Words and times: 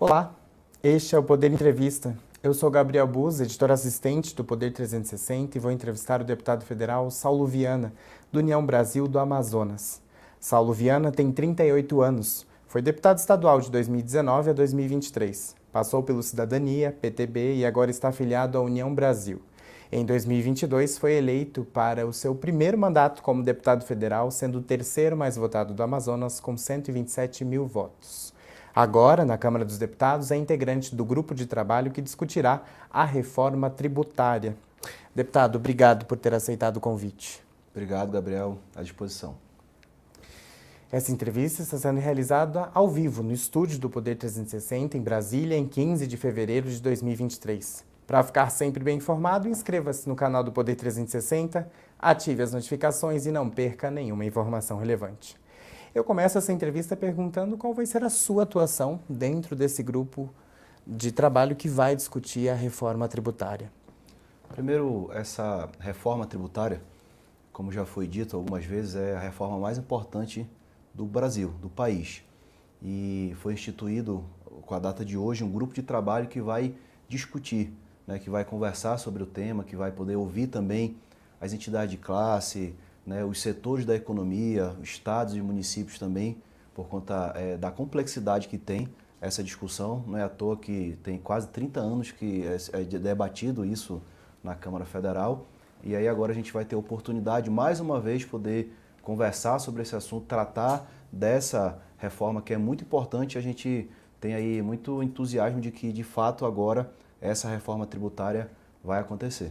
Olá, 0.00 0.32
este 0.80 1.16
é 1.16 1.18
o 1.18 1.24
Poder 1.24 1.52
Entrevista. 1.52 2.16
Eu 2.40 2.54
sou 2.54 2.70
Gabriel 2.70 3.04
Buz, 3.04 3.40
editor 3.40 3.72
assistente 3.72 4.32
do 4.32 4.44
Poder 4.44 4.72
360 4.72 5.58
e 5.58 5.60
vou 5.60 5.72
entrevistar 5.72 6.20
o 6.20 6.24
deputado 6.24 6.64
federal 6.64 7.10
Saulo 7.10 7.44
Viana, 7.44 7.92
do 8.30 8.38
União 8.38 8.64
Brasil 8.64 9.08
do 9.08 9.18
Amazonas. 9.18 10.00
Saulo 10.38 10.72
Viana 10.72 11.10
tem 11.10 11.32
38 11.32 12.00
anos, 12.00 12.46
foi 12.68 12.80
deputado 12.80 13.18
estadual 13.18 13.60
de 13.60 13.72
2019 13.72 14.50
a 14.50 14.52
2023, 14.52 15.56
passou 15.72 16.00
pelo 16.00 16.22
Cidadania, 16.22 16.96
PTB 17.02 17.56
e 17.56 17.66
agora 17.66 17.90
está 17.90 18.10
afiliado 18.10 18.56
à 18.56 18.60
União 18.60 18.94
Brasil. 18.94 19.42
Em 19.90 20.06
2022, 20.06 20.96
foi 20.96 21.14
eleito 21.14 21.64
para 21.64 22.06
o 22.06 22.12
seu 22.12 22.36
primeiro 22.36 22.78
mandato 22.78 23.20
como 23.20 23.42
deputado 23.42 23.84
federal, 23.84 24.30
sendo 24.30 24.58
o 24.58 24.62
terceiro 24.62 25.16
mais 25.16 25.34
votado 25.34 25.74
do 25.74 25.82
Amazonas, 25.82 26.38
com 26.38 26.56
127 26.56 27.44
mil 27.44 27.66
votos. 27.66 28.37
Agora, 28.78 29.24
na 29.24 29.36
Câmara 29.36 29.64
dos 29.64 29.76
Deputados, 29.76 30.30
é 30.30 30.36
integrante 30.36 30.94
do 30.94 31.04
grupo 31.04 31.34
de 31.34 31.46
trabalho 31.46 31.90
que 31.90 32.00
discutirá 32.00 32.62
a 32.88 33.04
reforma 33.04 33.68
tributária. 33.68 34.56
Deputado, 35.12 35.56
obrigado 35.56 36.06
por 36.06 36.16
ter 36.16 36.32
aceitado 36.32 36.76
o 36.76 36.80
convite. 36.80 37.42
Obrigado, 37.72 38.12
Gabriel. 38.12 38.56
À 38.76 38.82
disposição. 38.84 39.34
Essa 40.92 41.10
entrevista 41.10 41.60
está 41.60 41.76
sendo 41.76 41.98
realizada 41.98 42.70
ao 42.72 42.88
vivo 42.88 43.20
no 43.20 43.32
estúdio 43.32 43.80
do 43.80 43.90
Poder 43.90 44.14
360 44.14 44.96
em 44.96 45.02
Brasília, 45.02 45.56
em 45.56 45.66
15 45.66 46.06
de 46.06 46.16
fevereiro 46.16 46.70
de 46.70 46.80
2023. 46.80 47.84
Para 48.06 48.22
ficar 48.22 48.48
sempre 48.48 48.84
bem 48.84 48.98
informado, 48.98 49.48
inscreva-se 49.48 50.08
no 50.08 50.14
canal 50.14 50.44
do 50.44 50.52
Poder 50.52 50.76
360, 50.76 51.68
ative 51.98 52.44
as 52.44 52.52
notificações 52.52 53.26
e 53.26 53.32
não 53.32 53.50
perca 53.50 53.90
nenhuma 53.90 54.24
informação 54.24 54.78
relevante. 54.78 55.36
Eu 55.98 56.04
começo 56.04 56.38
essa 56.38 56.52
entrevista 56.52 56.94
perguntando 56.94 57.56
qual 57.56 57.74
vai 57.74 57.84
ser 57.84 58.04
a 58.04 58.08
sua 58.08 58.44
atuação 58.44 59.00
dentro 59.08 59.56
desse 59.56 59.82
grupo 59.82 60.30
de 60.86 61.10
trabalho 61.10 61.56
que 61.56 61.68
vai 61.68 61.96
discutir 61.96 62.48
a 62.48 62.54
reforma 62.54 63.08
tributária. 63.08 63.68
Primeiro, 64.50 65.10
essa 65.12 65.68
reforma 65.80 66.24
tributária, 66.24 66.80
como 67.52 67.72
já 67.72 67.84
foi 67.84 68.06
dito 68.06 68.36
algumas 68.36 68.64
vezes, 68.64 68.94
é 68.94 69.16
a 69.16 69.18
reforma 69.18 69.58
mais 69.58 69.76
importante 69.76 70.48
do 70.94 71.04
Brasil, 71.04 71.52
do 71.60 71.68
país. 71.68 72.22
E 72.80 73.34
foi 73.40 73.54
instituído, 73.54 74.24
com 74.66 74.76
a 74.76 74.78
data 74.78 75.04
de 75.04 75.18
hoje, 75.18 75.42
um 75.42 75.50
grupo 75.50 75.74
de 75.74 75.82
trabalho 75.82 76.28
que 76.28 76.40
vai 76.40 76.76
discutir, 77.08 77.72
né, 78.06 78.20
que 78.20 78.30
vai 78.30 78.44
conversar 78.44 78.98
sobre 78.98 79.24
o 79.24 79.26
tema, 79.26 79.64
que 79.64 79.74
vai 79.74 79.90
poder 79.90 80.14
ouvir 80.14 80.46
também 80.46 80.96
as 81.40 81.52
entidades 81.52 81.90
de 81.90 81.96
classe, 81.96 82.76
né, 83.08 83.24
os 83.24 83.40
setores 83.40 83.86
da 83.86 83.94
economia, 83.94 84.76
estados 84.82 85.34
e 85.34 85.40
municípios 85.40 85.98
também, 85.98 86.36
por 86.74 86.86
conta 86.88 87.32
é, 87.34 87.56
da 87.56 87.70
complexidade 87.70 88.48
que 88.48 88.58
tem 88.58 88.86
essa 89.18 89.42
discussão. 89.42 90.04
Não 90.06 90.18
é 90.18 90.22
à 90.22 90.28
toa 90.28 90.58
que 90.58 90.98
tem 91.02 91.16
quase 91.16 91.48
30 91.48 91.80
anos 91.80 92.10
que 92.12 92.46
é, 92.46 92.80
é 92.80 92.84
debatido 92.84 93.64
isso 93.64 94.02
na 94.44 94.54
Câmara 94.54 94.84
Federal. 94.84 95.46
E 95.82 95.96
aí 95.96 96.06
agora 96.06 96.32
a 96.32 96.34
gente 96.34 96.52
vai 96.52 96.66
ter 96.66 96.76
a 96.76 96.78
oportunidade, 96.78 97.48
mais 97.48 97.80
uma 97.80 97.98
vez, 97.98 98.26
poder 98.26 98.76
conversar 99.00 99.58
sobre 99.58 99.80
esse 99.80 99.96
assunto, 99.96 100.26
tratar 100.26 100.86
dessa 101.10 101.80
reforma 101.96 102.42
que 102.42 102.52
é 102.52 102.58
muito 102.58 102.84
importante. 102.84 103.38
A 103.38 103.40
gente 103.40 103.88
tem 104.20 104.34
aí 104.34 104.60
muito 104.60 105.02
entusiasmo 105.02 105.62
de 105.62 105.70
que, 105.70 105.92
de 105.92 106.04
fato, 106.04 106.44
agora 106.44 106.92
essa 107.22 107.48
reforma 107.48 107.86
tributária 107.86 108.50
vai 108.84 109.00
acontecer. 109.00 109.50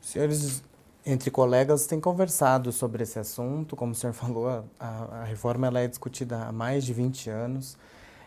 Senhores 0.00 0.62
entre 1.04 1.30
colegas 1.30 1.86
têm 1.86 2.00
conversado 2.00 2.72
sobre 2.72 3.02
esse 3.02 3.18
assunto. 3.18 3.76
Como 3.76 3.92
o 3.92 3.94
senhor 3.94 4.12
falou, 4.12 4.64
a, 4.78 4.86
a 5.20 5.24
reforma 5.24 5.66
ela 5.66 5.80
é 5.80 5.86
discutida 5.86 6.44
há 6.44 6.52
mais 6.52 6.84
de 6.84 6.92
20 6.92 7.30
anos. 7.30 7.76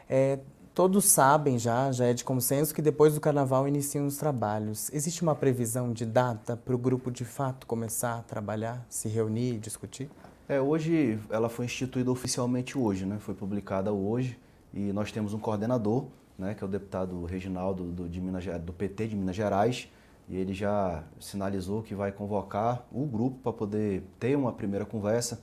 É, 0.10 0.40
todos 0.74 1.06
sabem 1.06 1.60
já, 1.60 1.92
já 1.92 2.06
é 2.06 2.14
de 2.14 2.24
consenso, 2.24 2.74
que 2.74 2.82
depois 2.82 3.14
do 3.14 3.22
carnaval 3.22 3.68
iniciam 3.68 4.06
os 4.06 4.18
trabalhos. 4.18 4.90
Existe 4.94 5.22
uma 5.22 5.36
previsão 5.36 5.94
de 5.94 6.06
data 6.06 6.58
para 6.58 6.74
o 6.74 6.78
grupo 6.78 7.12
de 7.12 7.26
fato 7.26 7.68
começar 7.68 8.20
a 8.20 8.22
trabalhar, 8.22 8.86
se 8.90 9.08
reunir 9.08 9.56
e 9.56 9.60
discutir? 9.60 10.10
É, 10.50 10.60
hoje 10.60 11.20
ela 11.30 11.50
foi 11.50 11.66
instituída 11.66 12.12
oficialmente 12.12 12.78
hoje, 12.78 13.06
né? 13.06 13.18
Foi 13.20 13.34
publicada 13.34 13.94
hoje 13.94 14.38
e 14.74 14.92
nós 14.92 15.12
temos 15.12 15.34
um 15.34 15.40
coordenador, 15.40 16.06
né? 16.38 16.54
Que 16.54 16.64
é 16.64 16.68
o 16.68 16.70
deputado 16.70 17.24
Reginaldo 17.26 17.84
do, 17.86 18.10
de 18.10 18.20
Minas, 18.20 18.44
do 18.62 18.74
PT 18.74 19.08
de 19.08 19.16
Minas 19.16 19.36
Gerais 19.36 19.88
e 20.32 20.38
ele 20.38 20.54
já 20.54 21.04
sinalizou 21.20 21.84
que 21.84 21.94
vai 21.94 22.10
convocar 22.10 22.88
o 22.90 23.06
grupo 23.06 23.40
para 23.44 23.52
poder 23.52 24.02
ter 24.18 24.38
uma 24.38 24.54
primeira 24.54 24.86
conversa, 24.86 25.42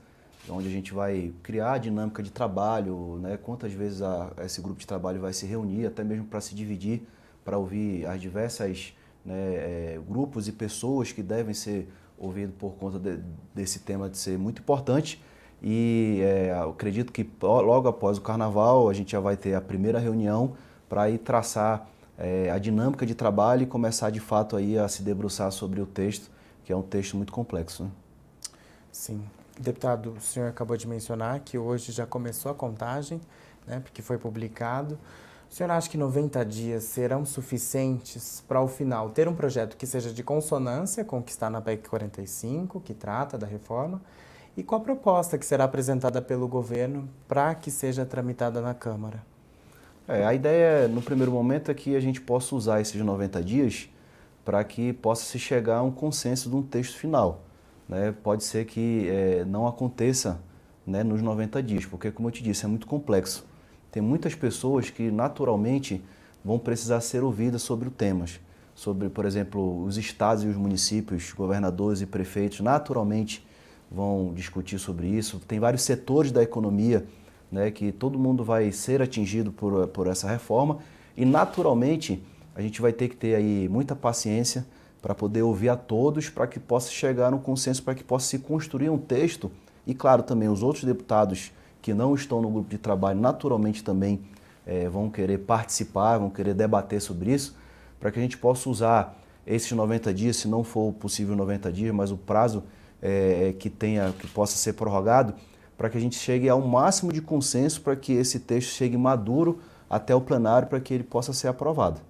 onde 0.48 0.66
a 0.66 0.70
gente 0.70 0.94
vai 0.94 1.30
criar 1.42 1.72
a 1.72 1.78
dinâmica 1.78 2.22
de 2.22 2.32
trabalho, 2.32 3.18
né, 3.20 3.36
quantas 3.36 3.70
vezes 3.70 4.00
a, 4.00 4.32
esse 4.42 4.62
grupo 4.62 4.80
de 4.80 4.86
trabalho 4.86 5.20
vai 5.20 5.34
se 5.34 5.44
reunir, 5.44 5.84
até 5.84 6.02
mesmo 6.02 6.24
para 6.24 6.40
se 6.40 6.54
dividir, 6.54 7.02
para 7.44 7.58
ouvir 7.58 8.06
as 8.06 8.18
diversas 8.18 8.94
né, 9.22 9.34
é, 9.34 10.00
grupos 10.08 10.48
e 10.48 10.52
pessoas 10.52 11.12
que 11.12 11.22
devem 11.22 11.52
ser 11.52 11.86
ouvidos 12.16 12.54
por 12.58 12.72
conta 12.76 12.98
de, 12.98 13.20
desse 13.54 13.80
tema 13.80 14.08
de 14.08 14.16
ser 14.16 14.38
muito 14.38 14.62
importante. 14.62 15.22
E 15.62 16.20
é, 16.22 16.58
acredito 16.66 17.12
que 17.12 17.28
logo 17.42 17.88
após 17.88 18.16
o 18.16 18.22
carnaval 18.22 18.88
a 18.88 18.94
gente 18.94 19.12
já 19.12 19.20
vai 19.20 19.36
ter 19.36 19.54
a 19.54 19.60
primeira 19.60 19.98
reunião 19.98 20.54
para 20.88 21.10
ir 21.10 21.18
traçar 21.18 21.86
é, 22.18 22.50
a 22.50 22.58
dinâmica 22.58 23.06
de 23.06 23.14
trabalho 23.14 23.62
e 23.62 23.66
começar 23.66 24.10
de 24.10 24.18
fato 24.18 24.56
aí 24.56 24.76
a 24.76 24.88
se 24.88 25.02
debruçar 25.02 25.52
sobre 25.52 25.80
o 25.80 25.86
texto, 25.86 26.28
que 26.64 26.72
é 26.72 26.76
um 26.76 26.82
texto 26.82 27.16
muito 27.16 27.32
complexo. 27.32 27.84
Né? 27.84 27.90
Sim. 28.90 29.24
Deputado, 29.58 30.14
o 30.18 30.20
senhor 30.20 30.48
acabou 30.48 30.76
de 30.76 30.86
mencionar 30.86 31.40
que 31.40 31.56
hoje 31.56 31.92
já 31.92 32.06
começou 32.06 32.50
a 32.50 32.54
contagem, 32.54 33.20
né, 33.66 33.80
porque 33.80 34.02
foi 34.02 34.18
publicado. 34.18 34.98
O 35.50 35.54
senhor 35.54 35.70
acha 35.70 35.88
que 35.88 35.96
90 35.96 36.44
dias 36.44 36.84
serão 36.84 37.24
suficientes 37.24 38.44
para, 38.46 38.58
ao 38.58 38.68
final, 38.68 39.10
ter 39.10 39.26
um 39.26 39.34
projeto 39.34 39.76
que 39.76 39.86
seja 39.86 40.12
de 40.12 40.22
consonância 40.22 41.04
com 41.04 41.18
o 41.18 41.22
que 41.22 41.30
está 41.30 41.48
na 41.48 41.60
PEC 41.60 41.88
45, 41.88 42.80
que 42.80 42.92
trata 42.92 43.38
da 43.38 43.46
reforma, 43.46 44.00
e 44.56 44.62
com 44.62 44.74
a 44.74 44.80
proposta 44.80 45.38
que 45.38 45.46
será 45.46 45.64
apresentada 45.64 46.20
pelo 46.20 46.46
governo 46.46 47.08
para 47.26 47.54
que 47.54 47.70
seja 47.70 48.04
tramitada 48.04 48.60
na 48.60 48.74
Câmara? 48.74 49.22
É, 50.08 50.24
a 50.24 50.32
ideia, 50.32 50.88
no 50.88 51.02
primeiro 51.02 51.30
momento, 51.30 51.70
é 51.70 51.74
que 51.74 51.94
a 51.94 52.00
gente 52.00 52.18
possa 52.18 52.54
usar 52.54 52.80
esses 52.80 52.98
90 52.98 53.42
dias 53.42 53.90
para 54.42 54.64
que 54.64 54.94
possa 54.94 55.22
se 55.24 55.38
chegar 55.38 55.76
a 55.76 55.82
um 55.82 55.90
consenso 55.90 56.48
de 56.48 56.56
um 56.56 56.62
texto 56.62 56.96
final. 56.96 57.42
Né? 57.86 58.14
Pode 58.22 58.42
ser 58.42 58.64
que 58.64 59.06
é, 59.06 59.44
não 59.44 59.66
aconteça 59.66 60.40
né, 60.86 61.04
nos 61.04 61.20
90 61.20 61.62
dias, 61.62 61.84
porque, 61.84 62.10
como 62.10 62.28
eu 62.28 62.32
te 62.32 62.42
disse, 62.42 62.64
é 62.64 62.68
muito 62.68 62.86
complexo. 62.86 63.44
Tem 63.92 64.02
muitas 64.02 64.34
pessoas 64.34 64.88
que, 64.88 65.10
naturalmente, 65.10 66.02
vão 66.42 66.58
precisar 66.58 67.02
ser 67.02 67.22
ouvidas 67.22 67.60
sobre 67.60 67.88
os 67.88 67.94
temas. 67.94 68.40
Sobre, 68.74 69.10
por 69.10 69.26
exemplo, 69.26 69.84
os 69.84 69.98
estados 69.98 70.42
e 70.42 70.46
os 70.46 70.56
municípios, 70.56 71.34
governadores 71.34 72.00
e 72.00 72.06
prefeitos, 72.06 72.60
naturalmente 72.60 73.46
vão 73.90 74.32
discutir 74.34 74.78
sobre 74.78 75.06
isso. 75.06 75.38
Tem 75.46 75.60
vários 75.60 75.82
setores 75.82 76.32
da 76.32 76.42
economia 76.42 77.04
né, 77.50 77.70
que 77.70 77.92
todo 77.92 78.18
mundo 78.18 78.44
vai 78.44 78.70
ser 78.72 79.00
atingido 79.02 79.50
por, 79.52 79.86
por 79.88 80.06
essa 80.06 80.28
reforma. 80.28 80.78
E 81.16 81.24
naturalmente 81.24 82.22
a 82.54 82.60
gente 82.60 82.80
vai 82.80 82.92
ter 82.92 83.08
que 83.08 83.16
ter 83.16 83.34
aí 83.34 83.68
muita 83.68 83.94
paciência 83.94 84.66
para 85.00 85.14
poder 85.14 85.42
ouvir 85.42 85.68
a 85.68 85.76
todos, 85.76 86.28
para 86.28 86.46
que 86.46 86.58
possa 86.58 86.90
chegar 86.90 87.30
no 87.30 87.38
consenso, 87.38 87.82
para 87.82 87.94
que 87.94 88.02
possa 88.02 88.26
se 88.26 88.38
construir 88.38 88.90
um 88.90 88.98
texto. 88.98 89.50
E 89.86 89.94
claro 89.94 90.22
também 90.22 90.48
os 90.48 90.62
outros 90.62 90.84
deputados 90.84 91.52
que 91.80 91.94
não 91.94 92.14
estão 92.14 92.42
no 92.42 92.50
grupo 92.50 92.68
de 92.68 92.78
trabalho 92.78 93.20
naturalmente 93.20 93.82
também 93.82 94.20
é, 94.66 94.88
vão 94.88 95.08
querer 95.08 95.38
participar, 95.38 96.18
vão 96.18 96.28
querer 96.28 96.52
debater 96.52 97.00
sobre 97.00 97.32
isso, 97.32 97.56
para 97.98 98.10
que 98.10 98.18
a 98.18 98.22
gente 98.22 98.36
possa 98.36 98.68
usar 98.68 99.18
esses 99.46 99.72
90 99.72 100.12
dias, 100.12 100.36
se 100.36 100.48
não 100.48 100.62
for 100.62 100.92
possível 100.92 101.34
90 101.34 101.72
dias, 101.72 101.94
mas 101.94 102.10
o 102.10 102.16
prazo 102.18 102.64
é, 103.00 103.54
que 103.58 103.70
tenha 103.70 104.12
que 104.12 104.26
possa 104.26 104.56
ser 104.56 104.74
prorrogado, 104.74 105.34
para 105.78 105.88
que 105.88 105.96
a 105.96 106.00
gente 106.00 106.16
chegue 106.16 106.48
ao 106.48 106.60
máximo 106.60 107.12
de 107.12 107.22
consenso 107.22 107.80
para 107.80 107.94
que 107.94 108.12
esse 108.12 108.40
texto 108.40 108.70
chegue 108.70 108.96
maduro 108.96 109.60
até 109.88 110.12
o 110.12 110.20
plenário 110.20 110.66
para 110.66 110.80
que 110.80 110.92
ele 110.92 111.04
possa 111.04 111.32
ser 111.32 111.46
aprovado. 111.46 112.00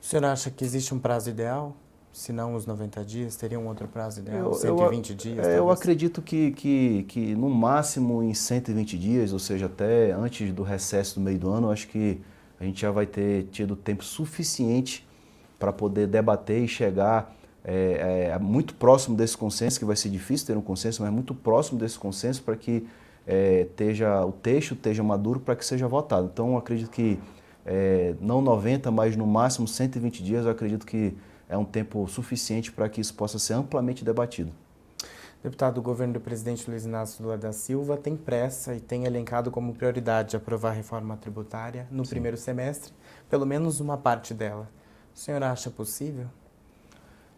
O 0.00 0.04
senhor 0.04 0.24
acha 0.24 0.50
que 0.50 0.64
existe 0.64 0.92
um 0.94 0.98
prazo 0.98 1.28
ideal? 1.28 1.76
Se 2.10 2.32
não 2.32 2.54
os 2.54 2.66
90 2.66 3.04
dias, 3.04 3.36
teria 3.36 3.58
um 3.58 3.68
outro 3.68 3.86
prazo 3.86 4.20
ideal? 4.20 4.46
Eu, 4.46 4.54
120 4.54 5.10
eu, 5.10 5.16
dias? 5.16 5.46
É, 5.46 5.58
eu 5.58 5.70
acredito 5.70 6.20
que, 6.20 6.50
que, 6.52 7.04
que 7.04 7.34
no 7.34 7.48
máximo 7.48 8.22
em 8.22 8.34
120 8.34 8.98
dias, 8.98 9.32
ou 9.32 9.38
seja, 9.38 9.66
até 9.66 10.12
antes 10.12 10.52
do 10.52 10.62
recesso 10.62 11.14
do 11.16 11.20
meio 11.20 11.38
do 11.38 11.50
ano, 11.50 11.70
acho 11.70 11.88
que 11.88 12.20
a 12.58 12.64
gente 12.64 12.80
já 12.80 12.90
vai 12.90 13.06
ter 13.06 13.44
tido 13.44 13.76
tempo 13.76 14.04
suficiente 14.04 15.06
para 15.58 15.72
poder 15.72 16.06
debater 16.06 16.62
e 16.62 16.68
chegar 16.68 17.34
é, 17.64 18.30
é, 18.32 18.38
muito 18.38 18.74
próximo 18.74 19.16
desse 19.16 19.36
consenso, 19.36 19.78
que 19.78 19.84
vai 19.84 19.96
ser 19.96 20.08
difícil 20.08 20.46
ter 20.46 20.56
um 20.56 20.62
consenso, 20.62 21.02
mas 21.02 21.12
muito 21.12 21.34
próximo 21.34 21.78
desse 21.78 21.98
consenso 21.98 22.42
para 22.42 22.56
que 22.56 22.86
é, 23.26 23.62
esteja, 23.62 24.24
o 24.24 24.32
texto 24.32 24.74
esteja 24.74 25.02
maduro 25.02 25.40
para 25.40 25.54
que 25.54 25.64
seja 25.64 25.86
votado. 25.86 26.28
Então, 26.32 26.56
acredito 26.56 26.90
que 26.90 27.18
é, 27.64 28.14
não 28.20 28.42
90, 28.42 28.90
mas 28.90 29.16
no 29.16 29.26
máximo 29.26 29.68
120 29.68 30.22
dias, 30.22 30.44
eu 30.44 30.50
acredito 30.50 30.84
que 30.84 31.16
é 31.48 31.56
um 31.56 31.64
tempo 31.64 32.06
suficiente 32.08 32.72
para 32.72 32.88
que 32.88 33.00
isso 33.00 33.14
possa 33.14 33.38
ser 33.38 33.54
amplamente 33.54 34.04
debatido. 34.04 34.50
Deputado, 35.42 35.78
o 35.78 35.82
governo 35.82 36.14
do 36.14 36.20
presidente 36.20 36.68
Luiz 36.70 36.84
Inácio 36.84 37.22
Lula 37.22 37.36
da 37.36 37.52
Silva 37.52 37.96
tem 37.96 38.16
pressa 38.16 38.74
e 38.76 38.80
tem 38.80 39.04
elencado 39.04 39.50
como 39.50 39.74
prioridade 39.74 40.36
aprovar 40.36 40.70
a 40.70 40.72
reforma 40.72 41.16
tributária 41.16 41.86
no 41.90 42.04
Sim. 42.04 42.10
primeiro 42.10 42.36
semestre, 42.36 42.92
pelo 43.28 43.44
menos 43.44 43.80
uma 43.80 43.96
parte 43.96 44.32
dela. 44.32 44.68
O 45.12 45.18
senhor 45.18 45.42
acha 45.42 45.68
possível? 45.68 46.26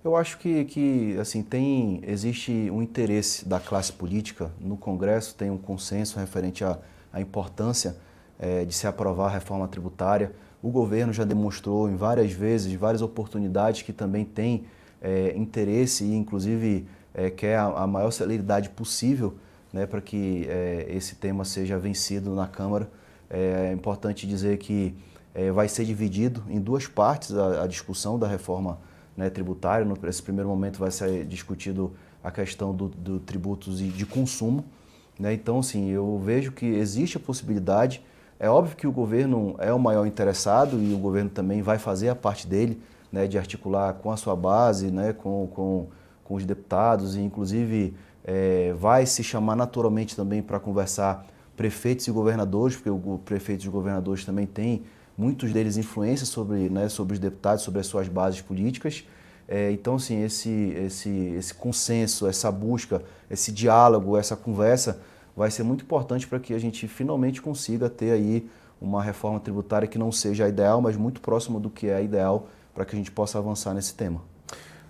Eu 0.04 0.16
acho 0.16 0.36
que, 0.36 0.66
que 0.66 1.16
assim, 1.18 1.42
tem, 1.42 2.02
existe 2.06 2.52
um 2.70 2.82
interesse 2.82 3.48
da 3.48 3.58
classe 3.58 3.90
política. 3.90 4.50
No 4.60 4.76
Congresso 4.76 5.34
tem 5.34 5.50
um 5.50 5.56
consenso 5.56 6.18
referente 6.18 6.62
à, 6.62 6.78
à 7.10 7.22
importância 7.22 7.96
é, 8.38 8.66
de 8.66 8.74
se 8.74 8.86
aprovar 8.86 9.28
a 9.28 9.30
reforma 9.30 9.66
tributária. 9.66 10.32
O 10.62 10.68
governo 10.68 11.10
já 11.10 11.24
demonstrou 11.24 11.88
em 11.88 11.96
várias 11.96 12.32
vezes, 12.32 12.70
várias 12.74 13.00
oportunidades, 13.00 13.80
que 13.80 13.94
também 13.94 14.26
tem 14.26 14.66
é, 15.00 15.32
interesse 15.34 16.04
e, 16.04 16.14
inclusive, 16.14 16.86
é, 17.14 17.30
quer 17.30 17.56
a, 17.56 17.64
a, 17.68 17.86
maior 17.86 18.10
celeridade 18.10 18.68
possível 18.68 19.38
né, 19.72 19.86
para 19.86 20.02
que 20.02 20.46
é, 20.50 20.84
esse 20.90 21.14
tema 21.14 21.46
seja 21.46 21.78
vencido 21.78 22.34
na 22.34 22.46
Câmara. 22.46 22.90
É, 23.30 23.68
é 23.70 23.72
importante 23.72 24.26
dizer 24.26 24.58
que 24.58 24.94
é, 25.34 25.50
vai 25.50 25.66
ser 25.66 25.86
dividido 25.86 26.44
em 26.50 26.60
duas 26.60 26.86
partes 26.86 27.32
a, 27.32 27.62
a 27.62 27.66
discussão 27.66 28.18
da 28.18 28.28
reforma 28.28 28.78
né, 29.16 29.30
tributária. 29.30 29.86
Nesse 30.02 30.22
primeiro 30.22 30.48
momento 30.48 30.78
vai 30.78 30.90
ser 30.90 31.24
discutido 31.24 31.92
a 32.22 32.30
questão 32.30 32.74
do, 32.74 32.88
do 32.88 33.20
tributos 33.20 33.78
de, 33.78 33.88
de 33.88 34.06
consumo. 34.06 34.64
Né? 35.18 35.34
Então, 35.34 35.58
assim, 35.58 35.90
eu 35.90 36.18
vejo 36.18 36.52
que 36.52 36.66
existe 36.66 37.16
a 37.16 37.20
possibilidade 37.20 38.02
é 38.38 38.48
óbvio 38.48 38.76
que 38.76 38.86
o 38.86 38.92
governo 38.92 39.54
é 39.58 39.72
o 39.72 39.78
maior 39.78 40.06
interessado 40.06 40.78
e 40.78 40.92
o 40.92 40.98
governo 40.98 41.30
também 41.30 41.62
vai 41.62 41.78
fazer 41.78 42.08
a 42.08 42.14
parte 42.14 42.46
dele, 42.46 42.80
né, 43.10 43.26
de 43.26 43.38
articular 43.38 43.94
com 43.94 44.10
a 44.10 44.16
sua 44.16 44.34
base, 44.34 44.90
né, 44.90 45.12
com, 45.12 45.48
com, 45.54 45.86
com 46.24 46.34
os 46.34 46.44
deputados 46.44 47.14
e 47.14 47.20
inclusive 47.20 47.94
é, 48.24 48.74
vai 48.76 49.06
se 49.06 49.22
chamar 49.22 49.54
naturalmente 49.54 50.16
também 50.16 50.42
para 50.42 50.58
conversar 50.58 51.24
prefeitos 51.56 52.08
e 52.08 52.10
governadores, 52.10 52.76
porque 52.76 52.90
o 52.90 53.20
prefeitos 53.24 53.64
e 53.64 53.68
governadores 53.68 54.24
também 54.24 54.46
têm, 54.46 54.82
muitos 55.16 55.52
deles, 55.52 55.76
influência 55.76 56.26
sobre, 56.26 56.68
né, 56.68 56.88
sobre 56.88 57.14
os 57.14 57.18
deputados, 57.18 57.62
sobre 57.62 57.80
as 57.80 57.86
suas 57.86 58.08
bases 58.08 58.40
políticas. 58.40 59.04
É, 59.46 59.70
então, 59.70 59.96
assim, 59.96 60.22
esse, 60.22 60.50
esse, 60.50 61.10
esse 61.10 61.54
consenso, 61.54 62.26
essa 62.26 62.50
busca, 62.50 63.02
esse 63.30 63.52
diálogo, 63.52 64.16
essa 64.16 64.34
conversa 64.36 65.00
vai 65.36 65.50
ser 65.50 65.62
muito 65.62 65.84
importante 65.84 66.26
para 66.26 66.38
que 66.38 66.54
a 66.54 66.58
gente 66.58 66.88
finalmente 66.88 67.42
consiga 67.42 67.90
ter 67.90 68.12
aí 68.12 68.48
uma 68.80 69.02
reforma 69.02 69.40
tributária 69.40 69.88
que 69.88 69.98
não 69.98 70.10
seja 70.12 70.44
a 70.44 70.48
ideal, 70.48 70.80
mas 70.80 70.96
muito 70.96 71.20
próxima 71.20 71.58
do 71.58 71.70
que 71.70 71.88
é 71.88 71.96
a 71.96 72.02
ideal 72.02 72.48
para 72.74 72.84
que 72.84 72.94
a 72.94 72.98
gente 72.98 73.10
possa 73.10 73.38
avançar 73.38 73.74
nesse 73.74 73.94
tema. 73.94 74.20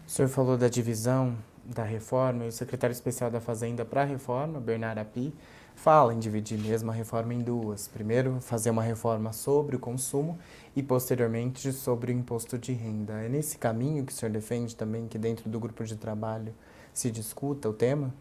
O 0.06 0.11
senhor 0.11 0.29
falou 0.29 0.56
da 0.56 0.69
divisão 0.69 1.35
da 1.65 1.82
reforma 1.82 2.44
e 2.44 2.49
o 2.49 2.53
secretário 2.53 2.93
especial 2.93 3.31
da 3.31 3.41
Fazenda 3.41 3.85
para 3.85 4.03
a 4.03 4.05
reforma, 4.05 4.61
Bernardo 4.61 4.99
Api, 4.99 5.35
fala 5.75 6.15
em 6.15 6.19
dividir 6.19 6.59
mesmo 6.59 6.91
a 6.91 6.94
reforma 6.94 7.35
em 7.35 7.41
duas. 7.41 7.88
Primeiro, 7.88 8.38
fazer 8.41 8.71
uma 8.71 8.82
reforma 8.82 9.32
sobre 9.32 9.76
o 9.76 9.79
consumo 9.79 10.38
e, 10.75 10.82
posteriormente, 10.82 11.73
sobre 11.73 12.12
o 12.12 12.15
imposto 12.15 12.56
de 12.59 12.73
renda. 12.73 13.15
É 13.15 13.29
nesse 13.29 13.59
caminho 13.59 14.05
que 14.05 14.12
o 14.12 14.15
senhor 14.15 14.32
defende 14.32 14.75
também 14.75 15.06
que 15.06 15.19
dentro 15.19 15.50
do 15.50 15.61
grupo 15.61 15.85
de 15.85 15.97
trabalho 15.97 16.55
se 16.93 17.11
discuta 17.11 17.69
o 17.69 17.73
tema? 17.73 18.15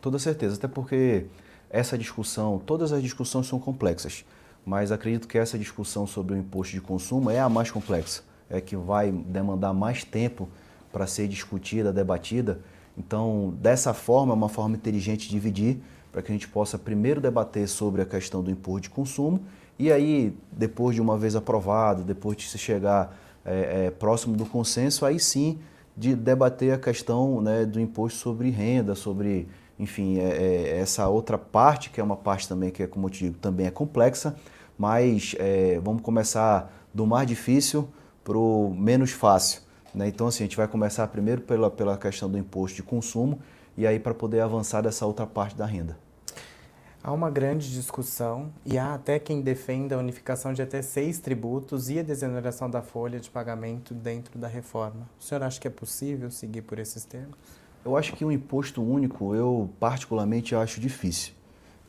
Toda 0.00 0.18
certeza, 0.18 0.56
até 0.56 0.68
porque 0.68 1.26
essa 1.70 1.98
discussão, 1.98 2.58
todas 2.58 2.92
as 2.92 3.02
discussões 3.02 3.46
são 3.46 3.58
complexas, 3.58 4.24
mas 4.64 4.92
acredito 4.92 5.26
que 5.26 5.38
essa 5.38 5.58
discussão 5.58 6.06
sobre 6.06 6.34
o 6.34 6.36
imposto 6.36 6.74
de 6.74 6.80
consumo 6.80 7.30
é 7.30 7.40
a 7.40 7.48
mais 7.48 7.70
complexa, 7.70 8.22
é 8.48 8.60
que 8.60 8.76
vai 8.76 9.10
demandar 9.10 9.72
mais 9.72 10.04
tempo 10.04 10.48
para 10.92 11.06
ser 11.06 11.28
discutida, 11.28 11.92
debatida. 11.92 12.60
Então, 12.96 13.54
dessa 13.60 13.94
forma, 13.94 14.32
é 14.32 14.36
uma 14.36 14.48
forma 14.48 14.76
inteligente 14.76 15.22
de 15.22 15.30
dividir, 15.30 15.80
para 16.10 16.22
que 16.22 16.32
a 16.32 16.34
gente 16.34 16.48
possa 16.48 16.78
primeiro 16.78 17.20
debater 17.20 17.68
sobre 17.68 18.02
a 18.02 18.06
questão 18.06 18.42
do 18.42 18.50
imposto 18.50 18.82
de 18.82 18.90
consumo 18.90 19.40
e 19.78 19.92
aí, 19.92 20.34
depois 20.50 20.96
de 20.96 21.00
uma 21.00 21.16
vez 21.16 21.36
aprovado, 21.36 22.02
depois 22.02 22.36
de 22.36 22.48
se 22.48 22.58
chegar 22.58 23.16
é, 23.44 23.86
é, 23.86 23.90
próximo 23.90 24.36
do 24.36 24.44
consenso, 24.44 25.06
aí 25.06 25.20
sim 25.20 25.58
de 25.96 26.14
debater 26.16 26.72
a 26.72 26.78
questão 26.78 27.40
né, 27.40 27.64
do 27.64 27.80
imposto 27.80 28.18
sobre 28.18 28.50
renda, 28.50 28.94
sobre 28.94 29.48
enfim, 29.78 30.18
é, 30.18 30.22
é, 30.22 30.78
essa 30.78 31.06
outra 31.08 31.38
parte, 31.38 31.90
que 31.90 32.00
é 32.00 32.04
uma 32.04 32.16
parte 32.16 32.48
também 32.48 32.70
que, 32.70 32.82
é, 32.82 32.86
como 32.88 33.06
eu 33.06 33.10
te 33.10 33.24
digo, 33.24 33.36
também 33.38 33.66
é 33.66 33.70
complexa, 33.70 34.34
mas 34.76 35.36
é, 35.38 35.80
vamos 35.82 36.02
começar 36.02 36.72
do 36.92 37.06
mais 37.06 37.28
difícil 37.28 37.88
para 38.24 38.36
o 38.36 38.74
menos 38.76 39.12
fácil. 39.12 39.62
Né? 39.94 40.08
Então, 40.08 40.26
assim, 40.26 40.42
a 40.42 40.46
gente 40.46 40.56
vai 40.56 40.66
começar 40.66 41.06
primeiro 41.06 41.42
pela, 41.42 41.70
pela 41.70 41.96
questão 41.96 42.28
do 42.28 42.36
imposto 42.36 42.76
de 42.76 42.82
consumo 42.82 43.38
e 43.78 43.86
aí 43.86 44.00
para 44.00 44.12
poder 44.12 44.40
avançar 44.40 44.82
dessa 44.82 45.06
outra 45.06 45.24
parte 45.24 45.56
da 45.56 45.64
renda. 45.64 45.96
Há 47.00 47.12
uma 47.12 47.30
grande 47.30 47.72
discussão 47.72 48.52
e 48.66 48.76
há 48.76 48.92
até 48.92 49.20
quem 49.20 49.40
defenda 49.40 49.94
a 49.94 49.98
unificação 49.98 50.52
de 50.52 50.60
até 50.60 50.82
seis 50.82 51.20
tributos 51.20 51.88
e 51.88 52.00
a 52.00 52.02
desoneração 52.02 52.68
da 52.68 52.82
folha 52.82 53.20
de 53.20 53.30
pagamento 53.30 53.94
dentro 53.94 54.36
da 54.36 54.48
reforma. 54.48 55.08
O 55.18 55.22
senhor 55.22 55.44
acha 55.44 55.60
que 55.60 55.68
é 55.68 55.70
possível 55.70 56.28
seguir 56.28 56.62
por 56.62 56.80
esses 56.80 57.04
termos? 57.04 57.36
Eu 57.84 57.96
acho 57.96 58.14
que 58.14 58.24
um 58.24 58.32
imposto 58.32 58.82
único, 58.82 59.32
eu 59.32 59.70
particularmente 59.78 60.56
acho 60.56 60.80
difícil. 60.80 61.32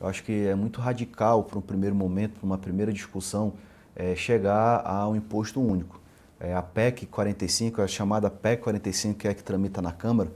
Eu 0.00 0.06
acho 0.06 0.22
que 0.22 0.46
é 0.46 0.54
muito 0.54 0.80
radical 0.80 1.42
para 1.42 1.58
um 1.58 1.62
primeiro 1.62 1.96
momento, 1.96 2.38
para 2.38 2.46
uma 2.46 2.56
primeira 2.56 2.92
discussão, 2.92 3.54
é, 3.96 4.14
chegar 4.14 4.86
a 4.86 5.08
um 5.08 5.16
imposto 5.16 5.60
único. 5.60 6.00
É, 6.38 6.54
a 6.54 6.62
PEC 6.62 7.06
45, 7.06 7.82
a 7.82 7.88
chamada 7.88 8.30
PEC 8.30 8.62
45, 8.62 9.18
que 9.18 9.26
é 9.26 9.32
a 9.32 9.34
que 9.34 9.42
tramita 9.42 9.82
na 9.82 9.90
Câmara, 9.90 10.30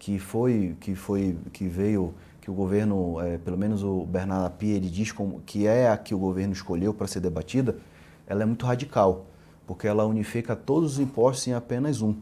que 0.00 0.18
foi, 0.18 0.74
que 0.80 0.94
foi, 0.94 1.36
que 1.52 1.68
veio, 1.68 2.14
que 2.40 2.50
o 2.50 2.54
governo, 2.54 3.20
é, 3.20 3.36
pelo 3.36 3.58
menos 3.58 3.84
o 3.84 4.06
Bernardo 4.06 4.46
Api, 4.46 4.70
ele 4.70 4.88
diz 4.88 5.12
como, 5.12 5.42
que 5.44 5.66
é 5.66 5.90
a 5.90 5.96
que 5.96 6.14
o 6.14 6.18
governo 6.18 6.54
escolheu 6.54 6.94
para 6.94 7.06
ser 7.06 7.20
debatida, 7.20 7.76
ela 8.26 8.42
é 8.42 8.46
muito 8.46 8.64
radical, 8.64 9.26
porque 9.66 9.86
ela 9.86 10.06
unifica 10.06 10.56
todos 10.56 10.94
os 10.94 10.98
impostos 10.98 11.46
em 11.48 11.52
apenas 11.52 12.00
um. 12.00 12.14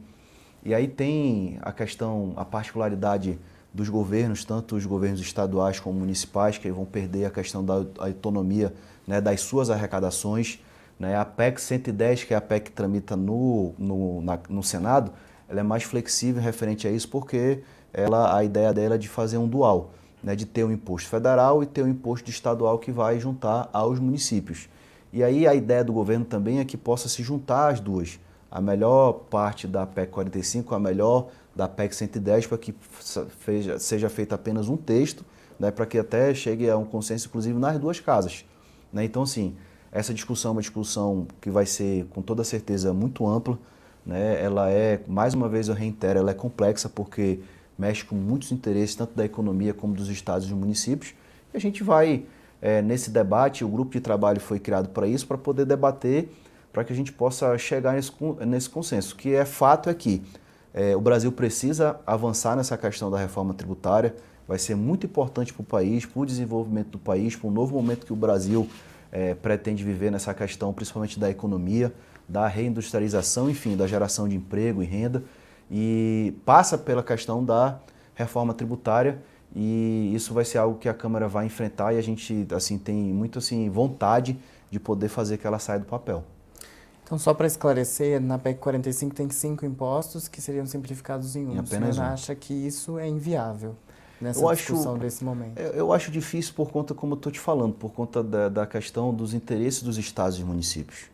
E 0.64 0.74
aí 0.74 0.88
tem 0.88 1.56
a 1.62 1.70
questão, 1.70 2.32
a 2.36 2.44
particularidade 2.44 3.38
dos 3.72 3.88
governos, 3.88 4.44
tanto 4.44 4.74
os 4.74 4.84
governos 4.84 5.20
estaduais 5.20 5.78
como 5.78 6.00
municipais, 6.00 6.58
que 6.58 6.68
vão 6.72 6.84
perder 6.84 7.26
a 7.26 7.30
questão 7.30 7.64
da 7.64 7.74
autonomia 7.98 8.74
né, 9.06 9.20
das 9.20 9.40
suas 9.42 9.70
arrecadações. 9.70 10.58
Né? 10.98 11.16
A 11.16 11.24
PEC 11.24 11.60
110, 11.60 12.24
que 12.24 12.34
é 12.34 12.36
a 12.36 12.40
PEC 12.40 12.66
que 12.66 12.72
tramita 12.72 13.14
no, 13.14 13.72
no, 13.78 14.20
na, 14.20 14.36
no 14.48 14.64
Senado, 14.64 15.12
ela 15.48 15.60
é 15.60 15.62
mais 15.62 15.82
flexível 15.82 16.42
referente 16.42 16.86
a 16.86 16.90
isso, 16.90 17.08
porque 17.08 17.62
ela, 17.92 18.36
a 18.36 18.44
ideia 18.44 18.72
dela 18.72 18.96
é 18.96 18.98
de 18.98 19.08
fazer 19.08 19.38
um 19.38 19.48
dual, 19.48 19.90
né, 20.22 20.36
de 20.36 20.44
ter 20.44 20.64
um 20.64 20.72
imposto 20.72 21.08
federal 21.08 21.62
e 21.62 21.66
ter 21.66 21.82
um 21.82 21.88
imposto 21.88 22.28
estadual 22.30 22.78
que 22.78 22.92
vai 22.92 23.18
juntar 23.18 23.68
aos 23.72 23.98
municípios. 23.98 24.68
E 25.12 25.24
aí 25.24 25.46
a 25.46 25.54
ideia 25.54 25.82
do 25.82 25.92
governo 25.92 26.24
também 26.24 26.58
é 26.58 26.64
que 26.64 26.76
possa 26.76 27.08
se 27.08 27.22
juntar 27.22 27.68
as 27.68 27.80
duas 27.80 28.18
a 28.50 28.60
melhor 28.60 29.12
parte 29.12 29.66
da 29.66 29.86
PEC 29.86 30.10
45, 30.10 30.74
a 30.74 30.78
melhor 30.78 31.28
da 31.54 31.68
PEC 31.68 31.94
110, 31.94 32.46
para 32.46 32.58
que 32.58 32.74
seja 33.78 34.08
feito 34.08 34.34
apenas 34.34 34.68
um 34.68 34.76
texto, 34.76 35.24
né, 35.58 35.70
para 35.70 35.84
que 35.86 35.98
até 35.98 36.34
chegue 36.34 36.68
a 36.70 36.76
um 36.76 36.84
consenso, 36.84 37.28
inclusive, 37.28 37.58
nas 37.58 37.78
duas 37.78 38.00
casas. 38.00 38.44
Né? 38.92 39.04
Então, 39.04 39.22
assim, 39.22 39.54
essa 39.92 40.14
discussão 40.14 40.50
é 40.50 40.52
uma 40.52 40.60
discussão 40.60 41.26
que 41.40 41.50
vai 41.50 41.66
ser, 41.66 42.06
com 42.06 42.22
toda 42.22 42.44
certeza, 42.44 42.92
muito 42.92 43.26
ampla. 43.26 43.58
Né? 44.08 44.42
Ela 44.42 44.70
é, 44.70 44.98
mais 45.06 45.34
uma 45.34 45.48
vez 45.48 45.68
eu 45.68 45.74
reitero, 45.74 46.18
ela 46.18 46.30
é 46.30 46.34
complexa 46.34 46.88
porque 46.88 47.40
mexe 47.78 48.04
com 48.04 48.16
muitos 48.16 48.50
interesses, 48.50 48.96
tanto 48.96 49.14
da 49.14 49.24
economia 49.24 49.74
como 49.74 49.94
dos 49.94 50.08
estados 50.08 50.46
e 50.46 50.50
dos 50.50 50.58
municípios. 50.58 51.14
E 51.52 51.56
a 51.56 51.60
gente 51.60 51.84
vai, 51.84 52.24
é, 52.60 52.80
nesse 52.80 53.10
debate, 53.10 53.64
o 53.64 53.68
grupo 53.68 53.92
de 53.92 54.00
trabalho 54.00 54.40
foi 54.40 54.58
criado 54.58 54.88
para 54.88 55.06
isso, 55.06 55.26
para 55.26 55.36
poder 55.36 55.66
debater 55.66 56.28
para 56.72 56.84
que 56.84 56.92
a 56.92 56.96
gente 56.96 57.12
possa 57.12 57.56
chegar 57.58 57.94
nesse, 57.94 58.12
nesse 58.46 58.70
consenso. 58.70 59.14
O 59.14 59.16
que 59.16 59.34
é 59.34 59.44
fato 59.44 59.90
é 59.90 59.94
que 59.94 60.22
é, 60.72 60.94
o 60.94 61.00
Brasil 61.00 61.32
precisa 61.32 61.98
avançar 62.06 62.56
nessa 62.56 62.76
questão 62.76 63.10
da 63.10 63.18
reforma 63.18 63.54
tributária, 63.54 64.14
vai 64.46 64.58
ser 64.58 64.74
muito 64.74 65.06
importante 65.06 65.52
para 65.52 65.62
o 65.62 65.64
país, 65.64 66.06
para 66.06 66.20
o 66.20 66.26
desenvolvimento 66.26 66.90
do 66.90 66.98
país, 66.98 67.34
para 67.34 67.48
o 67.48 67.50
novo 67.50 67.74
momento 67.74 68.06
que 68.06 68.12
o 68.12 68.16
Brasil 68.16 68.68
é, 69.10 69.34
pretende 69.34 69.82
viver 69.82 70.12
nessa 70.12 70.32
questão, 70.32 70.72
principalmente 70.72 71.18
da 71.18 71.28
economia, 71.30 71.92
da 72.28 72.46
reindustrialização, 72.46 73.48
enfim, 73.48 73.76
da 73.76 73.86
geração 73.86 74.28
de 74.28 74.36
emprego 74.36 74.82
e 74.82 74.86
renda, 74.86 75.22
e 75.70 76.34
passa 76.44 76.76
pela 76.76 77.02
questão 77.02 77.44
da 77.44 77.78
reforma 78.14 78.52
tributária 78.52 79.22
e 79.54 80.12
isso 80.14 80.34
vai 80.34 80.44
ser 80.44 80.58
algo 80.58 80.78
que 80.78 80.88
a 80.88 80.94
Câmara 80.94 81.26
vai 81.28 81.46
enfrentar 81.46 81.92
e 81.94 81.98
a 81.98 82.02
gente 82.02 82.46
assim 82.54 82.78
tem 82.78 82.96
muito 82.96 83.38
assim 83.38 83.68
vontade 83.70 84.38
de 84.70 84.78
poder 84.78 85.08
fazer 85.08 85.38
que 85.38 85.46
ela 85.46 85.58
saia 85.58 85.78
do 85.78 85.86
papel. 85.86 86.24
Então, 87.04 87.18
só 87.18 87.32
para 87.32 87.46
esclarecer, 87.46 88.20
na 88.20 88.38
PEC 88.38 88.60
45 88.60 89.14
tem 89.14 89.30
cinco 89.30 89.64
impostos 89.64 90.28
que 90.28 90.42
seriam 90.42 90.66
simplificados 90.66 91.34
em 91.36 91.46
um. 91.46 91.54
Em 91.54 91.58
apenas 91.58 91.96
Você 91.96 92.02
um. 92.02 92.04
acha 92.04 92.34
que 92.34 92.52
isso 92.52 92.98
é 92.98 93.08
inviável 93.08 93.74
nessa 94.20 94.42
eu 94.42 94.52
discussão 94.52 94.92
acho, 94.92 95.00
desse 95.00 95.24
momento? 95.24 95.58
Eu, 95.58 95.70
eu, 95.72 95.92
acho 95.92 96.10
difícil 96.10 96.52
por 96.54 96.70
conta, 96.70 96.92
como 96.92 97.14
eu 97.14 97.16
estou 97.16 97.32
te 97.32 97.40
falando, 97.40 97.72
por 97.72 97.92
conta 97.92 98.22
da, 98.22 98.50
da, 98.50 98.66
questão 98.66 99.14
dos 99.14 99.32
interesses 99.32 99.82
dos 99.82 99.96
estados 99.96 100.38
e 100.38 100.44
municípios. 100.44 101.06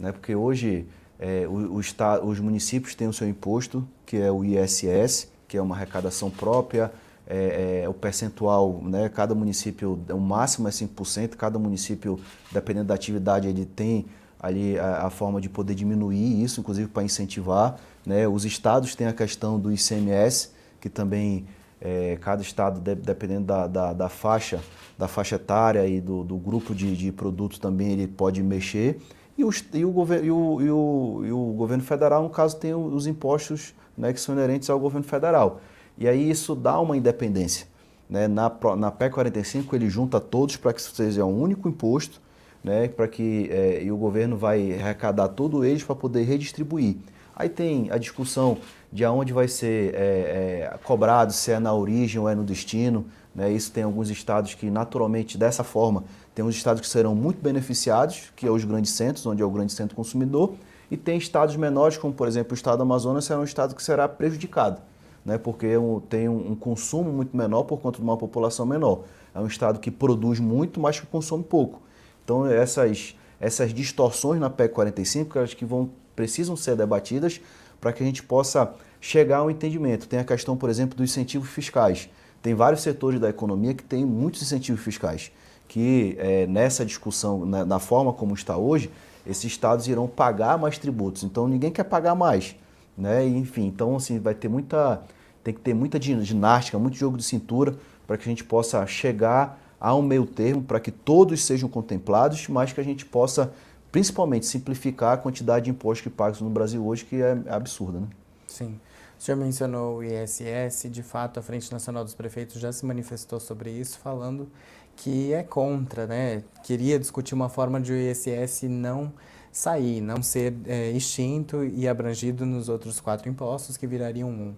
Né? 0.00 0.12
Porque 0.12 0.34
hoje 0.34 0.86
é, 1.18 1.46
o, 1.46 1.74
o 1.74 1.80
está, 1.80 2.20
os 2.20 2.38
municípios 2.40 2.94
têm 2.94 3.08
o 3.08 3.12
seu 3.12 3.28
imposto, 3.28 3.86
que 4.06 4.16
é 4.16 4.30
o 4.30 4.44
ISS, 4.44 5.28
que 5.46 5.56
é 5.56 5.62
uma 5.62 5.74
arrecadação 5.74 6.30
própria, 6.30 6.92
é, 7.26 7.82
é, 7.82 7.88
o 7.88 7.92
percentual, 7.92 8.80
né, 8.82 9.08
cada 9.10 9.34
município, 9.34 10.00
o 10.08 10.18
máximo 10.18 10.66
é 10.66 10.70
5%, 10.70 11.36
cada 11.36 11.58
município, 11.58 12.18
dependendo 12.50 12.86
da 12.86 12.94
atividade, 12.94 13.46
ele 13.46 13.66
tem 13.66 14.06
ali 14.40 14.78
a, 14.78 15.06
a 15.06 15.10
forma 15.10 15.40
de 15.40 15.48
poder 15.48 15.74
diminuir 15.74 16.42
isso, 16.42 16.60
inclusive 16.60 16.88
para 16.88 17.02
incentivar. 17.02 17.78
Né? 18.06 18.26
Os 18.26 18.44
estados 18.46 18.94
têm 18.94 19.06
a 19.06 19.12
questão 19.12 19.58
do 19.58 19.70
ICMS, 19.70 20.50
que 20.80 20.88
também 20.88 21.46
é, 21.80 22.16
cada 22.20 22.40
estado, 22.40 22.80
dependendo 22.80 23.44
da, 23.44 23.66
da, 23.66 23.92
da, 23.92 24.08
faixa, 24.08 24.60
da 24.96 25.06
faixa 25.06 25.36
etária 25.36 25.86
e 25.86 26.00
do, 26.00 26.24
do 26.24 26.36
grupo 26.36 26.74
de, 26.74 26.96
de, 26.96 27.12
produtos 27.12 27.58
também 27.58 27.92
ele 27.92 28.06
pode 28.06 28.42
mexer. 28.42 29.00
E, 29.38 29.42
e, 29.78 29.84
o 29.84 29.90
governo, 29.92 30.26
e, 30.26 30.30
o, 30.30 30.60
e, 30.60 30.70
o, 30.70 31.22
e 31.26 31.32
o 31.32 31.54
governo 31.56 31.84
federal, 31.84 32.22
no 32.24 32.28
caso, 32.28 32.56
tem 32.56 32.74
os 32.74 33.06
impostos 33.06 33.72
né, 33.96 34.12
que 34.12 34.20
são 34.20 34.34
inerentes 34.34 34.68
ao 34.68 34.80
governo 34.80 35.06
federal. 35.06 35.60
E 35.96 36.08
aí 36.08 36.28
isso 36.28 36.56
dá 36.56 36.80
uma 36.80 36.96
independência. 36.96 37.66
Né? 38.10 38.26
Na, 38.26 38.50
na 38.76 38.90
PEC 38.90 39.14
45 39.14 39.76
ele 39.76 39.88
junta 39.88 40.20
todos 40.20 40.56
para 40.56 40.72
que 40.72 40.82
seja 40.82 41.24
um 41.24 41.40
único 41.40 41.68
imposto, 41.68 42.20
né? 42.64 42.88
para 42.88 43.06
que 43.06 43.48
é, 43.50 43.82
e 43.82 43.92
o 43.92 43.96
governo 43.96 44.36
vai 44.36 44.74
arrecadar 44.74 45.28
todo 45.28 45.64
eles 45.64 45.84
para 45.84 45.94
poder 45.94 46.24
redistribuir. 46.24 46.96
Aí 47.34 47.48
tem 47.48 47.88
a 47.92 47.98
discussão 47.98 48.58
de 48.92 49.04
aonde 49.04 49.32
vai 49.32 49.46
ser 49.46 49.94
é, 49.94 50.70
é, 50.72 50.78
cobrado, 50.82 51.32
se 51.32 51.52
é 51.52 51.60
na 51.60 51.72
origem 51.72 52.20
ou 52.20 52.28
é 52.28 52.34
no 52.34 52.42
destino. 52.42 53.06
Né? 53.38 53.52
Isso 53.52 53.70
tem 53.70 53.84
alguns 53.84 54.10
estados 54.10 54.54
que, 54.54 54.68
naturalmente, 54.68 55.38
dessa 55.38 55.62
forma, 55.62 56.02
tem 56.34 56.44
uns 56.44 56.56
estados 56.56 56.80
que 56.80 56.88
serão 56.88 57.14
muito 57.14 57.40
beneficiados, 57.40 58.32
que 58.34 58.44
é 58.44 58.50
os 58.50 58.64
grandes 58.64 58.90
centros, 58.90 59.24
onde 59.26 59.40
é 59.40 59.44
o 59.44 59.50
grande 59.50 59.72
centro 59.72 59.94
consumidor, 59.94 60.54
e 60.90 60.96
tem 60.96 61.16
estados 61.16 61.54
menores, 61.54 61.96
como 61.96 62.12
por 62.12 62.26
exemplo 62.26 62.50
o 62.50 62.54
estado 62.56 62.78
do 62.78 62.82
Amazonas, 62.82 63.26
será 63.26 63.38
um 63.38 63.44
estado 63.44 63.76
que 63.76 63.82
será 63.82 64.08
prejudicado, 64.08 64.80
né? 65.24 65.38
porque 65.38 65.68
tem 66.08 66.28
um, 66.28 66.50
um 66.50 66.56
consumo 66.56 67.12
muito 67.12 67.36
menor 67.36 67.62
por 67.62 67.78
conta 67.78 67.98
de 67.98 68.02
uma 68.02 68.16
população 68.16 68.66
menor. 68.66 69.04
É 69.32 69.38
um 69.38 69.46
estado 69.46 69.78
que 69.78 69.90
produz 69.90 70.40
muito, 70.40 70.80
mas 70.80 70.98
que 70.98 71.06
consome 71.06 71.44
pouco. 71.44 71.80
Então 72.24 72.44
essas, 72.44 73.14
essas 73.38 73.72
distorções 73.72 74.40
na 74.40 74.50
PEC 74.50 74.74
45, 74.74 75.38
acho 75.38 75.56
que 75.56 75.64
vão 75.64 75.90
precisam 76.16 76.56
ser 76.56 76.74
debatidas 76.74 77.40
para 77.80 77.92
que 77.92 78.02
a 78.02 78.06
gente 78.06 78.24
possa 78.24 78.74
chegar 79.00 79.38
a 79.38 79.44
um 79.44 79.50
entendimento. 79.50 80.08
Tem 80.08 80.18
a 80.18 80.24
questão, 80.24 80.56
por 80.56 80.68
exemplo, 80.68 80.96
dos 80.96 81.08
incentivos 81.08 81.48
fiscais. 81.48 82.08
Tem 82.42 82.54
vários 82.54 82.82
setores 82.82 83.20
da 83.20 83.28
economia 83.28 83.74
que 83.74 83.82
têm 83.82 84.04
muitos 84.04 84.42
incentivos 84.42 84.80
fiscais, 84.82 85.30
que 85.66 86.16
é, 86.18 86.46
nessa 86.46 86.84
discussão, 86.84 87.44
na, 87.44 87.64
na, 87.64 87.78
forma 87.78 88.12
como 88.12 88.34
está 88.34 88.56
hoje, 88.56 88.90
esses 89.26 89.44
estados 89.44 89.88
irão 89.88 90.06
pagar 90.06 90.56
mais 90.56 90.78
tributos. 90.78 91.24
Então 91.24 91.48
ninguém 91.48 91.70
quer 91.70 91.84
pagar 91.84 92.14
mais, 92.14 92.56
né? 92.96 93.26
enfim, 93.26 93.66
então 93.66 93.96
assim 93.96 94.18
vai 94.18 94.34
ter 94.34 94.48
muita, 94.48 95.02
tem 95.42 95.52
que 95.52 95.60
ter 95.60 95.74
muita 95.74 96.00
ginástica, 96.00 96.78
muito 96.78 96.96
jogo 96.96 97.16
de 97.16 97.24
cintura 97.24 97.74
para 98.06 98.16
que 98.16 98.22
a 98.22 98.30
gente 98.30 98.44
possa 98.44 98.86
chegar 98.86 99.60
a 99.80 99.94
um 99.94 100.02
meio 100.02 100.26
termo 100.26 100.62
para 100.62 100.80
que 100.80 100.90
todos 100.90 101.44
sejam 101.44 101.68
contemplados, 101.68 102.48
mas 102.48 102.72
que 102.72 102.80
a 102.80 102.84
gente 102.84 103.04
possa 103.04 103.52
principalmente 103.92 104.46
simplificar 104.46 105.14
a 105.14 105.16
quantidade 105.16 105.66
de 105.66 105.70
impostos 105.70 106.02
que 106.02 106.10
pagam 106.10 106.40
no 106.42 106.50
Brasil 106.50 106.84
hoje, 106.86 107.04
que 107.04 107.20
é 107.20 107.38
absurda. 107.48 108.00
Né? 108.00 108.06
Sim. 108.46 108.80
O 109.18 109.22
senhor 109.22 109.36
mencionou 109.36 109.98
o 109.98 110.04
ISS, 110.04 110.88
de 110.88 111.02
fato 111.02 111.40
a 111.40 111.42
Frente 111.42 111.72
Nacional 111.72 112.04
dos 112.04 112.14
Prefeitos 112.14 112.60
já 112.60 112.70
se 112.70 112.86
manifestou 112.86 113.40
sobre 113.40 113.70
isso, 113.70 113.98
falando 113.98 114.48
que 114.94 115.32
é 115.32 115.42
contra, 115.42 116.06
né? 116.06 116.44
Queria 116.62 116.98
discutir 116.98 117.34
uma 117.34 117.48
forma 117.48 117.80
de 117.80 117.92
o 117.92 117.96
ISS 117.96 118.62
não 118.64 119.12
sair, 119.50 120.00
não 120.00 120.22
ser 120.22 120.54
é, 120.66 120.90
extinto 120.92 121.64
e 121.64 121.88
abrangido 121.88 122.46
nos 122.46 122.68
outros 122.68 123.00
quatro 123.00 123.28
impostos 123.28 123.76
que 123.76 123.86
virariam 123.86 124.30
um. 124.30 124.54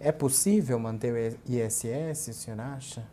É 0.00 0.10
possível 0.10 0.80
manter 0.80 1.12
o 1.12 1.52
ISS, 1.52 2.28
o 2.28 2.32
senhor 2.32 2.60
acha? 2.60 3.04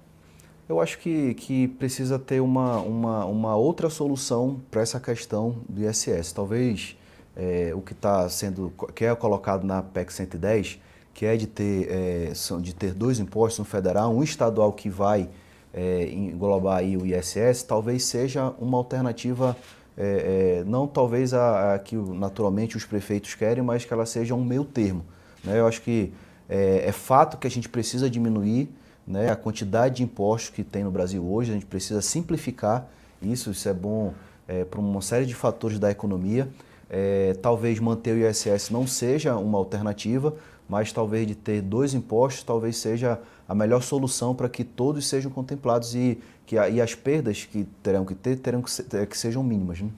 Eu 0.67 0.79
acho 0.79 1.00
que, 1.00 1.34
que 1.36 1.67
precisa 1.67 2.17
ter 2.17 2.39
uma, 2.39 2.79
uma, 2.79 3.25
uma 3.25 3.55
outra 3.55 3.89
solução 3.89 4.60
para 4.69 4.81
essa 4.81 5.00
questão 5.00 5.58
do 5.67 5.84
ISS. 5.84 6.31
Talvez 6.31 6.96
é, 7.39 7.72
o 7.74 7.79
que 7.79 7.93
está 7.93 8.27
sendo, 8.27 8.74
que 8.93 9.05
é 9.05 9.15
colocado 9.15 9.65
na 9.65 9.81
PEC 9.81 10.12
110, 10.12 10.79
que 11.13 11.25
é 11.25 11.38
de 11.38 11.48
ter, 11.48 11.88
é, 11.89 12.34
de 12.62 12.75
ter 12.75 12.93
dois 12.93 13.17
impostos, 13.17 13.60
um 13.62 13.63
federal, 13.63 14.13
um 14.13 14.22
estadual 14.22 14.74
que 14.74 14.89
vai 14.89 15.29
é, 15.74 16.10
englobar 16.12 16.84
o 16.84 17.05
ISS, 17.05 17.63
talvez 17.63 18.03
seja 18.03 18.53
uma 18.60 18.77
alternativa, 18.77 19.55
é, 19.98 20.60
é, 20.62 20.63
não 20.65 20.86
talvez 20.86 21.34
a, 21.34 21.75
a, 21.75 21.79
que 21.79 21.96
naturalmente 21.96 22.75
os 22.75 22.84
prefeitos 22.84 23.34
querem, 23.36 23.63
mas 23.63 23.86
que 23.86 23.93
ela 23.93 24.05
seja 24.05 24.36
um 24.36 24.43
meio 24.43 24.65
termo. 24.65 25.05
Né? 25.41 25.60
Eu 25.60 25.67
acho 25.67 25.81
que 25.81 26.12
é, 26.50 26.89
é 26.89 26.91
fato 26.91 27.38
que 27.38 27.48
a 27.48 27.51
gente 27.51 27.69
precisa 27.69 28.10
diminuir 28.10 28.69
né, 29.08 29.31
a 29.31 29.36
quantidade 29.36 29.98
de 29.98 30.03
impostos 30.03 30.50
que 30.50 30.63
tem 30.63 30.84
no 30.84 30.91
Brasil 30.91 31.25
hoje, 31.25 31.51
a 31.51 31.53
gente 31.53 31.65
precisa 31.65 32.01
simplificar 32.01 32.88
isso, 33.22 33.51
isso 33.51 33.67
é 33.67 33.74
bom 33.74 34.13
é, 34.48 34.65
para 34.65 34.79
uma 34.79 35.01
série 35.01 35.25
de 35.25 35.36
fatores 35.36 35.79
da 35.79 35.89
economia. 35.89 36.50
É, 36.89 37.36
talvez 37.41 37.79
manter 37.79 38.15
o 38.15 38.27
ISS 38.27 38.72
não 38.72 38.88
seja 38.88 39.36
uma 39.36 39.58
alternativa, 39.58 40.36
mas 40.67 40.91
talvez 40.91 41.27
de 41.27 41.36
ter 41.36 41.62
dois 41.62 41.93
impostos 41.93 42.43
talvez 42.43 42.77
seja 42.77 43.19
a 43.48 43.55
melhor 43.55 43.81
solução 43.81 44.36
para 44.36 44.48
que 44.48 44.63
todos 44.63 45.08
sejam 45.08 45.31
contemplados 45.31 45.96
e, 45.96 46.19
que, 46.46 46.55
e 46.55 46.81
as 46.81 46.93
perdas 46.96 47.46
que 47.46 47.63
terão 47.81 48.05
que 48.05 48.13
ter 48.13 48.38
terão 48.38 48.62
que, 48.62 48.72
ser, 48.72 49.08
que 49.08 49.17
sejam 49.17 49.43
mínimas. 49.43 49.81
Né? 49.81 49.89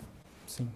Sim. 0.48 0.68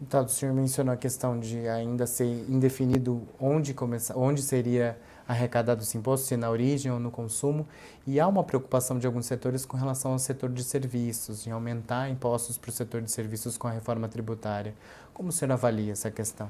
O 0.00 0.28
senhor 0.28 0.54
mencionou 0.54 0.94
a 0.94 0.96
questão 0.96 1.38
de 1.38 1.68
ainda 1.68 2.06
ser 2.06 2.24
indefinido 2.48 3.22
onde, 3.40 3.74
começar, 3.74 4.16
onde 4.16 4.42
seria 4.42 4.96
arrecadados 5.28 5.88
os 5.88 5.94
impostos, 5.94 6.26
se 6.26 6.36
na 6.38 6.48
origem 6.48 6.90
ou 6.90 6.98
no 6.98 7.10
consumo, 7.10 7.68
e 8.06 8.18
há 8.18 8.26
uma 8.26 8.42
preocupação 8.42 8.98
de 8.98 9.06
alguns 9.06 9.26
setores 9.26 9.66
com 9.66 9.76
relação 9.76 10.12
ao 10.12 10.18
setor 10.18 10.48
de 10.48 10.64
serviços, 10.64 11.46
em 11.46 11.50
aumentar 11.50 12.08
impostos 12.08 12.56
para 12.56 12.70
o 12.70 12.72
setor 12.72 13.02
de 13.02 13.10
serviços 13.10 13.58
com 13.58 13.68
a 13.68 13.70
reforma 13.70 14.08
tributária. 14.08 14.74
Como 15.12 15.28
o 15.28 15.32
senhor 15.32 15.52
avalia 15.52 15.92
essa 15.92 16.10
questão? 16.10 16.48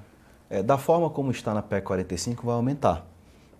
É, 0.49 0.63
da 0.63 0.79
forma 0.79 1.11
como 1.11 1.33
está 1.33 1.53
na 1.53 1.61
PEC 1.61 1.85
45, 1.85 2.47
vai 2.47 2.55
aumentar, 2.55 3.05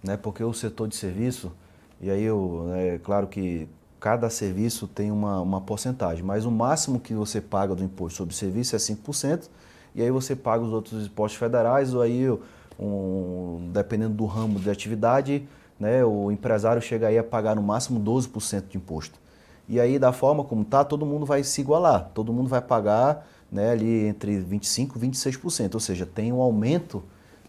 né? 0.05 0.17
porque 0.17 0.45
o 0.45 0.55
setor 0.55 0.87
de 0.87 0.95
serviço, 0.95 1.53
e 2.01 2.09
aí 2.09 2.23
eu, 2.23 2.71
é 2.75 2.99
claro 2.99 3.27
que 3.27 3.69
cada 3.99 4.31
serviço 4.31 4.87
tem 4.87 5.11
uma, 5.11 5.41
uma 5.41 5.61
porcentagem, 5.61 6.23
mas 6.23 6.45
o 6.45 6.51
máximo 6.51 7.01
que 7.01 7.13
você 7.13 7.41
paga 7.41 7.75
do 7.75 7.83
imposto 7.83 8.19
sobre 8.19 8.35
serviço 8.35 8.77
é 8.77 8.79
5%, 8.79 9.49
e 9.97 10.03
aí 10.03 10.11
você 10.13 10.37
paga 10.37 10.63
os 10.63 10.73
outros 10.73 11.07
impostos 11.07 11.41
federais, 11.41 11.93
ou 11.93 12.01
aí 12.01 12.25
um, 12.79 13.71
dependendo 13.73 14.15
do 14.15 14.27
ramo 14.27 14.59
de 14.59 14.71
atividade, 14.71 15.47
né, 15.79 16.05
o 16.05 16.31
empresário 16.31 16.81
chega 16.81 17.09
aí 17.09 17.19
a 17.19 17.25
pagar 17.25 17.57
no 17.57 17.63
máximo 17.63 18.01
12% 18.01 18.69
de 18.69 18.77
imposto. 18.77 19.19
E 19.69 19.79
aí, 19.79 19.99
da 19.99 20.13
forma 20.13 20.43
como 20.45 20.63
está, 20.63 20.83
todo 20.83 21.05
mundo 21.05 21.27
vai 21.27 21.43
se 21.45 21.61
igualar, 21.61 22.11
todo 22.15 22.33
mundo 22.33 22.49
vai 22.49 22.61
pagar 22.61 23.29
né, 23.51 23.71
ali 23.73 24.07
entre 24.07 24.41
25% 24.41 24.97
e 24.97 24.99
26%, 24.99 25.75
ou 25.75 25.81
seja, 25.81 26.07
tem 26.07 26.33
um 26.33 26.41
aumento 26.41 27.03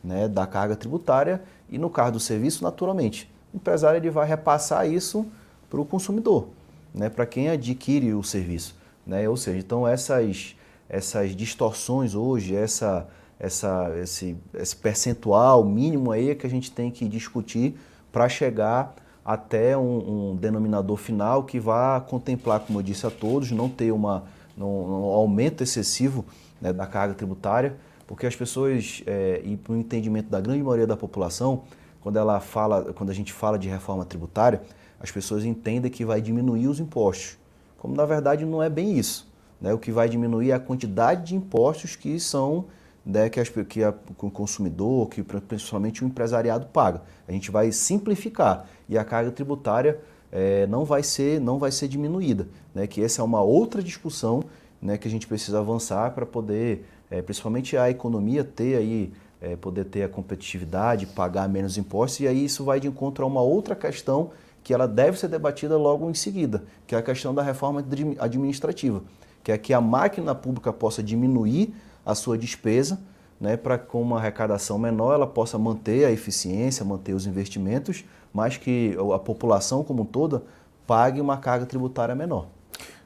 né, 0.03 0.27
da 0.27 0.45
carga 0.45 0.75
tributária 0.75 1.41
e 1.69 1.77
no 1.77 1.89
caso 1.89 2.13
do 2.13 2.19
serviço, 2.19 2.63
naturalmente, 2.63 3.29
o 3.53 3.57
empresário 3.57 3.97
ele 3.97 4.09
vai 4.09 4.27
repassar 4.27 4.89
isso 4.89 5.25
para 5.69 5.79
o 5.79 5.85
consumidor, 5.85 6.47
né, 6.93 7.09
para 7.09 7.25
quem 7.25 7.49
adquire 7.49 8.13
o 8.13 8.23
serviço. 8.23 8.75
Né? 9.05 9.27
Ou 9.27 9.37
seja, 9.37 9.57
então 9.57 9.87
essas, 9.87 10.55
essas 10.87 11.35
distorções 11.35 12.15
hoje, 12.15 12.55
essa 12.55 13.07
essa, 13.39 13.91
esse, 14.01 14.37
esse 14.53 14.75
percentual 14.75 15.63
mínimo 15.63 16.11
aí 16.11 16.29
é 16.29 16.35
que 16.35 16.45
a 16.45 16.49
gente 16.49 16.71
tem 16.71 16.91
que 16.91 17.07
discutir 17.07 17.79
para 18.11 18.27
chegar 18.27 18.93
até 19.23 19.77
um, 19.77 20.31
um, 20.31 20.35
denominador 20.35 20.97
final 20.97 21.43
que 21.43 21.59
vá 21.59 22.01
contemplar, 22.01 22.59
como 22.61 22.79
eu 22.79 22.83
disse 22.83 23.05
a 23.05 23.11
todos, 23.11 23.51
não 23.51 23.69
ter 23.69 23.91
uma, 23.91 24.23
um, 24.57 24.63
um 24.63 25.05
aumento 25.05 25.63
excessivo 25.63 26.25
né, 26.59 26.73
da 26.73 26.85
carga 26.85 27.13
tributária, 27.13 27.77
porque 28.07 28.25
as 28.25 28.35
pessoas, 28.35 29.03
é, 29.05 29.41
e 29.45 29.55
para 29.55 29.73
o 29.73 29.77
entendimento 29.77 30.29
da 30.29 30.41
grande 30.41 30.63
maioria 30.63 30.87
da 30.87 30.97
população, 30.97 31.63
quando, 32.01 32.17
ela 32.17 32.39
fala, 32.39 32.91
quando 32.93 33.11
a 33.11 33.13
gente 33.13 33.31
fala 33.31 33.57
de 33.57 33.69
reforma 33.69 34.03
tributária, 34.03 34.61
as 34.99 35.11
pessoas 35.11 35.45
entendem 35.45 35.89
que 35.91 36.03
vai 36.03 36.19
diminuir 36.19 36.67
os 36.67 36.79
impostos, 36.79 37.37
como 37.77 37.95
na 37.95 38.05
verdade 38.05 38.43
não 38.45 38.61
é 38.61 38.69
bem 38.69 38.97
isso. 38.97 39.29
Né? 39.61 39.73
O 39.73 39.77
que 39.77 39.91
vai 39.91 40.09
diminuir 40.09 40.51
é 40.51 40.53
a 40.53 40.59
quantidade 40.59 41.27
de 41.27 41.35
impostos 41.35 41.95
que 41.95 42.19
são 42.19 42.65
né, 43.05 43.29
que, 43.29 43.39
as, 43.39 43.49
que 43.49 43.83
a, 43.83 43.93
o 44.21 44.29
consumidor, 44.29 45.09
que 45.09 45.23
principalmente 45.23 46.03
o 46.03 46.07
empresariado 46.07 46.67
paga. 46.67 47.01
A 47.27 47.31
gente 47.31 47.51
vai 47.51 47.71
simplificar 47.71 48.67
e 48.87 48.97
a 48.97 49.03
carga 49.03 49.31
tributária 49.31 49.99
é, 50.31 50.67
não, 50.67 50.85
vai 50.85 51.03
ser, 51.03 51.39
não 51.39 51.57
vai 51.57 51.71
ser 51.71 51.87
diminuída. 51.87 52.47
Né, 52.73 52.87
que 52.87 53.03
essa 53.03 53.21
é 53.21 53.23
uma 53.23 53.41
outra 53.41 53.81
discussão 53.81 54.43
né, 54.81 54.97
que 54.97 55.07
a 55.07 55.11
gente 55.11 55.27
precisa 55.27 55.59
avançar 55.59 56.11
para 56.11 56.25
poder, 56.25 56.85
é, 57.09 57.21
principalmente 57.21 57.75
a 57.75 57.89
economia, 57.89 58.43
ter 58.43 58.77
aí, 58.77 59.11
é, 59.41 59.55
poder 59.55 59.85
ter 59.85 60.03
a 60.03 60.09
competitividade, 60.09 61.05
pagar 61.07 61.49
menos 61.49 61.77
impostos, 61.77 62.21
e 62.21 62.27
aí 62.27 62.45
isso 62.45 62.63
vai 62.63 62.79
de 62.79 62.87
encontro 62.87 63.23
a 63.23 63.27
uma 63.27 63.41
outra 63.41 63.75
questão 63.75 64.31
que 64.63 64.73
ela 64.73 64.87
deve 64.87 65.17
ser 65.17 65.29
debatida 65.29 65.77
logo 65.77 66.09
em 66.09 66.13
seguida, 66.13 66.63
que 66.85 66.93
é 66.93 66.97
a 66.97 67.01
questão 67.01 67.33
da 67.33 67.41
reforma 67.41 67.83
administrativa, 68.19 69.01
que 69.43 69.51
é 69.51 69.57
que 69.57 69.73
a 69.73 69.81
máquina 69.81 70.35
pública 70.35 70.71
possa 70.71 71.01
diminuir 71.01 71.73
a 72.09 72.15
sua 72.15 72.37
despesa, 72.37 72.99
né, 73.39 73.55
para 73.55 73.77
com 73.77 74.01
uma 74.01 74.17
arrecadação 74.17 74.77
menor 74.79 75.13
ela 75.13 75.27
possa 75.27 75.57
manter 75.57 76.05
a 76.05 76.11
eficiência, 76.11 76.83
manter 76.83 77.13
os 77.13 77.25
investimentos, 77.25 78.03
mas 78.33 78.57
que 78.57 78.97
a 79.13 79.19
população 79.19 79.83
como 79.83 80.03
toda 80.03 80.43
pague 80.87 81.21
uma 81.21 81.37
carga 81.37 81.65
tributária 81.65 82.15
menor. 82.15 82.47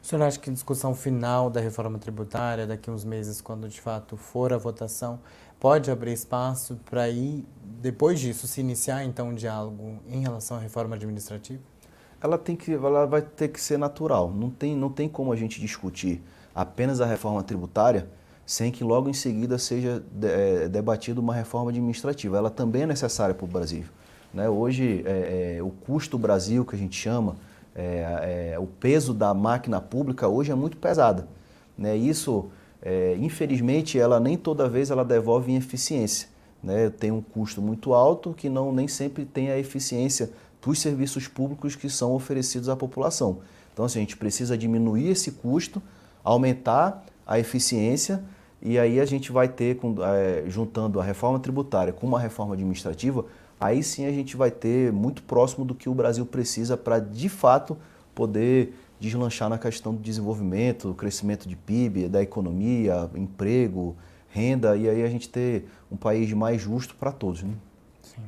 O 0.01 0.05
senhor 0.05 0.23
acha 0.23 0.39
que 0.39 0.49
a 0.49 0.53
discussão 0.53 0.95
final 0.95 1.49
da 1.49 1.59
reforma 1.59 1.97
tributária, 1.99 2.65
daqui 2.65 2.89
a 2.89 2.93
uns 2.93 3.03
meses, 3.03 3.41
quando 3.41 3.69
de 3.69 3.79
fato 3.79 4.17
for 4.17 4.51
a 4.51 4.57
votação, 4.57 5.19
pode 5.59 5.91
abrir 5.91 6.13
espaço 6.13 6.79
para 6.89 7.09
ir, 7.09 7.45
depois 7.81 8.19
disso, 8.19 8.47
se 8.47 8.59
iniciar 8.59 9.03
então 9.03 9.29
um 9.29 9.33
diálogo 9.33 9.99
em 10.09 10.21
relação 10.21 10.57
à 10.57 10.59
reforma 10.59 10.95
administrativa? 10.95 11.61
Ela, 12.21 12.37
tem 12.37 12.55
que, 12.55 12.73
ela 12.73 13.05
vai 13.05 13.21
ter 13.21 13.49
que 13.49 13.61
ser 13.61 13.77
natural. 13.77 14.31
Não 14.31 14.49
tem, 14.49 14.75
não 14.75 14.89
tem 14.89 15.09
como 15.09 15.31
a 15.31 15.35
gente 15.35 15.59
discutir 15.59 16.21
apenas 16.55 17.01
a 17.01 17.05
reforma 17.05 17.43
tributária 17.43 18.07
sem 18.45 18.71
que 18.71 18.83
logo 18.83 19.09
em 19.09 19.13
seguida 19.13 19.57
seja 19.57 20.03
é, 20.21 20.67
debatida 20.67 21.19
uma 21.19 21.33
reforma 21.33 21.69
administrativa. 21.71 22.37
Ela 22.37 22.49
também 22.49 22.83
é 22.83 22.87
necessária 22.87 23.33
para 23.33 23.45
o 23.45 23.47
Brasil. 23.47 23.85
Né? 24.33 24.49
Hoje, 24.49 25.03
é, 25.05 25.57
é, 25.57 25.63
o 25.63 25.69
custo 25.69 26.17
Brasil, 26.17 26.65
que 26.65 26.75
a 26.75 26.79
gente 26.79 26.99
chama, 26.99 27.35
é, 27.75 28.51
é, 28.53 28.59
o 28.59 28.65
peso 28.65 29.13
da 29.13 29.33
máquina 29.33 29.79
pública 29.79 30.27
hoje 30.27 30.51
é 30.51 30.55
muito 30.55 30.77
pesada. 30.77 31.27
Né? 31.77 31.95
Isso, 31.95 32.49
é, 32.81 33.15
infelizmente, 33.19 33.97
ela 33.97 34.19
nem 34.19 34.37
toda 34.37 34.67
vez 34.67 34.91
ela 34.91 35.05
devolve 35.05 35.51
em 35.51 35.55
eficiência. 35.55 36.27
Né? 36.61 36.89
Tem 36.89 37.11
um 37.11 37.21
custo 37.21 37.61
muito 37.61 37.93
alto 37.93 38.33
que 38.33 38.49
não 38.49 38.71
nem 38.73 38.87
sempre 38.87 39.25
tem 39.25 39.51
a 39.51 39.57
eficiência 39.57 40.31
dos 40.61 40.79
serviços 40.79 41.27
públicos 41.27 41.75
que 41.75 41.89
são 41.89 42.13
oferecidos 42.13 42.69
à 42.69 42.75
população. 42.75 43.39
Então, 43.73 43.85
assim, 43.85 43.99
a 43.99 44.01
gente 44.01 44.17
precisa 44.17 44.57
diminuir 44.57 45.09
esse 45.09 45.31
custo, 45.31 45.81
aumentar 46.23 47.05
a 47.25 47.39
eficiência 47.39 48.23
e 48.65 48.79
aí 48.79 49.01
a 49.01 49.05
gente 49.05 49.29
vai 49.29 49.49
ter, 49.49 49.77
é, 50.05 50.45
juntando 50.47 50.97
a 50.99 51.03
reforma 51.03 51.37
tributária 51.37 51.91
com 51.91 52.07
uma 52.07 52.17
reforma 52.17 52.53
administrativa, 52.53 53.25
aí 53.59 53.83
sim 53.83 54.05
a 54.05 54.11
gente 54.11 54.37
vai 54.37 54.49
ter 54.49 54.89
muito 54.93 55.21
próximo 55.23 55.65
do 55.65 55.75
que 55.75 55.89
o 55.89 55.93
Brasil 55.93 56.25
precisa 56.25 56.77
para, 56.77 56.99
de 56.99 57.27
fato, 57.27 57.77
poder 58.15 58.73
deslanchar 59.01 59.49
na 59.49 59.57
questão 59.57 59.93
do 59.93 60.01
desenvolvimento, 60.01 60.93
crescimento 60.93 61.45
de 61.45 61.57
PIB, 61.57 62.07
da 62.07 62.21
economia, 62.21 63.09
emprego, 63.15 63.97
renda, 64.29 64.77
e 64.77 64.87
aí 64.87 65.03
a 65.03 65.09
gente 65.09 65.27
ter 65.27 65.65
um 65.91 65.97
país 65.97 66.31
mais 66.31 66.61
justo 66.61 66.95
para 66.95 67.11
todos. 67.11 67.43
Né? 67.43 67.53
Sim. 68.01 68.21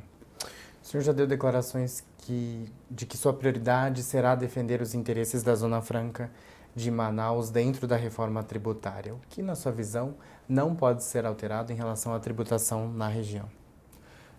O 0.84 0.86
senhor 0.86 1.02
já 1.02 1.12
deu 1.12 1.26
declarações 1.26 2.04
que, 2.18 2.70
de 2.90 3.06
que 3.06 3.16
sua 3.16 3.32
prioridade 3.32 4.02
será 4.02 4.34
defender 4.34 4.82
os 4.82 4.94
interesses 4.94 5.42
da 5.42 5.54
Zona 5.54 5.80
Franca 5.80 6.30
de 6.76 6.90
Manaus 6.90 7.48
dentro 7.48 7.88
da 7.88 7.96
reforma 7.96 8.42
tributária. 8.42 9.14
O 9.14 9.18
que, 9.30 9.42
na 9.42 9.54
sua 9.54 9.72
visão, 9.72 10.14
não 10.46 10.74
pode 10.74 11.02
ser 11.02 11.24
alterado 11.24 11.72
em 11.72 11.74
relação 11.74 12.14
à 12.14 12.20
tributação 12.20 12.92
na 12.92 13.08
região? 13.08 13.46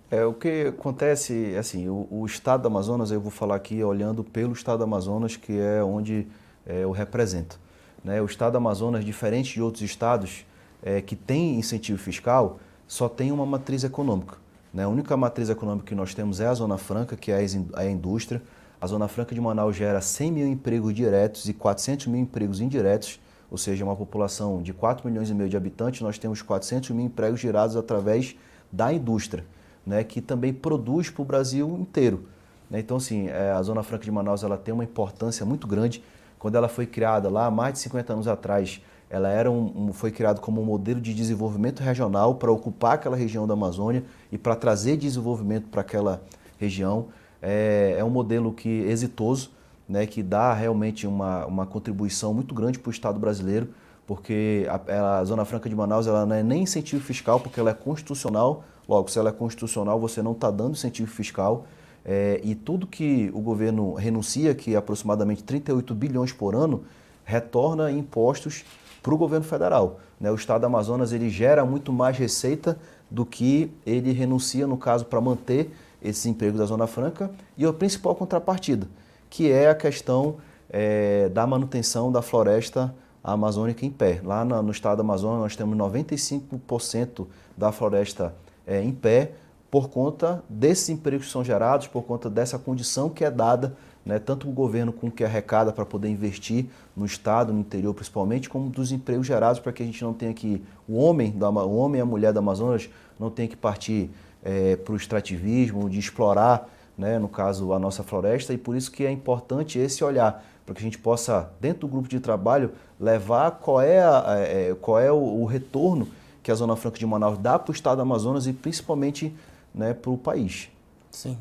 É, 0.09 0.23
o 0.23 0.33
que 0.33 0.67
acontece, 0.67 1.55
assim, 1.59 1.89
o, 1.89 2.07
o, 2.11 2.25
estado 2.25 2.61
do 2.61 2.67
Amazonas, 2.67 3.09
eu 3.11 3.19
vou 3.19 3.31
falar 3.31 3.55
aqui 3.55 3.83
olhando 3.83 4.23
pelo 4.23 4.53
estado 4.53 4.77
do 4.77 4.83
Amazonas, 4.83 5.35
que 5.35 5.59
é 5.59 5.83
onde 5.83 6.27
é, 6.65 6.83
eu 6.83 6.91
represento. 6.91 7.59
Né? 8.03 8.21
O 8.21 8.25
estado 8.25 8.53
do 8.53 8.57
Amazonas, 8.57 9.03
diferente 9.03 9.55
de 9.55 9.61
outros 9.61 9.83
estados 9.83 10.45
é, 10.81 11.01
que 11.01 11.15
têm 11.15 11.57
incentivo 11.57 11.97
fiscal, 11.97 12.59
só 12.87 13.09
tem 13.09 13.31
uma 13.31 13.45
matriz 13.45 13.83
econômica. 13.83 14.37
Né? 14.71 14.83
A 14.83 14.87
única 14.87 15.17
matriz 15.17 15.49
econômica 15.49 15.87
que 15.87 15.95
nós 15.95 16.13
temos 16.13 16.39
é 16.39 16.45
a 16.45 16.53
Zona 16.53 16.77
Franca, 16.77 17.17
que 17.17 17.31
é 17.31 17.45
a 17.73 17.85
indústria. 17.85 18.41
A 18.79 18.87
Zona 18.87 19.07
Franca 19.07 19.33
de 19.33 19.41
Manaus 19.41 19.75
gera 19.75 20.01
100 20.01 20.31
mil 20.31 20.47
empregos 20.47 20.93
diretos 20.93 21.49
e 21.49 21.53
400 21.53 22.07
mil 22.07 22.21
empregos 22.21 22.61
indiretos, 22.61 23.19
ou 23.49 23.57
seja, 23.57 23.83
uma 23.83 23.95
população 23.95 24.61
de 24.61 24.73
4 24.73 25.09
milhões 25.09 25.29
e 25.29 25.33
meio 25.33 25.49
de 25.49 25.57
habitantes, 25.57 26.01
nós 26.01 26.17
temos 26.17 26.41
400 26.41 26.91
mil 26.91 27.05
empregos 27.05 27.39
gerados 27.39 27.75
através 27.75 28.35
da 28.71 28.93
indústria 28.93 29.43
né, 29.87 30.03
que 30.03 30.19
também 30.19 30.53
produz 30.53 31.09
para 31.09 31.21
o 31.21 31.25
Brasil 31.25 31.77
inteiro. 31.79 32.25
Né? 32.69 32.79
Então, 32.79 32.97
assim, 32.97 33.29
é, 33.29 33.51
a 33.51 33.61
Zona 33.61 33.81
Franca 33.81 34.03
de 34.03 34.11
Manaus 34.11 34.43
ela 34.43 34.57
tem 34.57 34.73
uma 34.73 34.83
importância 34.83 35.45
muito 35.45 35.65
grande. 35.65 36.03
Quando 36.37 36.55
ela 36.55 36.67
foi 36.67 36.85
criada 36.85 37.29
lá 37.29 37.49
mais 37.49 37.73
de 37.73 37.79
50 37.79 38.13
anos 38.13 38.27
atrás, 38.27 38.81
ela 39.09 39.29
era 39.29 39.49
um 39.49 39.93
foi 39.93 40.11
criada 40.11 40.41
como 40.41 40.61
um 40.61 40.65
modelo 40.65 40.99
de 40.99 41.13
desenvolvimento 41.13 41.79
regional 41.79 42.35
para 42.35 42.51
ocupar 42.51 42.95
aquela 42.95 43.15
região 43.15 43.47
da 43.47 43.53
Amazônia 43.53 44.03
e 44.29 44.37
para 44.37 44.53
trazer 44.53 44.97
desenvolvimento 44.97 45.69
para 45.69 45.79
aquela 45.79 46.21
região. 46.59 47.07
É, 47.41 47.95
é, 47.97 48.03
um 48.03 48.09
modelo 48.09 48.51
que 48.51 48.69
exitoso, 48.69 49.51
né, 49.87 50.05
que 50.05 50.21
dá 50.21 50.53
realmente 50.53 51.05
uma, 51.07 51.45
uma 51.45 51.65
contribuição 51.65 52.33
muito 52.33 52.53
grande 52.53 52.79
para 52.79 52.89
o 52.89 52.91
Estado 52.91 53.19
brasileiro, 53.19 53.69
porque 54.05 54.67
a, 54.69 55.19
a 55.19 55.25
Zona 55.25 55.45
Franca 55.45 55.69
de 55.69 55.75
Manaus 55.75 56.07
ela 56.07 56.25
não 56.25 56.35
é 56.35 56.43
nem 56.43 56.63
incentivo 56.63 57.03
fiscal, 57.03 57.39
porque 57.39 57.59
ela 57.59 57.71
é 57.71 57.73
constitucional, 57.73 58.63
Logo, 58.87 59.09
se 59.09 59.19
ela 59.19 59.29
é 59.29 59.33
constitucional, 59.33 59.99
você 59.99 60.21
não 60.21 60.31
está 60.31 60.49
dando 60.49 60.71
incentivo 60.71 61.11
fiscal 61.11 61.67
é, 62.05 62.39
e 62.43 62.55
tudo 62.55 62.87
que 62.87 63.29
o 63.33 63.41
governo 63.41 63.93
renuncia, 63.95 64.55
que 64.55 64.73
é 64.73 64.77
aproximadamente 64.77 65.43
38 65.43 65.93
bilhões 65.93 66.31
por 66.31 66.55
ano, 66.55 66.85
retorna 67.25 67.91
impostos 67.91 68.63
para 69.03 69.13
o 69.13 69.17
governo 69.17 69.45
federal. 69.45 69.99
Né? 70.19 70.31
O 70.31 70.35
estado 70.35 70.61
do 70.61 70.67
Amazonas 70.67 71.11
ele 71.11 71.29
gera 71.29 71.65
muito 71.65 71.91
mais 71.91 72.17
receita 72.17 72.79
do 73.11 73.25
que 73.25 73.69
ele 73.85 74.13
renuncia, 74.13 74.65
no 74.65 74.77
caso, 74.77 75.05
para 75.05 75.19
manter 75.19 75.75
esses 76.01 76.25
empregos 76.25 76.59
da 76.59 76.65
Zona 76.65 76.87
Franca 76.87 77.31
e 77.57 77.65
a 77.65 77.73
principal 77.73 78.15
contrapartida, 78.15 78.87
que 79.29 79.51
é 79.51 79.69
a 79.69 79.75
questão 79.75 80.37
é, 80.69 81.29
da 81.29 81.45
manutenção 81.47 82.11
da 82.11 82.21
floresta 82.21 82.93
amazônica 83.23 83.85
em 83.85 83.89
pé. 83.89 84.21
Lá 84.23 84.45
no, 84.45 84.61
no 84.61 84.71
estado 84.71 84.97
do 84.97 85.01
Amazonas 85.01 85.39
nós 85.39 85.55
temos 85.55 85.77
95% 85.77 87.27
da 87.55 87.71
floresta 87.71 88.33
é, 88.65 88.81
em 88.81 88.91
pé 88.91 89.31
por 89.69 89.89
conta 89.89 90.43
desses 90.47 90.89
empregos 90.89 91.27
que 91.27 91.31
são 91.31 91.43
gerados, 91.43 91.87
por 91.87 92.03
conta 92.03 92.29
dessa 92.29 92.57
condição 92.57 93.09
que 93.09 93.25
é 93.25 93.31
dada, 93.31 93.75
né, 94.05 94.17
tanto 94.17 94.47
o 94.47 94.51
governo 94.51 94.93
com 94.93 95.07
o 95.07 95.11
que 95.11 95.23
arrecada 95.23 95.73
para 95.73 95.85
poder 95.85 96.07
investir 96.07 96.67
no 96.95 97.05
Estado, 97.05 97.51
no 97.51 97.59
interior 97.59 97.93
principalmente, 97.93 98.47
como 98.47 98.69
dos 98.69 98.93
empregos 98.93 99.27
gerados 99.27 99.59
para 99.59 99.73
que 99.73 99.83
a 99.83 99.85
gente 99.85 100.01
não 100.01 100.13
tenha 100.13 100.33
que, 100.33 100.63
o 100.87 100.95
homem, 100.95 101.35
o 101.37 101.75
homem 101.75 101.99
e 101.99 102.01
a 102.01 102.05
mulher 102.05 102.31
da 102.31 102.39
Amazonas 102.39 102.89
não 103.19 103.29
tenha 103.29 103.49
que 103.49 103.57
partir 103.57 104.09
é, 104.43 104.75
para 104.75 104.93
o 104.93 104.95
extrativismo, 104.95 105.89
de 105.89 105.99
explorar, 105.99 106.69
né, 106.97 107.19
no 107.19 107.27
caso, 107.27 107.73
a 107.73 107.79
nossa 107.79 108.03
floresta, 108.03 108.53
e 108.53 108.57
por 108.57 108.75
isso 108.75 108.91
que 108.91 109.05
é 109.05 109.11
importante 109.11 109.77
esse 109.77 110.03
olhar, 110.03 110.43
para 110.65 110.75
que 110.75 110.81
a 110.81 110.83
gente 110.83 110.97
possa, 110.97 111.51
dentro 111.61 111.81
do 111.81 111.87
grupo 111.87 112.07
de 112.07 112.19
trabalho, 112.19 112.71
levar 112.99 113.51
qual 113.51 113.81
é, 113.81 113.99
a, 113.99 114.23
é, 114.37 114.75
qual 114.81 114.99
é 114.99 115.11
o, 115.11 115.15
o 115.15 115.45
retorno 115.45 116.07
que 116.41 116.51
a 116.51 116.55
Zona 116.55 116.75
Franca 116.75 116.97
de 116.97 117.05
Manaus 117.05 117.37
dá 117.37 117.59
para 117.59 117.71
o 117.71 117.75
estado 117.75 117.97
do 117.97 118.01
Amazonas 118.01 118.47
e 118.47 118.53
principalmente 118.53 119.35
né, 119.73 119.93
para 119.93 120.11
o 120.11 120.17
país. 120.17 120.69
Sim. 121.11 121.37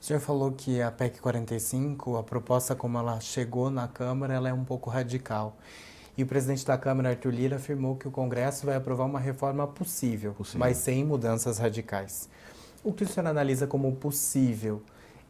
O 0.00 0.04
senhor 0.04 0.20
falou 0.20 0.52
que 0.52 0.80
a 0.80 0.90
PEC 0.90 1.20
45, 1.20 2.16
a 2.16 2.22
proposta 2.22 2.74
como 2.74 2.96
ela 2.96 3.20
chegou 3.20 3.70
na 3.70 3.86
Câmara, 3.86 4.32
ela 4.32 4.48
é 4.48 4.52
um 4.52 4.64
pouco 4.64 4.88
radical. 4.88 5.56
E 6.20 6.22
o 6.22 6.26
presidente 6.26 6.66
da 6.66 6.76
Câmara, 6.76 7.08
Arthur 7.08 7.32
Lira, 7.32 7.56
afirmou 7.56 7.96
que 7.96 8.06
o 8.06 8.10
Congresso 8.10 8.66
vai 8.66 8.76
aprovar 8.76 9.06
uma 9.06 9.18
reforma 9.18 9.66
possível, 9.66 10.34
possível. 10.34 10.60
mas 10.60 10.76
sem 10.76 11.02
mudanças 11.02 11.56
radicais. 11.56 12.28
O 12.84 12.92
que 12.92 13.04
o 13.04 13.08
senhor 13.08 13.26
analisa 13.26 13.66
como 13.66 13.90
possível 13.92 14.82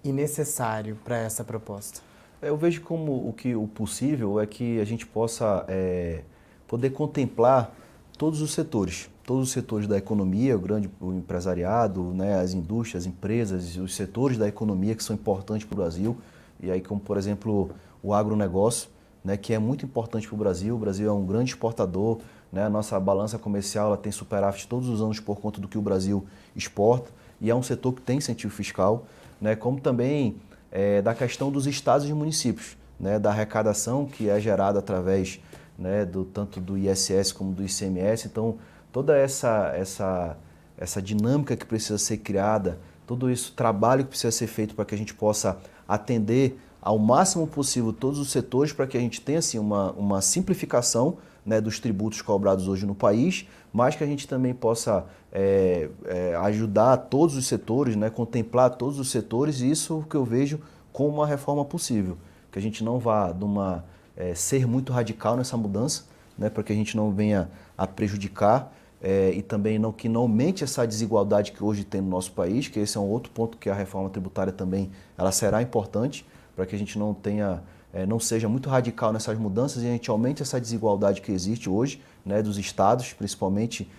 e 0.03 0.11
necessário 0.11 0.99
para 1.05 1.17
essa 1.17 1.45
proposta? 1.45 2.01
Eu 2.43 2.57
vejo 2.57 2.81
como 2.81 3.29
o 3.29 3.33
que 3.33 3.55
o 3.55 3.69
possível 3.69 4.41
é 4.41 4.47
que 4.49 4.81
a 4.81 4.85
gente 4.85 5.07
possa 5.07 5.65
é, 5.69 6.23
poder 6.67 6.91
contemplar 6.91 7.73
todos 8.19 8.43
os 8.43 8.51
setores, 8.51 9.09
todos 9.25 9.45
os 9.45 9.53
setores 9.53 9.87
da 9.87 9.97
economia, 9.97 10.57
o 10.57 10.59
grande 10.59 10.91
o 11.01 11.13
empresariado, 11.13 12.03
né, 12.15 12.41
as 12.41 12.53
indústrias, 12.53 13.05
as 13.05 13.07
empresas, 13.07 13.77
os 13.77 13.95
setores 13.95 14.37
da 14.37 14.49
economia 14.49 14.97
que 14.97 15.05
são 15.05 15.15
importantes 15.15 15.65
para 15.65 15.75
o 15.75 15.77
Brasil, 15.77 16.17
e 16.59 16.69
aí 16.69 16.81
como 16.81 17.01
por 17.01 17.17
exemplo 17.17 17.71
o 18.03 18.13
agronegócio, 18.13 18.91
né, 19.25 19.37
que 19.37 19.53
é 19.53 19.59
muito 19.59 19.85
importante 19.85 20.27
para 20.27 20.35
o 20.35 20.39
Brasil, 20.39 20.75
o 20.75 20.79
Brasil 20.79 21.09
é 21.09 21.13
um 21.13 21.25
grande 21.25 21.51
exportador, 21.51 22.19
né, 22.53 22.65
a 22.65 22.71
nossa 22.71 22.99
balança 22.99 23.39
comercial 23.39 23.89
ela 23.89 23.97
tem 23.97 24.11
superávit 24.11 24.67
todos 24.67 24.89
os 24.89 25.01
anos 25.01 25.21
por 25.21 25.41
conta 25.41 25.61
do 25.61 25.69
que 25.69 25.79
o 25.79 25.83
Brasil 25.83 26.27
exporta, 26.57 27.11
e 27.41 27.51
é 27.51 27.55
um 27.55 27.63
setor 27.63 27.93
que 27.93 28.03
tem 28.03 28.19
incentivo 28.19 28.53
fiscal, 28.53 29.07
né, 29.41 29.55
como 29.55 29.81
também 29.81 30.37
é, 30.71 31.01
da 31.03 31.15
questão 31.15 31.51
dos 31.51 31.67
estados 31.67 32.09
e 32.09 32.13
municípios, 32.13 32.77
né, 32.99 33.19
da 33.19 33.31
arrecadação 33.31 34.07
que 34.07 34.29
é 34.29 34.39
gerada 34.41 34.79
através 34.79 35.41
né, 35.79 36.05
do, 36.05 36.25
tanto 36.25 36.61
do 36.61 36.77
ISS 36.77 37.33
como 37.33 37.53
do 37.53 37.65
ICMS. 37.65 38.27
Então, 38.27 38.59
toda 38.93 39.17
essa, 39.17 39.73
essa, 39.75 40.37
essa 40.77 41.01
dinâmica 41.01 41.57
que 41.57 41.65
precisa 41.65 41.97
ser 41.97 42.19
criada, 42.19 42.79
todo 43.07 43.31
esse 43.31 43.51
trabalho 43.53 44.05
que 44.05 44.11
precisa 44.11 44.31
ser 44.31 44.47
feito 44.47 44.75
para 44.75 44.85
que 44.85 44.95
a 44.95 44.99
gente 44.99 45.15
possa 45.15 45.59
atender 45.89 46.61
ao 46.81 46.99
máximo 46.99 47.47
possível 47.47 47.93
todos 47.93 48.19
os 48.19 48.31
setores 48.31 48.73
para 48.73 48.87
que 48.87 48.97
a 48.97 49.01
gente 49.01 49.21
tenha 49.21 49.39
assim, 49.39 49.59
uma, 49.59 49.93
uma 49.93 50.21
simplificação 50.21 51.19
né, 51.45 51.61
dos 51.61 51.79
tributos 51.79 52.23
cobrados 52.23 52.69
hoje 52.69 52.87
no 52.87 52.95
país, 52.95 53.47
mas 53.73 53.97
que 53.97 54.05
a 54.05 54.07
gente 54.07 54.27
também 54.27 54.55
possa 54.55 55.05
é, 55.33 55.89
é, 56.05 56.35
ajudar 56.37 56.97
todos 56.97 57.37
os 57.37 57.47
setores, 57.47 57.97
né, 57.97 58.11
contemplar 58.11 58.71
todos 58.71 58.99
os 58.99 59.11
setores, 59.11 59.61
e 59.61 59.71
isso 59.71 60.05
que 60.09 60.17
eu 60.17 60.25
vejo 60.25 60.61
como 60.93 61.09
uma 61.09 61.27
reforma 61.27 61.65
possível. 61.65 62.17
Que 62.51 62.59
a 62.59 62.63
gente 62.63 62.83
não 62.83 62.99
vá 62.99 63.33
de 63.33 63.45
uma 63.45 63.85
é, 64.17 64.35
ser 64.35 64.67
muito 64.67 64.93
radical 64.93 65.37
nessa 65.37 65.57
mudança, 65.57 66.05
né, 66.37 66.51
para 66.51 66.63
que 66.63 66.73
a 66.73 66.77
gente 66.77 66.97
não 66.97 67.13
venha 67.13 67.51
a 67.77 67.87
prejudicar 67.87 68.73
é, 69.03 69.31
e 69.31 69.41
também 69.41 69.79
não, 69.79 69.93
que 69.93 70.09
não 70.09 70.23
aumente 70.23 70.63
essa 70.63 70.87
desigualdade 70.87 71.53
que 71.53 71.63
hoje 71.63 71.85
tem 71.85 72.01
no 72.01 72.11
nosso 72.11 72.33
país, 72.33 72.69
que 72.69 72.79
esse 72.79 72.97
é 72.97 73.01
um 73.01 73.09
outro 73.09 73.33
ponto 73.33 73.57
que 73.57 73.71
a 73.71 73.75
reforma 73.75 74.11
tributária 74.11 74.53
também 74.53 74.91
ela 75.17 75.33
será 75.33 75.63
importante 75.63 76.27
para 76.61 76.67
que 76.67 76.77
a 76.77 76.79
gente 76.79 76.99
não 76.99 77.15
tenha 77.15 77.63
é, 77.91 78.05
não 78.05 78.21
seja 78.21 78.47
muito 78.47 78.69
radical 78.69 79.15
nessas 79.15 79.39
mudanças 79.39 79.83
e 79.83 79.87
a 79.87 79.91
gente 79.91 80.11
aumente 80.11 80.43
essa 80.43 80.61
desigualdade 80.61 81.23
que 81.23 81.33
existe 81.33 81.71
hoje 81.71 82.03
né, 82.23 82.43
dos 82.43 82.59
estados, 82.59 83.15
principalmente 83.15 83.91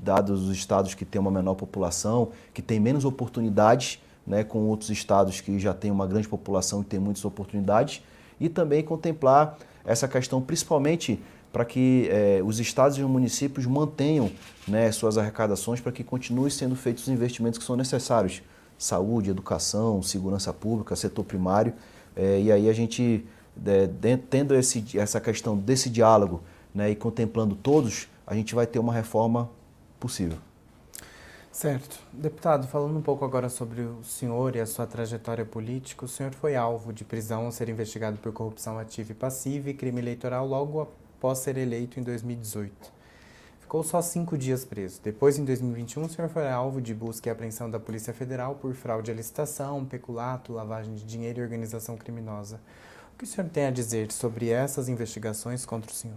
dados 0.00 0.48
os 0.48 0.56
estados 0.56 0.94
que 0.94 1.04
têm 1.04 1.20
uma 1.20 1.32
menor 1.32 1.56
população, 1.56 2.30
que 2.54 2.62
têm 2.62 2.78
menos 2.78 3.04
oportunidades 3.04 4.00
né, 4.24 4.44
com 4.44 4.60
outros 4.68 4.90
estados 4.90 5.40
que 5.40 5.58
já 5.58 5.74
têm 5.74 5.90
uma 5.90 6.06
grande 6.06 6.28
população 6.28 6.82
e 6.82 6.84
têm 6.84 7.00
muitas 7.00 7.24
oportunidades, 7.24 8.00
e 8.38 8.48
também 8.48 8.84
contemplar 8.84 9.58
essa 9.84 10.06
questão 10.06 10.40
principalmente 10.40 11.20
para 11.52 11.64
que 11.64 12.08
eh, 12.10 12.40
os 12.44 12.60
estados 12.60 12.96
e 12.96 13.02
os 13.02 13.10
municípios 13.10 13.66
mantenham 13.66 14.30
né, 14.68 14.90
suas 14.92 15.18
arrecadações 15.18 15.80
para 15.80 15.90
que 15.90 16.04
continuem 16.04 16.50
sendo 16.50 16.76
feitos 16.76 17.02
os 17.02 17.08
investimentos 17.08 17.58
que 17.58 17.64
são 17.64 17.76
necessários. 17.76 18.40
Saúde, 18.78 19.30
educação, 19.30 20.02
segurança 20.02 20.52
pública, 20.52 20.96
setor 20.96 21.24
primário. 21.24 21.74
Eh, 22.16 22.42
e 22.42 22.52
aí 22.52 22.68
a 22.68 22.72
gente, 22.72 23.24
eh, 23.66 24.18
tendo 24.30 24.54
esse, 24.54 24.98
essa 24.98 25.20
questão 25.20 25.56
desse 25.56 25.90
diálogo 25.90 26.42
né, 26.74 26.90
e 26.90 26.96
contemplando 26.96 27.54
todos, 27.54 28.08
a 28.26 28.34
gente 28.34 28.54
vai 28.54 28.66
ter 28.66 28.78
uma 28.78 28.92
reforma 28.92 29.50
possível. 30.00 30.38
Certo. 31.54 32.00
Deputado, 32.12 32.66
falando 32.66 32.98
um 32.98 33.00
pouco 33.00 33.24
agora 33.24 33.48
sobre 33.48 33.82
o 33.82 34.02
senhor 34.02 34.56
e 34.56 34.60
a 34.60 34.66
sua 34.66 34.88
trajetória 34.88 35.44
política, 35.44 36.04
o 36.04 36.08
senhor 36.08 36.34
foi 36.34 36.56
alvo 36.56 36.92
de 36.92 37.04
prisão 37.04 37.44
ao 37.44 37.52
ser 37.52 37.68
investigado 37.68 38.16
por 38.16 38.32
corrupção 38.32 38.76
ativa 38.76 39.12
e 39.12 39.14
passiva 39.14 39.70
e 39.70 39.74
crime 39.74 40.00
eleitoral 40.00 40.44
logo 40.48 40.80
após 40.80 41.38
ser 41.38 41.56
eleito 41.56 42.00
em 42.00 42.02
2018. 42.02 42.92
Ficou 43.74 43.82
só 43.82 44.00
cinco 44.00 44.38
dias 44.38 44.64
preso. 44.64 45.00
Depois, 45.02 45.36
em 45.36 45.44
2021, 45.44 46.04
o 46.04 46.08
senhor 46.08 46.28
foi 46.28 46.48
alvo 46.48 46.80
de 46.80 46.94
busca 46.94 47.28
e 47.28 47.32
apreensão 47.32 47.68
da 47.68 47.80
Polícia 47.80 48.14
Federal 48.14 48.54
por 48.54 48.72
fraude 48.72 49.10
à 49.10 49.14
licitação, 49.14 49.84
peculato, 49.84 50.52
lavagem 50.52 50.94
de 50.94 51.04
dinheiro 51.04 51.40
e 51.40 51.42
organização 51.42 51.96
criminosa. 51.96 52.60
O 53.12 53.18
que 53.18 53.24
o 53.24 53.26
senhor 53.26 53.50
tem 53.50 53.66
a 53.66 53.72
dizer 53.72 54.12
sobre 54.12 54.48
essas 54.48 54.88
investigações 54.88 55.66
contra 55.66 55.90
o 55.90 55.92
senhor? 55.92 56.16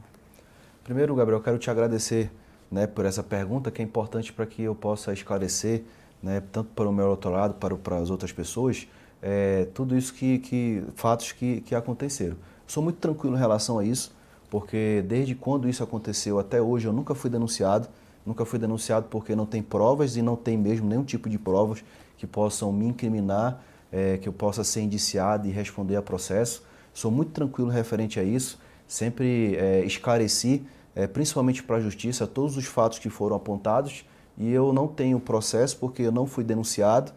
Primeiro, 0.84 1.16
Gabriel, 1.16 1.42
quero 1.42 1.58
te 1.58 1.72
agradecer 1.72 2.30
né, 2.70 2.86
por 2.86 3.06
essa 3.06 3.24
pergunta, 3.24 3.72
que 3.72 3.82
é 3.82 3.86
importante 3.86 4.32
para 4.32 4.46
que 4.46 4.62
eu 4.62 4.76
possa 4.76 5.12
esclarecer, 5.12 5.82
né, 6.22 6.44
tanto 6.52 6.70
para 6.76 6.88
o 6.88 6.94
meu 6.94 7.08
eleitorado, 7.08 7.56
para, 7.56 7.76
para 7.76 7.98
as 7.98 8.12
outras 8.12 8.32
pessoas, 8.32 8.88
é, 9.20 9.66
tudo 9.74 9.98
isso 9.98 10.14
que, 10.14 10.38
que 10.38 10.84
fatos 10.94 11.32
que, 11.32 11.62
que 11.62 11.74
aconteceram. 11.74 12.38
Sou 12.68 12.84
muito 12.84 13.00
tranquilo 13.00 13.36
em 13.36 13.40
relação 13.40 13.80
a 13.80 13.84
isso 13.84 14.16
porque 14.50 15.04
desde 15.08 15.36
quando 15.36 15.68
isso 15.68 15.84
aconteceu 15.84 16.40
até 16.40 16.62
hoje 16.62 16.88
eu 16.88 16.94
nunca 16.94 17.14
fui 17.14 17.30
denunciado, 17.30 17.88
nunca 18.26 18.46
fui 18.46 18.58
denunciado 18.58 19.08
porque 19.10 19.36
não 19.36 19.46
tem 19.46 19.62
provas 19.62 20.16
e 20.16 20.22
não 20.22 20.36
tem 20.36 20.58
mesmo 20.58 20.88
nenhum 20.88 21.04
tipo 21.04 21.30
de 21.30 21.38
provas 21.38 21.84
que 22.18 22.26
possam 22.26 22.72
me 22.72 22.86
incriminar, 22.86 23.62
é, 23.92 24.18
que 24.18 24.28
eu 24.28 24.34
possa 24.34 24.64
ser 24.64 24.82
indiciado 24.82 25.48
e 25.48 25.52
responder 25.52 25.96
a 25.96 26.02
processo. 26.02 26.64
Sou 26.94 27.12
muito 27.12 27.32
tranquilo 27.32 27.70
referente 27.70 28.20
a 28.20 28.24
isso, 28.24 28.60
sempre 28.88 29.56
é, 29.56 29.84
esclareci, 29.86 30.66
é, 30.96 31.06
principalmente 31.06 31.62
para 31.62 31.78
a 31.78 31.80
justiça, 31.80 32.26
todos 32.26 32.58
os 32.58 32.66
fatos 32.66 33.00
que 33.00 33.10
foram 33.10 33.36
apontados 33.36 34.04
e 34.38 34.52
eu 34.52 34.74
não 34.74 34.88
tenho 34.88 35.20
processo 35.20 35.78
porque 35.78 36.02
eu 36.04 36.12
não 36.12 36.26
fui 36.26 36.44
denunciado 36.44 37.12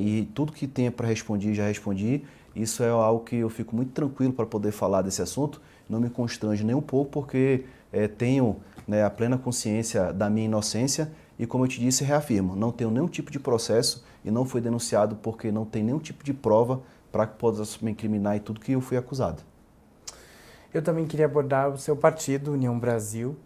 e 0.00 0.28
tudo 0.34 0.50
que 0.50 0.66
tenha 0.66 0.90
para 0.90 1.06
responder 1.06 1.54
já 1.54 1.64
respondi. 1.64 2.24
Isso 2.56 2.82
é 2.82 2.88
algo 2.88 3.24
que 3.24 3.36
eu 3.36 3.48
fico 3.48 3.76
muito 3.76 3.92
tranquilo 3.92 4.32
para 4.32 4.44
poder 4.44 4.72
falar 4.72 5.02
desse 5.02 5.22
assunto 5.22 5.60
não 5.90 6.00
me 6.00 6.08
constrange 6.08 6.64
nem 6.64 6.74
um 6.74 6.80
pouco, 6.80 7.10
porque 7.10 7.64
é, 7.92 8.06
tenho 8.06 8.56
né, 8.86 9.04
a 9.04 9.10
plena 9.10 9.36
consciência 9.36 10.12
da 10.12 10.30
minha 10.30 10.46
inocência 10.46 11.10
e, 11.38 11.46
como 11.46 11.64
eu 11.64 11.68
te 11.68 11.80
disse, 11.80 12.04
reafirmo, 12.04 12.54
não 12.54 12.70
tenho 12.70 12.90
nenhum 12.90 13.08
tipo 13.08 13.30
de 13.30 13.40
processo 13.40 14.04
e 14.24 14.30
não 14.30 14.44
fui 14.44 14.60
denunciado 14.60 15.16
porque 15.16 15.50
não 15.50 15.64
tem 15.64 15.82
nenhum 15.82 15.98
tipo 15.98 16.22
de 16.22 16.32
prova 16.32 16.80
para 17.10 17.26
que 17.26 17.36
possa 17.36 17.64
me 17.82 17.90
incriminar 17.90 18.36
em 18.36 18.40
tudo 18.40 18.60
que 18.60 18.72
eu 18.72 18.80
fui 18.80 18.96
acusado. 18.96 19.42
Eu 20.72 20.82
também 20.82 21.06
queria 21.06 21.26
abordar 21.26 21.68
o 21.68 21.76
seu 21.76 21.96
partido, 21.96 22.52
União 22.52 22.78
Brasil. 22.78 23.36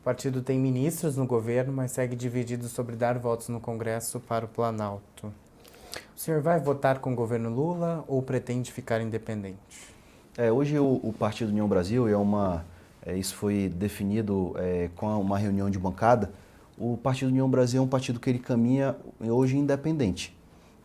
O 0.00 0.04
partido 0.04 0.42
tem 0.42 0.58
ministros 0.58 1.16
no 1.16 1.26
governo, 1.26 1.72
mas 1.72 1.92
segue 1.92 2.14
dividido 2.14 2.68
sobre 2.68 2.94
dar 2.94 3.18
votos 3.18 3.48
no 3.48 3.58
Congresso 3.58 4.20
para 4.20 4.44
o 4.44 4.48
Planalto. 4.48 5.32
O 6.14 6.20
senhor 6.20 6.42
vai 6.42 6.60
votar 6.60 6.98
com 6.98 7.12
o 7.12 7.16
governo 7.16 7.48
Lula 7.48 8.04
ou 8.06 8.20
pretende 8.20 8.70
ficar 8.70 9.00
independente? 9.00 9.93
É, 10.36 10.50
hoje 10.50 10.76
o, 10.80 11.00
o, 11.02 11.12
Partido 11.12 11.50
União 11.50 11.68
Brasil 11.68 12.08
é 12.08 12.16
uma, 12.16 12.64
é, 13.06 13.16
isso 13.16 13.36
foi 13.36 13.68
definido 13.68 14.52
é, 14.56 14.90
com 14.96 15.06
uma 15.20 15.38
reunião 15.38 15.70
de 15.70 15.78
bancada. 15.78 16.32
O 16.76 16.96
Partido 16.96 17.28
União 17.28 17.48
Brasil 17.48 17.80
é 17.80 17.84
um 17.84 17.88
partido 17.88 18.18
que 18.18 18.28
ele 18.28 18.40
caminha 18.40 18.96
hoje 19.20 19.56
independente, 19.56 20.36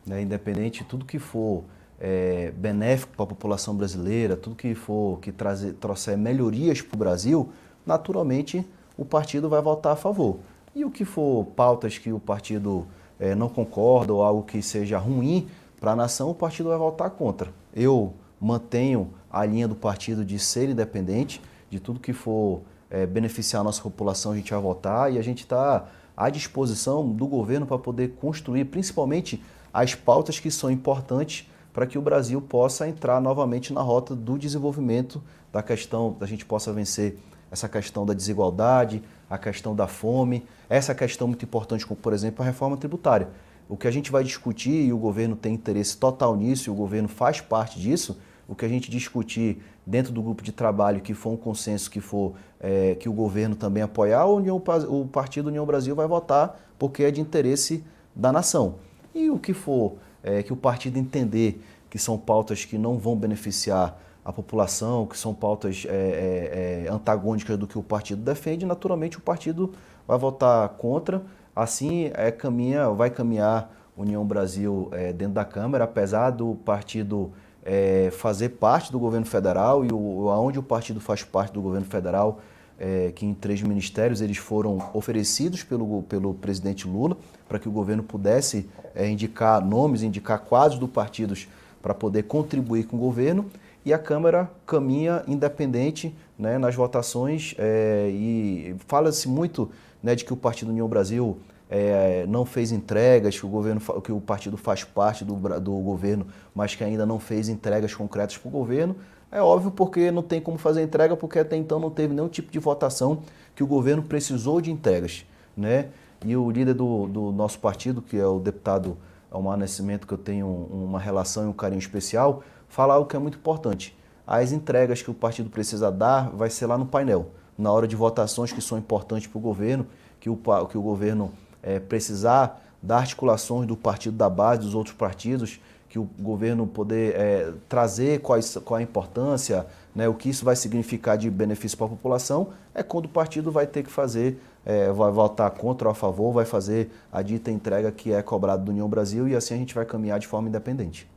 né? 0.05 0.21
independente 0.21 0.83
tudo 0.83 1.03
que 1.03 1.17
for 1.17 1.63
é, 1.99 2.51
benéfico 2.55 3.13
para 3.15 3.23
a 3.23 3.27
população 3.27 3.75
brasileira, 3.75 4.38
tudo 4.38 4.55
que 4.55 4.75
for 4.75 5.19
que 5.19 5.31
trazer, 5.31 5.73
trouxer 5.73 6.15
melhorias 6.15 6.83
para 6.83 6.95
o 6.95 6.99
Brasil, 6.99 7.49
naturalmente 7.88 8.63
o 8.95 9.03
partido 9.03 9.49
vai 9.49 9.63
votar 9.63 9.93
a 9.93 9.95
favor. 9.95 10.38
E 10.75 10.85
o 10.85 10.91
que 10.91 11.03
for 11.03 11.43
pautas 11.55 11.97
que 11.97 12.13
o 12.13 12.19
partido 12.19 12.85
é, 13.19 13.33
não 13.33 13.49
concorda 13.49 14.13
ou 14.13 14.21
algo 14.21 14.43
que 14.43 14.62
seja 14.62 14.99
ruim 14.99 15.47
para 15.79 15.93
a 15.93 15.95
nação, 15.95 16.29
o 16.29 16.35
partido 16.35 16.69
vai 16.69 16.77
votar 16.77 17.09
contra. 17.09 17.51
Eu 17.73 18.13
mantenho 18.39 19.09
a 19.32 19.46
linha 19.46 19.68
do 19.68 19.76
partido 19.76 20.26
de 20.26 20.39
ser 20.39 20.70
independente, 20.70 21.42
de 21.70 21.80
tudo 21.80 22.00
que 22.00 22.13
for 22.13 22.62
é, 22.89 23.06
beneficiar 23.06 23.62
a 23.62 23.63
nossa 23.63 23.82
população, 23.82 24.32
a 24.32 24.36
gente 24.36 24.52
vai 24.52 24.62
votar 24.62 25.13
e 25.13 25.18
a 25.18 25.22
gente 25.22 25.39
está 25.42 25.88
à 26.18 26.30
disposição 26.30 27.08
do 27.08 27.28
governo 27.28 27.65
para 27.65 27.78
poder 27.78 28.15
construir, 28.20 28.65
principalmente, 28.65 29.42
as 29.74 29.94
pautas 29.94 30.39
que 30.39 30.50
são 30.50 30.70
importantes 30.72 31.48
para 31.72 31.86
que 31.86 31.98
o 31.98 32.02
Brasil 32.02 32.42
possa 32.42 32.88
entrar 32.88 33.22
novamente 33.22 33.72
na 33.72 33.82
rota 33.82 34.15
do 34.15 34.38
desenvolvimento, 34.38 35.22
da 35.52 35.62
questão, 35.62 36.15
da 36.20 36.26
gente 36.26 36.46
possa 36.46 36.74
vencer 36.74 37.18
essa 37.52 37.70
questão 37.70 38.06
da 38.06 38.13
desigualdade, 38.13 39.02
a 39.30 39.38
questão 39.38 39.76
da 39.76 39.88
fome, 39.88 40.46
essa 40.68 40.94
questão 40.94 41.28
muito 41.28 41.46
importante, 41.46 41.86
como 41.86 42.00
por 42.00 42.13
exemplo 42.13 42.42
a 42.42 42.46
reforma 42.46 42.76
tributária. 42.78 43.30
O 43.68 43.78
que 43.78 43.88
a 43.88 43.92
gente 43.92 44.12
vai 44.12 44.24
discutir 44.24 44.88
e 44.88 44.92
o 44.92 44.98
governo 44.98 45.36
tem 45.36 45.54
interesse 45.54 45.96
total 45.96 46.36
nisso, 46.36 46.70
e 46.70 46.72
o 46.72 46.76
governo 46.76 47.08
faz 47.08 47.39
parte 47.39 47.80
disso, 47.80 48.18
o 48.49 48.55
que 48.55 48.65
a 48.65 48.67
gente 48.67 48.89
discutir 48.89 49.62
dentro 49.85 50.12
do 50.12 50.23
grupo 50.23 50.43
de 50.43 50.51
trabalho 50.51 51.01
que 51.01 51.13
for 51.13 51.29
um 51.29 51.38
consenso 51.38 51.89
que 51.89 52.01
for 52.01 52.33
é, 52.59 52.95
que 52.95 53.07
o 53.07 53.13
governo 53.13 53.55
também 53.55 53.83
apoiar, 53.83 54.25
o, 54.25 54.38
União, 54.38 54.62
o 54.89 55.05
Partido 55.05 55.47
União 55.47 55.65
Brasil 55.65 55.95
vai 55.95 56.07
votar 56.07 56.59
porque 56.77 57.03
é 57.03 57.12
de 57.12 57.21
interesse 57.21 57.83
da 58.15 58.31
nação. 58.31 58.75
E 59.13 59.29
o 59.29 59.38
que 59.38 59.53
for 59.53 59.93
é, 60.23 60.41
que 60.41 60.51
o 60.51 60.55
partido 60.55 60.97
entender 60.97 61.63
que 61.89 61.99
são 61.99 62.17
pautas 62.17 62.65
que 62.65 62.77
não 62.77 62.97
vão 62.97 63.15
beneficiar 63.15 63.97
a 64.25 64.33
população, 64.33 65.05
que 65.05 65.17
são 65.17 65.33
pautas 65.33 65.85
é, 65.88 65.91
é, 65.91 66.85
é 66.85 66.91
antagônicas 66.91 67.57
do 67.57 67.67
que 67.67 67.77
o 67.77 67.83
partido 67.83 68.21
defende, 68.21 68.65
naturalmente 68.65 69.17
o 69.17 69.21
partido 69.21 69.73
vai 70.07 70.17
votar 70.17 70.67
contra. 70.69 71.21
Assim 71.55 72.12
é, 72.13 72.31
caminha, 72.31 72.89
vai 72.89 73.09
caminhar 73.09 73.71
União 73.97 74.25
Brasil 74.25 74.89
é, 74.91 75.13
dentro 75.13 75.35
da 75.35 75.45
Câmara, 75.45 75.83
apesar 75.83 76.31
do 76.31 76.55
partido 76.55 77.31
é, 77.65 78.10
fazer 78.12 78.50
parte 78.50 78.91
do 78.91 79.00
governo 79.00 79.26
federal 79.26 79.86
e 79.86 79.91
o, 79.91 80.30
aonde 80.30 80.60
o 80.60 80.63
partido 80.63 81.00
faz 81.00 81.24
parte 81.24 81.54
do 81.54 81.62
governo 81.62 81.86
federal, 81.86 82.39
é, 82.80 83.12
que 83.13 83.26
em 83.26 83.34
três 83.34 83.62
ministérios 83.62 84.22
eles 84.22 84.38
foram 84.38 84.89
oferecidos 84.93 85.63
pelo, 85.63 86.04
pelo 86.04 86.34
presidente 86.34 86.88
Lula 86.88 87.17
para 87.48 87.60
que 87.60 87.67
o 87.67 87.72
governo 87.72 88.04
pudesse 88.04 88.69
é, 88.95 89.10
indicar 89.10 89.63
nomes, 89.63 90.02
indicar 90.02 90.39
quadros 90.39 90.80
do 90.80 90.88
partidos 90.88 91.48
para 91.82 91.93
poder 91.93 92.24
contribuir 92.24 92.86
com 92.86 92.95
o 92.95 93.00
governo. 93.00 93.45
E 93.86 93.93
a 93.93 94.00
Câmara 94.00 94.50
caminha 94.65 95.24
independente 95.28 96.15
né, 96.38 96.58
nas 96.58 96.76
votações 96.76 97.56
é, 97.58 98.10
e 98.12 98.76
fala-se 98.88 99.28
muito 99.28 99.69
né, 100.02 100.15
de 100.15 100.24
que 100.24 100.34
o 100.34 100.38
Partido 100.38 100.69
União 100.69 100.88
Brasil 100.88 101.38
é, 101.69 102.25
não 102.27 102.45
fez 102.45 102.71
entregas, 102.71 103.38
que 103.38 103.45
o, 103.45 103.49
governo, 103.49 103.79
que 104.01 104.12
o 104.12 104.19
partido 104.19 104.58
faz 104.58 104.84
parte 104.84 105.23
do, 105.23 105.36
do 105.60 105.71
governo, 105.77 106.25
mas 106.53 106.73
que 106.73 106.84
ainda 106.84 107.05
não 107.05 107.19
fez 107.19 107.47
entregas 107.47 107.93
concretas 107.93 108.38
para 108.38 108.47
o 108.47 108.51
governo. 108.51 108.95
É 109.32 109.39
óbvio 109.41 109.69
porque 109.69 110.10
não 110.10 110.23
tem 110.23 110.41
como 110.41 110.58
fazer 110.58 110.82
entrega, 110.82 111.15
porque 111.15 111.38
até 111.38 111.55
então 111.55 111.79
não 111.79 111.91
teve 111.91 112.13
nenhum 112.15 112.27
tipo 112.27 112.51
de 112.51 112.58
votação 112.58 113.21
que 113.55 113.63
o 113.63 113.67
governo 113.67 114.01
precisou 114.01 114.60
de 114.60 114.71
entregas. 114.71 115.23
Né? 115.55 115.89
E 116.25 116.36
o 116.36 116.49
líder 116.49 116.73
do, 116.73 117.08
do 117.08 117.32
nosso 117.32 117.60
partido, 117.60 118.01
que 118.01 118.17
é 118.17 118.25
o 118.25 118.39
deputado 118.39 118.97
Almar 119.29 119.58
Nascimento, 119.58 120.08
que 120.08 120.13
eu 120.13 120.17
tenho 120.17 120.47
uma 120.47 120.99
relação 120.99 121.45
e 121.45 121.47
um 121.47 121.53
carinho 121.53 121.79
especial, 121.79 122.41
fala 122.67 122.95
algo 122.95 123.08
que 123.08 123.15
é 123.15 123.19
muito 123.19 123.38
importante. 123.38 123.95
As 124.25 124.51
entregas 124.51 125.01
que 125.01 125.12
o 125.12 125.13
partido 125.13 125.49
precisa 125.49 125.91
dar 125.91 126.29
vai 126.32 126.49
ser 126.49 126.65
lá 126.65 126.77
no 126.77 126.86
painel, 126.86 127.27
na 127.55 127.71
hora 127.71 127.88
de 127.88 127.95
votações 127.95 128.51
que 128.51 128.62
são 128.62 128.77
importantes 128.77 129.27
para 129.27 129.38
o 129.38 129.41
governo, 129.41 129.86
que 130.19 130.29
o, 130.29 130.39
que 130.67 130.77
o 130.77 130.82
governo 130.82 131.32
é, 131.62 131.80
precisar 131.80 132.62
dar 132.82 132.98
articulações 132.98 133.67
do 133.67 133.76
partido 133.76 134.15
da 134.15 134.30
base, 134.30 134.62
dos 134.62 134.76
outros 134.76 134.95
partidos, 134.95 135.60
que 135.89 135.98
o 135.98 136.08
governo 136.19 136.67
poder 136.67 137.15
é, 137.15 137.52
trazer 137.67 138.22
quais, 138.22 138.58
qual 138.63 138.78
a 138.78 138.82
importância, 138.82 139.65
né, 139.93 140.08
o 140.08 140.13
que 140.13 140.30
isso 140.30 140.45
vai 140.45 140.56
significar 140.56 141.17
de 141.17 141.30
benefício 141.30 141.78
para 141.78 141.88
a 141.88 141.89
população, 141.89 142.50
é 142.76 142.84
quando 142.84 143.06
o 143.06 143.10
partido 143.10 143.52
vai 143.52 143.65
ter 143.65 143.84
que 143.84 143.89
fazer 143.89 144.39
é, 144.65 144.91
vai 144.91 145.12
votar 145.12 145.50
contra 145.52 145.88
ou 145.88 145.91
a 145.91 145.95
favor, 145.95 146.32
vai 146.32 146.45
fazer 146.45 146.91
a 147.12 147.22
dita 147.22 147.50
entrega 147.50 147.91
que 147.91 148.13
é 148.13 148.22
cobrada 148.22 148.63
do 148.63 148.72
União 148.72 148.88
Brasil 148.88 149.28
e 149.28 149.36
assim 149.36 149.56
a 149.56 149.58
gente 149.58 149.74
vai 149.74 149.86
caminhar 149.86 150.19
de 150.19 150.28
forma 150.28 150.48
independente. 150.48 151.10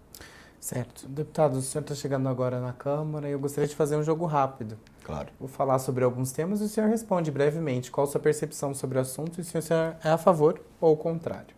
Certo. 0.63 1.09
Deputado, 1.09 1.55
o 1.57 1.61
senhor 1.61 1.83
está 1.83 1.93
chegando 1.93 2.29
agora 2.29 2.61
na 2.61 2.73
Câmara 2.73 3.29
e 3.29 3.33
eu 3.33 3.39
gostaria 3.41 3.67
de 3.67 3.75
fazer 3.75 3.97
um 3.97 4.03
jogo 4.05 4.27
rápido. 4.27 4.79
Claro. 5.03 5.27
Vou 5.41 5.49
falar 5.49 5.81
sobre 5.81 6.05
alguns 6.05 6.31
temas 6.31 6.61
e 6.61 6.65
o 6.65 6.69
senhor 6.69 6.89
responde 6.89 7.33
brevemente 7.33 7.91
qual 7.91 8.07
a 8.07 8.11
sua 8.11 8.21
percepção 8.21 8.73
sobre 8.73 8.97
o 8.97 9.01
assunto 9.01 9.41
e 9.41 9.45
se 9.45 9.59
o 9.59 9.61
senhor 9.61 9.97
é 10.05 10.11
a 10.11 10.17
favor 10.17 10.61
ou 10.81 10.93
o 10.93 10.97
contrário. 10.97 11.53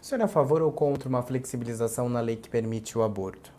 O 0.00 0.06
senhor 0.06 0.20
é 0.20 0.24
a 0.24 0.28
favor 0.28 0.62
ou 0.62 0.70
contra 0.70 1.08
uma 1.08 1.20
flexibilização 1.20 2.08
na 2.08 2.20
lei 2.20 2.36
que 2.36 2.48
permite 2.48 2.96
o 2.96 3.02
aborto? 3.02 3.52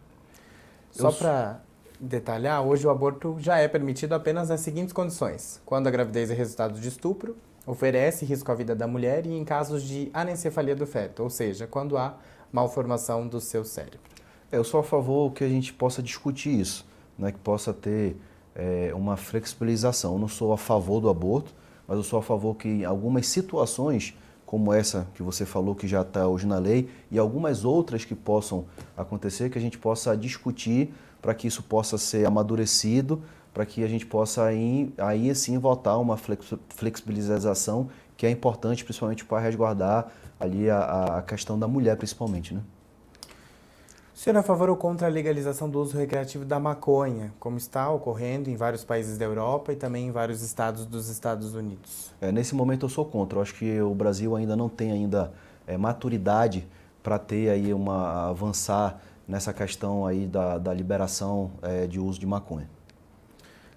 Só 0.91 1.11
para 1.11 1.59
detalhar, 1.99 2.65
hoje 2.65 2.87
o 2.87 2.89
aborto 2.89 3.35
já 3.37 3.57
é 3.57 3.67
permitido 3.67 4.13
apenas 4.13 4.47
nas 4.47 4.61
seguintes 4.61 4.93
condições: 4.93 5.61
quando 5.65 5.87
a 5.87 5.91
gravidez 5.91 6.31
é 6.31 6.33
resultado 6.33 6.79
de 6.79 6.87
estupro, 6.87 7.35
oferece 7.67 8.23
risco 8.23 8.49
à 8.49 8.55
vida 8.55 8.73
da 8.73 8.87
mulher 8.87 9.25
e 9.25 9.33
em 9.33 9.43
casos 9.43 9.83
de 9.83 10.09
anencefalia 10.13 10.73
do 10.73 10.87
feto, 10.87 11.21
ou 11.21 11.29
seja, 11.29 11.67
quando 11.67 11.97
há 11.97 12.17
malformação 12.49 13.27
do 13.27 13.41
seu 13.41 13.65
cérebro. 13.65 14.18
Eu 14.51 14.63
sou 14.63 14.79
a 14.79 14.83
favor 14.83 15.31
que 15.31 15.43
a 15.43 15.47
gente 15.47 15.71
possa 15.71 16.01
discutir 16.01 16.59
isso, 16.59 16.83
né, 17.15 17.31
que 17.31 17.37
possa 17.37 17.71
ter 17.71 18.17
é, 18.55 18.91
uma 18.95 19.15
flexibilização. 19.15 20.13
Eu 20.13 20.19
não 20.19 20.27
sou 20.27 20.51
a 20.51 20.57
favor 20.57 20.99
do 20.99 21.07
aborto, 21.07 21.53
mas 21.87 21.97
eu 21.97 22.03
sou 22.03 22.17
a 22.17 22.23
favor 22.23 22.55
que 22.55 22.67
em 22.67 22.83
algumas 22.83 23.27
situações, 23.27 24.17
como 24.47 24.73
essa 24.73 25.07
que 25.13 25.21
você 25.21 25.45
falou 25.45 25.75
que 25.75 25.87
já 25.87 26.01
está 26.01 26.27
hoje 26.27 26.47
na 26.47 26.57
lei, 26.57 26.89
e 27.11 27.19
algumas 27.19 27.63
outras 27.63 28.03
que 28.03 28.15
possam 28.15 28.65
acontecer, 28.97 29.51
que 29.51 29.59
a 29.59 29.61
gente 29.61 29.77
possa 29.77 30.17
discutir 30.17 30.91
para 31.21 31.35
que 31.35 31.45
isso 31.45 31.61
possa 31.61 31.99
ser 31.99 32.25
amadurecido, 32.25 33.21
para 33.53 33.67
que 33.67 33.83
a 33.83 33.87
gente 33.87 34.07
possa 34.07 34.45
aí, 34.45 34.91
aí 34.97 35.33
sim 35.35 35.59
votar 35.59 35.99
uma 35.99 36.17
flexibilização 36.69 37.89
que 38.17 38.25
é 38.25 38.31
importante, 38.31 38.83
principalmente 38.83 39.23
para 39.23 39.39
resguardar 39.39 40.11
ali 40.39 40.71
a, 40.71 41.17
a 41.17 41.21
questão 41.21 41.59
da 41.59 41.67
mulher, 41.67 41.95
principalmente, 41.97 42.55
né? 42.55 42.61
É 44.27 44.31
a 44.31 44.43
favor 44.43 44.69
ou 44.69 44.75
contra 44.75 45.07
a 45.07 45.09
legalização 45.09 45.67
do 45.67 45.79
uso 45.79 45.97
recreativo 45.97 46.45
da 46.45 46.59
maconha, 46.59 47.33
como 47.39 47.57
está 47.57 47.89
ocorrendo 47.89 48.49
em 48.49 48.55
vários 48.55 48.83
países 48.83 49.17
da 49.17 49.25
Europa 49.25 49.71
e 49.71 49.75
também 49.75 50.07
em 50.07 50.11
vários 50.11 50.43
estados 50.43 50.85
dos 50.85 51.07
Estados 51.07 51.55
Unidos? 51.55 52.11
É, 52.21 52.31
nesse 52.31 52.53
momento 52.53 52.85
eu 52.85 52.89
sou 52.89 53.05
contra. 53.05 53.39
Eu 53.39 53.41
acho 53.41 53.55
que 53.55 53.81
o 53.81 53.95
Brasil 53.95 54.35
ainda 54.35 54.55
não 54.55 54.69
tem 54.69 54.91
ainda 54.91 55.31
é, 55.65 55.77
maturidade 55.77 56.67
para 57.01 57.17
ter 57.17 57.49
aí 57.49 57.73
uma 57.73 58.29
avançar 58.29 59.01
nessa 59.27 59.51
questão 59.53 60.05
aí 60.05 60.27
da, 60.27 60.59
da 60.59 60.73
liberação 60.73 61.49
é, 61.61 61.87
de 61.87 61.99
uso 61.99 62.19
de 62.19 62.27
maconha. 62.27 62.69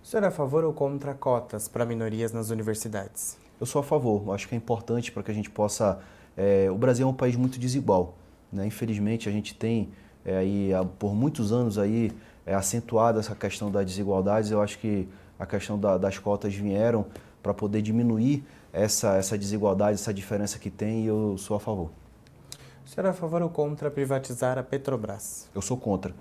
O 0.02 0.06
senhor 0.06 0.24
é 0.24 0.26
a 0.26 0.30
favor 0.30 0.64
ou 0.64 0.72
contra 0.74 1.14
cotas 1.14 1.68
para 1.68 1.86
minorias 1.86 2.32
nas 2.32 2.50
universidades? 2.50 3.38
Eu 3.58 3.64
sou 3.64 3.80
a 3.80 3.84
favor. 3.84 4.24
Eu 4.26 4.32
acho 4.32 4.48
que 4.48 4.54
é 4.54 4.58
importante 4.58 5.12
para 5.12 5.22
que 5.22 5.30
a 5.30 5.34
gente 5.34 5.48
possa. 5.48 6.00
É, 6.36 6.68
o 6.70 6.76
Brasil 6.76 7.06
é 7.06 7.10
um 7.10 7.14
país 7.14 7.36
muito 7.36 7.58
desigual. 7.58 8.16
Né? 8.52 8.66
Infelizmente 8.66 9.28
a 9.28 9.32
gente 9.32 9.54
tem 9.54 9.88
é, 10.24 10.36
aí, 10.36 10.70
por 10.98 11.14
muitos 11.14 11.52
anos 11.52 11.78
aí, 11.78 12.12
é, 12.46 12.54
acentuada 12.54 13.20
essa 13.20 13.34
questão 13.34 13.70
das 13.70 13.84
desigualdades. 13.86 14.50
Eu 14.50 14.60
acho 14.60 14.78
que 14.78 15.08
a 15.38 15.46
questão 15.46 15.78
da, 15.78 15.98
das 15.98 16.18
cotas 16.18 16.54
vieram 16.54 17.06
para 17.42 17.52
poder 17.52 17.82
diminuir 17.82 18.44
essa, 18.72 19.16
essa 19.16 19.36
desigualdade, 19.36 19.94
essa 19.94 20.14
diferença 20.14 20.58
que 20.58 20.70
tem 20.70 21.04
e 21.04 21.06
eu 21.06 21.36
sou 21.36 21.56
a 21.56 21.60
favor. 21.60 21.90
O 22.84 22.88
senhor 22.88 23.06
é 23.06 23.10
a 23.10 23.12
favor 23.12 23.42
ou 23.42 23.48
contra 23.48 23.90
privatizar 23.90 24.58
a 24.58 24.62
Petrobras? 24.62 25.48
Eu 25.54 25.62
sou 25.62 25.76
contra. 25.76 26.14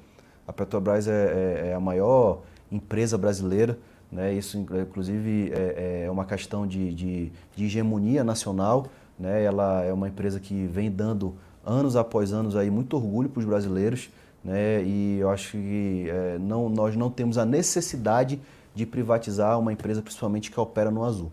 A 0.47 0.53
Petrobras 0.53 1.07
é, 1.07 1.11
é, 1.11 1.67
é 1.69 1.73
a 1.73 1.79
maior 1.79 2.41
empresa 2.71 3.17
brasileira, 3.17 3.77
né? 4.11 4.33
isso 4.33 4.57
inclusive 4.57 5.51
é, 5.53 6.03
é 6.05 6.11
uma 6.11 6.25
questão 6.25 6.65
de, 6.67 6.93
de, 6.93 7.31
de 7.55 7.65
hegemonia 7.65 8.23
nacional. 8.23 8.87
Né? 9.17 9.43
Ela 9.43 9.83
é 9.83 9.93
uma 9.93 10.07
empresa 10.07 10.39
que 10.39 10.65
vem 10.67 10.89
dando 10.89 11.35
anos 11.65 11.95
após 11.95 12.34
anos 12.34 12.56
aí 12.56 12.69
muito 12.69 12.95
orgulho 12.95 13.30
para 13.30 13.39
os 13.39 13.45
brasileiros, 13.45 14.10
né? 14.43 14.84
E 14.84 15.19
eu 15.19 15.30
acho 15.30 15.52
que 15.52 16.10
é, 16.10 16.38
não, 16.39 16.69
nós 16.69 16.95
não 16.95 17.10
temos 17.10 17.38
a 17.38 17.45
necessidade 17.45 18.41
de 18.74 18.86
privatizar 18.86 19.60
uma 19.60 19.71
empresa, 19.71 20.02
principalmente 20.02 20.50
que 20.50 20.60
opera 20.60 20.89
no 20.89 21.04
azul. 21.04 21.32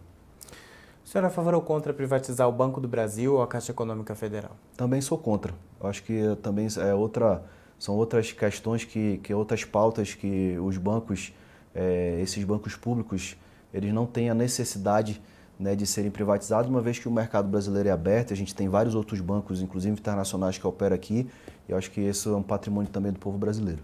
O 1.05 1.09
senhor 1.09 1.25
é 1.25 1.29
a 1.29 1.31
favor 1.31 1.55
ou 1.55 1.63
contra 1.63 1.95
privatizar 1.95 2.47
o 2.47 2.53
Banco 2.53 2.81
do 2.81 2.89
Brasil 2.89 3.35
ou 3.35 3.43
a 3.43 3.47
Caixa 3.47 3.73
Econômica 3.73 4.15
Federal? 4.15 4.51
Também 4.77 5.01
sou 5.01 5.17
contra. 5.17 5.55
Eu 5.81 5.89
acho 5.89 6.03
que 6.03 6.37
também 6.43 6.69
é 6.77 6.93
outra, 6.93 7.43
são 7.79 7.95
outras 7.97 8.31
questões 8.31 8.85
que, 8.85 9.17
que 9.19 9.33
outras 9.33 9.65
pautas 9.65 10.13
que 10.15 10.59
os 10.59 10.77
bancos, 10.77 11.33
é, 11.75 12.21
esses 12.21 12.45
bancos 12.45 12.77
públicos, 12.77 13.37
eles 13.73 13.91
não 13.91 14.05
têm 14.05 14.29
a 14.29 14.35
necessidade 14.35 15.23
né, 15.59 15.75
de 15.75 15.87
serem 15.87 16.11
privatizados, 16.11 16.71
uma 16.71 16.81
vez 16.81 16.99
que 16.99 17.09
o 17.09 17.11
mercado 17.11 17.49
brasileiro 17.49 17.89
é 17.89 17.93
aberto, 17.93 18.33
a 18.33 18.37
gente 18.37 18.55
tem 18.55 18.69
vários 18.69 18.95
outros 18.95 19.21
bancos, 19.21 19.61
inclusive 19.61 19.93
internacionais, 19.93 20.57
que 20.57 20.67
operam 20.67 20.95
aqui, 20.95 21.29
e 21.69 21.73
eu 21.73 21.77
acho 21.77 21.91
que 21.91 22.01
isso 22.01 22.31
é 22.31 22.37
um 22.37 22.43
patrimônio 22.43 22.91
também 22.91 23.13
do 23.13 23.19
povo 23.19 23.37
brasileiro. 23.37 23.81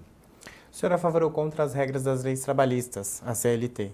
O 0.73 0.77
senhor 0.77 0.93
é 0.93 0.95
a 0.95 0.99
favor 0.99 1.23
ou 1.23 1.31
contra 1.31 1.65
as 1.65 1.75
regras 1.75 2.05
das 2.05 2.23
leis 2.23 2.41
trabalhistas, 2.41 3.23
a 3.25 3.35
CLT? 3.35 3.91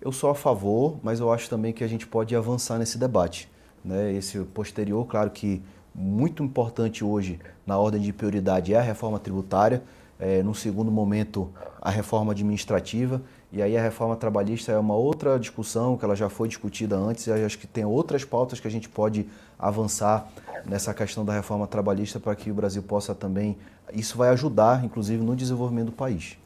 Eu 0.00 0.12
sou 0.12 0.30
a 0.30 0.34
favor, 0.34 0.96
mas 1.02 1.18
eu 1.18 1.32
acho 1.32 1.50
também 1.50 1.72
que 1.72 1.82
a 1.82 1.88
gente 1.88 2.06
pode 2.06 2.34
avançar 2.36 2.78
nesse 2.78 2.98
debate. 2.98 3.50
Né? 3.84 4.12
Esse 4.12 4.38
posterior, 4.40 5.04
claro 5.06 5.30
que 5.30 5.62
muito 5.92 6.42
importante 6.42 7.04
hoje 7.04 7.40
na 7.66 7.76
ordem 7.76 8.00
de 8.00 8.12
prioridade 8.12 8.72
é 8.72 8.78
a 8.78 8.82
reforma 8.82 9.18
tributária, 9.18 9.82
é, 10.20 10.42
no 10.42 10.54
segundo 10.54 10.90
momento 10.90 11.52
a 11.80 11.90
reforma 11.90 12.32
administrativa 12.32 13.22
e 13.50 13.62
aí 13.62 13.76
a 13.76 13.82
reforma 13.82 14.14
trabalhista 14.14 14.72
é 14.72 14.78
uma 14.78 14.94
outra 14.94 15.38
discussão 15.38 15.96
que 15.96 16.04
ela 16.04 16.14
já 16.14 16.28
foi 16.28 16.48
discutida 16.48 16.96
antes 16.96 17.26
e 17.26 17.32
acho 17.32 17.58
que 17.58 17.66
tem 17.66 17.84
outras 17.84 18.22
pautas 18.22 18.60
que 18.60 18.68
a 18.68 18.70
gente 18.70 18.88
pode 18.88 19.26
avançar 19.58 20.28
nessa 20.66 20.92
questão 20.92 21.24
da 21.24 21.32
reforma 21.32 21.66
trabalhista 21.66 22.20
para 22.20 22.36
que 22.36 22.50
o 22.50 22.54
Brasil 22.54 22.82
possa 22.82 23.14
também. 23.14 23.56
Isso 23.92 24.18
vai 24.18 24.28
ajudar, 24.30 24.84
inclusive, 24.84 25.24
no 25.24 25.34
desenvolvimento 25.34 25.86
do 25.86 25.92
país. 25.92 26.36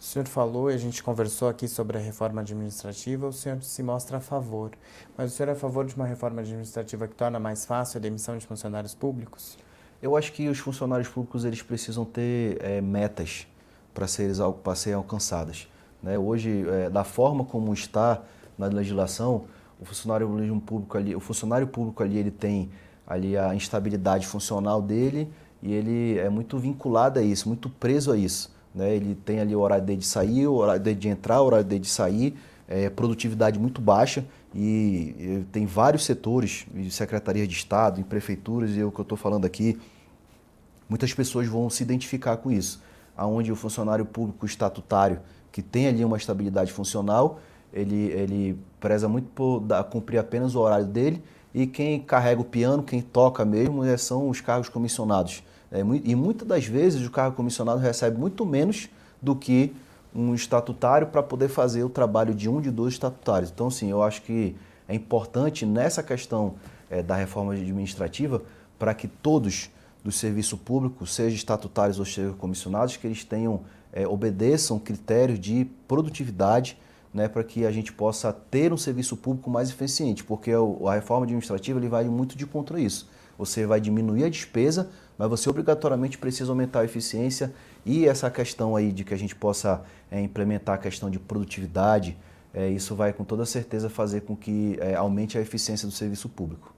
O 0.00 0.02
senhor 0.02 0.26
falou 0.26 0.70
e 0.70 0.74
a 0.74 0.78
gente 0.78 1.02
conversou 1.02 1.48
aqui 1.48 1.68
sobre 1.68 1.98
a 1.98 2.00
reforma 2.00 2.40
administrativa, 2.40 3.26
o 3.26 3.32
senhor 3.32 3.62
se 3.62 3.82
mostra 3.82 4.16
a 4.16 4.20
favor. 4.20 4.70
Mas 5.18 5.32
o 5.32 5.36
senhor 5.36 5.50
é 5.50 5.52
a 5.52 5.56
favor 5.56 5.84
de 5.84 5.94
uma 5.96 6.06
reforma 6.06 6.40
administrativa 6.40 7.06
que 7.06 7.14
torna 7.14 7.38
mais 7.38 7.66
fácil 7.66 7.98
a 7.98 8.00
demissão 8.00 8.38
de 8.38 8.46
funcionários 8.46 8.94
públicos? 8.94 9.58
Eu 10.00 10.16
acho 10.16 10.32
que 10.32 10.48
os 10.48 10.58
funcionários 10.58 11.08
públicos 11.08 11.44
eles 11.44 11.60
precisam 11.60 12.04
ter 12.04 12.58
é, 12.62 12.80
metas 12.80 13.46
para 13.92 14.06
serem, 14.06 14.32
serem 14.76 14.96
alcançadas. 14.96 15.68
Né? 16.02 16.18
Hoje, 16.18 16.64
é, 16.68 16.90
da 16.90 17.04
forma 17.04 17.44
como 17.44 17.72
está 17.72 18.22
na 18.56 18.66
legislação, 18.66 19.44
o 19.80 19.84
funcionário 19.84 20.28
público 20.64 20.98
ali, 20.98 21.14
o 21.14 21.20
funcionário 21.20 21.66
público 21.66 22.02
ali, 22.02 22.18
ele 22.18 22.30
tem 22.30 22.70
ali 23.06 23.36
a 23.36 23.54
instabilidade 23.54 24.26
funcional 24.26 24.82
dele 24.82 25.30
e 25.62 25.72
ele 25.72 26.18
é 26.18 26.28
muito 26.28 26.58
vinculado 26.58 27.18
a 27.18 27.22
isso, 27.22 27.48
muito 27.48 27.68
preso 27.68 28.12
a 28.12 28.16
isso. 28.16 28.52
Né? 28.74 28.94
Ele 28.94 29.14
tem 29.14 29.40
ali 29.40 29.54
o 29.54 29.60
horário 29.60 29.84
dele 29.84 30.00
de 30.00 30.06
sair, 30.06 30.46
o 30.46 30.54
horário 30.54 30.82
dele 30.82 30.98
de 30.98 31.08
entrar, 31.08 31.40
o 31.40 31.46
horário 31.46 31.64
dele 31.64 31.80
de 31.80 31.88
sair, 31.88 32.36
é, 32.68 32.90
produtividade 32.90 33.58
muito 33.58 33.80
baixa 33.80 34.24
e, 34.54 35.14
e 35.18 35.46
tem 35.52 35.66
vários 35.66 36.04
setores, 36.04 36.66
de 36.72 36.90
secretarias 36.90 37.48
de 37.48 37.54
Estado, 37.54 38.00
em 38.00 38.04
prefeituras, 38.04 38.70
e 38.70 38.80
é 38.80 38.84
o 38.84 38.90
que 38.90 39.00
eu 39.00 39.02
estou 39.02 39.16
falando 39.16 39.44
aqui, 39.44 39.78
muitas 40.88 41.12
pessoas 41.12 41.46
vão 41.46 41.68
se 41.70 41.82
identificar 41.82 42.36
com 42.36 42.50
isso, 42.50 42.82
aonde 43.16 43.52
o 43.52 43.56
funcionário 43.56 44.04
público 44.04 44.46
estatutário 44.46 45.20
que 45.58 45.62
tem 45.62 45.88
ali 45.88 46.04
uma 46.04 46.16
estabilidade 46.16 46.72
funcional, 46.72 47.40
ele, 47.74 48.12
ele 48.12 48.58
preza 48.78 49.08
muito 49.08 49.28
por 49.34 49.58
dar, 49.58 49.82
cumprir 49.82 50.18
apenas 50.18 50.54
o 50.54 50.60
horário 50.60 50.86
dele 50.86 51.20
e 51.52 51.66
quem 51.66 51.98
carrega 51.98 52.40
o 52.40 52.44
piano, 52.44 52.80
quem 52.80 53.02
toca 53.02 53.44
mesmo, 53.44 53.84
é, 53.84 53.96
são 53.96 54.28
os 54.28 54.40
cargos 54.40 54.68
comissionados. 54.68 55.42
É, 55.72 55.80
e 55.80 56.14
muitas 56.14 56.46
das 56.46 56.64
vezes 56.64 57.04
o 57.04 57.10
cargo 57.10 57.34
comissionado 57.34 57.80
recebe 57.80 58.16
muito 58.16 58.46
menos 58.46 58.88
do 59.20 59.34
que 59.34 59.74
um 60.14 60.32
estatutário 60.32 61.08
para 61.08 61.24
poder 61.24 61.48
fazer 61.48 61.82
o 61.82 61.88
trabalho 61.88 62.32
de 62.32 62.48
um 62.48 62.60
de 62.60 62.70
dois 62.70 62.92
estatutários. 62.92 63.50
Então, 63.50 63.68
sim, 63.68 63.90
eu 63.90 64.00
acho 64.00 64.22
que 64.22 64.54
é 64.86 64.94
importante 64.94 65.66
nessa 65.66 66.04
questão 66.04 66.54
é, 66.88 67.02
da 67.02 67.16
reforma 67.16 67.52
administrativa 67.54 68.42
para 68.78 68.94
que 68.94 69.08
todos 69.08 69.70
do 70.04 70.12
serviço 70.12 70.56
público, 70.56 71.04
seja 71.04 71.34
estatutários 71.34 71.98
ou 71.98 72.04
seja 72.04 72.32
comissionados, 72.34 72.96
que 72.96 73.08
eles 73.08 73.24
tenham 73.24 73.62
é, 73.92 74.06
obedeçam 74.06 74.78
critérios 74.78 75.38
de 75.38 75.66
produtividade 75.86 76.78
né, 77.12 77.28
para 77.28 77.42
que 77.42 77.64
a 77.64 77.70
gente 77.70 77.92
possa 77.92 78.32
ter 78.32 78.72
um 78.72 78.76
serviço 78.76 79.16
público 79.16 79.50
mais 79.50 79.70
eficiente, 79.70 80.22
porque 80.22 80.52
a 80.86 80.94
reforma 80.94 81.24
administrativa 81.24 81.78
ele 81.78 81.88
vai 81.88 82.04
muito 82.04 82.36
de 82.36 82.46
contra 82.46 82.80
isso. 82.80 83.08
Você 83.38 83.66
vai 83.66 83.80
diminuir 83.80 84.24
a 84.24 84.28
despesa, 84.28 84.90
mas 85.16 85.28
você 85.28 85.48
obrigatoriamente 85.48 86.18
precisa 86.18 86.50
aumentar 86.50 86.80
a 86.80 86.84
eficiência 86.84 87.52
e 87.86 88.06
essa 88.06 88.30
questão 88.30 88.76
aí 88.76 88.92
de 88.92 89.04
que 89.04 89.14
a 89.14 89.16
gente 89.16 89.34
possa 89.34 89.82
é, 90.10 90.20
implementar 90.20 90.74
a 90.74 90.78
questão 90.78 91.08
de 91.08 91.18
produtividade, 91.18 92.16
é, 92.52 92.68
isso 92.68 92.94
vai 92.94 93.12
com 93.12 93.24
toda 93.24 93.46
certeza 93.46 93.88
fazer 93.88 94.22
com 94.22 94.36
que 94.36 94.76
é, 94.80 94.94
aumente 94.94 95.38
a 95.38 95.40
eficiência 95.40 95.86
do 95.86 95.92
serviço 95.92 96.28
público. 96.28 96.74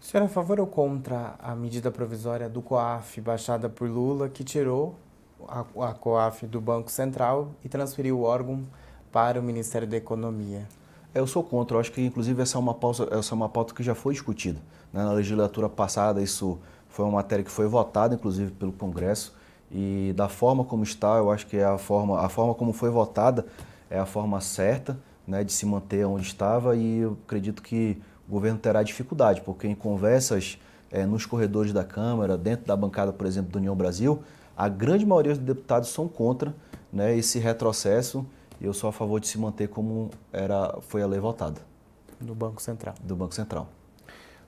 O 0.00 0.04
senhor 0.04 0.22
é 0.22 0.26
a 0.26 0.28
favor 0.28 0.60
ou 0.60 0.66
contra 0.66 1.34
a 1.38 1.54
medida 1.54 1.90
provisória 1.90 2.48
do 2.48 2.62
COAF 2.62 3.20
baixada 3.20 3.68
por 3.68 3.88
Lula 3.88 4.28
que 4.28 4.44
tirou 4.44 4.96
a, 5.46 5.60
a 5.60 5.94
COAF 5.94 6.46
do 6.46 6.60
Banco 6.60 6.90
Central 6.90 7.50
e 7.64 7.68
transferiu 7.68 8.18
o 8.18 8.22
órgão 8.22 8.64
para 9.12 9.40
o 9.40 9.42
Ministério 9.42 9.86
da 9.86 9.96
Economia. 9.96 10.66
Eu 11.14 11.26
sou 11.26 11.42
contra. 11.42 11.76
Eu 11.76 11.80
acho 11.80 11.92
que, 11.92 12.04
inclusive, 12.04 12.42
essa 12.42 12.58
é 12.58 12.60
uma 12.60 12.74
pauta, 12.74 13.08
essa 13.10 13.34
é 13.34 13.36
uma 13.36 13.48
pauta 13.48 13.74
que 13.74 13.82
já 13.82 13.94
foi 13.94 14.12
discutida. 14.12 14.60
Né? 14.92 15.02
Na 15.02 15.12
legislatura 15.12 15.68
passada, 15.68 16.22
isso 16.22 16.58
foi 16.88 17.04
uma 17.04 17.12
matéria 17.12 17.44
que 17.44 17.50
foi 17.50 17.66
votada, 17.66 18.14
inclusive, 18.14 18.50
pelo 18.52 18.72
Congresso. 18.72 19.34
E 19.70 20.12
da 20.16 20.28
forma 20.28 20.64
como 20.64 20.82
está, 20.82 21.16
eu 21.16 21.30
acho 21.30 21.46
que 21.46 21.56
é 21.56 21.64
a 21.64 21.78
forma, 21.78 22.20
a 22.20 22.28
forma 22.28 22.54
como 22.54 22.72
foi 22.72 22.90
votada 22.90 23.46
é 23.90 23.98
a 23.98 24.06
forma 24.06 24.40
certa 24.40 24.98
né, 25.26 25.44
de 25.44 25.52
se 25.52 25.66
manter 25.66 26.06
onde 26.06 26.26
estava. 26.26 26.76
E 26.76 26.98
eu 27.00 27.18
acredito 27.26 27.62
que 27.62 28.00
o 28.28 28.32
governo 28.32 28.58
terá 28.58 28.82
dificuldade, 28.82 29.40
porque 29.42 29.66
em 29.66 29.74
conversas 29.74 30.58
é, 30.90 31.04
nos 31.04 31.26
corredores 31.26 31.72
da 31.72 31.84
Câmara, 31.84 32.36
dentro 32.36 32.66
da 32.66 32.76
bancada, 32.76 33.12
por 33.12 33.26
exemplo, 33.26 33.50
do 33.50 33.58
União 33.58 33.74
Brasil, 33.74 34.22
a 34.58 34.68
grande 34.68 35.06
maioria 35.06 35.36
dos 35.36 35.44
deputados 35.44 35.88
são 35.90 36.08
contra 36.08 36.52
né, 36.92 37.16
esse 37.16 37.38
retrocesso 37.38 38.26
e 38.60 38.64
eu 38.64 38.74
sou 38.74 38.90
a 38.90 38.92
favor 38.92 39.20
de 39.20 39.28
se 39.28 39.38
manter 39.38 39.68
como 39.68 40.10
era, 40.32 40.76
foi 40.80 41.00
a 41.00 41.06
lei 41.06 41.20
votada. 41.20 41.60
Do 42.20 42.34
Banco 42.34 42.60
Central. 42.60 42.96
Do 43.00 43.14
Banco 43.14 43.32
Central. 43.32 43.68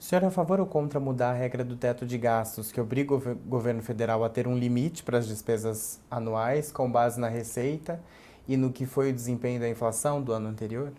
O 0.00 0.02
senhor 0.02 0.24
é 0.24 0.26
a 0.26 0.30
favor 0.30 0.58
ou 0.58 0.66
contra 0.66 0.98
mudar 0.98 1.30
a 1.30 1.34
regra 1.34 1.62
do 1.62 1.76
teto 1.76 2.04
de 2.04 2.18
gastos, 2.18 2.72
que 2.72 2.80
obriga 2.80 3.14
o 3.14 3.20
governo 3.46 3.82
federal 3.82 4.24
a 4.24 4.28
ter 4.28 4.48
um 4.48 4.58
limite 4.58 5.04
para 5.04 5.18
as 5.18 5.28
despesas 5.28 6.00
anuais 6.10 6.72
com 6.72 6.90
base 6.90 7.20
na 7.20 7.28
receita 7.28 8.00
e 8.48 8.56
no 8.56 8.72
que 8.72 8.86
foi 8.86 9.10
o 9.10 9.12
desempenho 9.12 9.60
da 9.60 9.68
inflação 9.68 10.20
do 10.20 10.32
ano 10.32 10.48
anterior? 10.48 10.90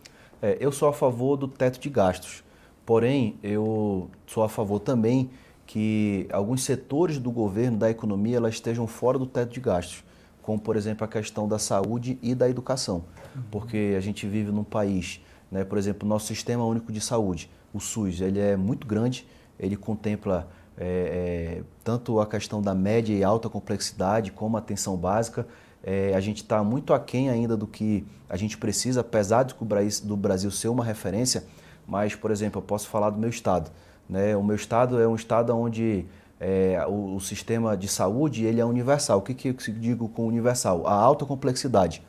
É, 0.42 0.58
eu 0.62 0.72
sou 0.72 0.88
a 0.88 0.94
favor 0.94 1.36
do 1.36 1.50
teto 1.50 1.82
de 1.82 1.90
gastos. 1.90 2.46
Porém, 2.86 3.38
eu 3.44 4.10
sou 4.26 4.42
a 4.42 4.48
favor 4.48 4.80
também 4.80 5.30
que 5.72 6.28
alguns 6.34 6.66
setores 6.66 7.18
do 7.18 7.32
governo, 7.32 7.78
da 7.78 7.90
economia, 7.90 8.36
elas 8.36 8.56
estejam 8.56 8.86
fora 8.86 9.18
do 9.18 9.26
teto 9.26 9.54
de 9.54 9.62
gastos, 9.62 10.04
como, 10.42 10.60
por 10.60 10.76
exemplo, 10.76 11.06
a 11.06 11.08
questão 11.08 11.48
da 11.48 11.58
saúde 11.58 12.20
e 12.22 12.36
da 12.36 12.50
educação. 12.50 13.06
Uhum. 13.34 13.44
Porque 13.50 13.96
a 13.98 14.02
gente 14.02 14.28
vive 14.28 14.52
num 14.52 14.66
país, 14.66 15.22
né, 15.50 15.64
por 15.64 15.78
exemplo, 15.78 16.06
o 16.06 16.10
nosso 16.10 16.28
Sistema 16.28 16.66
Único 16.66 16.92
de 16.92 17.00
Saúde, 17.00 17.50
o 17.74 17.80
SUS, 17.80 18.20
ele 18.20 18.38
é 18.38 18.58
muito 18.58 18.86
grande, 18.86 19.26
ele 19.58 19.78
contempla 19.78 20.50
é, 20.78 21.60
é, 21.60 21.64
tanto 21.86 22.20
a 22.20 22.28
questão 22.28 22.62
da 22.62 22.76
média 22.76 23.14
e 23.14 23.24
alta 23.24 23.48
complexidade, 23.50 24.30
como 24.34 24.58
a 24.58 24.60
atenção 24.60 24.98
básica. 24.98 25.48
É, 25.82 26.14
a 26.14 26.20
gente 26.20 26.44
está 26.44 26.62
muito 26.66 26.94
aquém 26.94 27.30
ainda 27.30 27.56
do 27.56 27.66
que 27.66 28.06
a 28.28 28.36
gente 28.36 28.58
precisa, 28.58 29.00
apesar 29.00 29.44
de 29.44 29.56
do 30.04 30.18
Brasil 30.18 30.52
ser 30.52 30.68
uma 30.68 30.84
referência, 30.84 31.46
mas, 31.88 32.14
por 32.14 32.30
exemplo, 32.30 32.60
eu 32.60 32.62
posso 32.62 32.90
falar 32.90 33.10
do 33.10 33.18
meu 33.18 33.30
estado. 33.30 33.72
Né? 34.12 34.36
O 34.36 34.44
meu 34.44 34.58
estado 34.58 35.02
é 35.02 35.08
um 35.08 35.16
estado 35.16 35.56
onde 35.58 36.06
é, 36.38 36.86
o, 36.86 37.16
o, 37.16 37.22
sistema 37.22 37.78
de 37.78 37.88
saúde 37.88 38.44
ele 38.44 38.60
é 38.60 38.66
universal. 38.66 39.20
O 39.20 39.22
que, 39.22 39.34
que 39.34 39.48
eu 39.48 39.54
digo 39.54 40.10
com 40.10 40.28
universal? 40.28 40.86
A 40.86 40.94
alta 40.94 41.26
complexidade. 41.26 42.04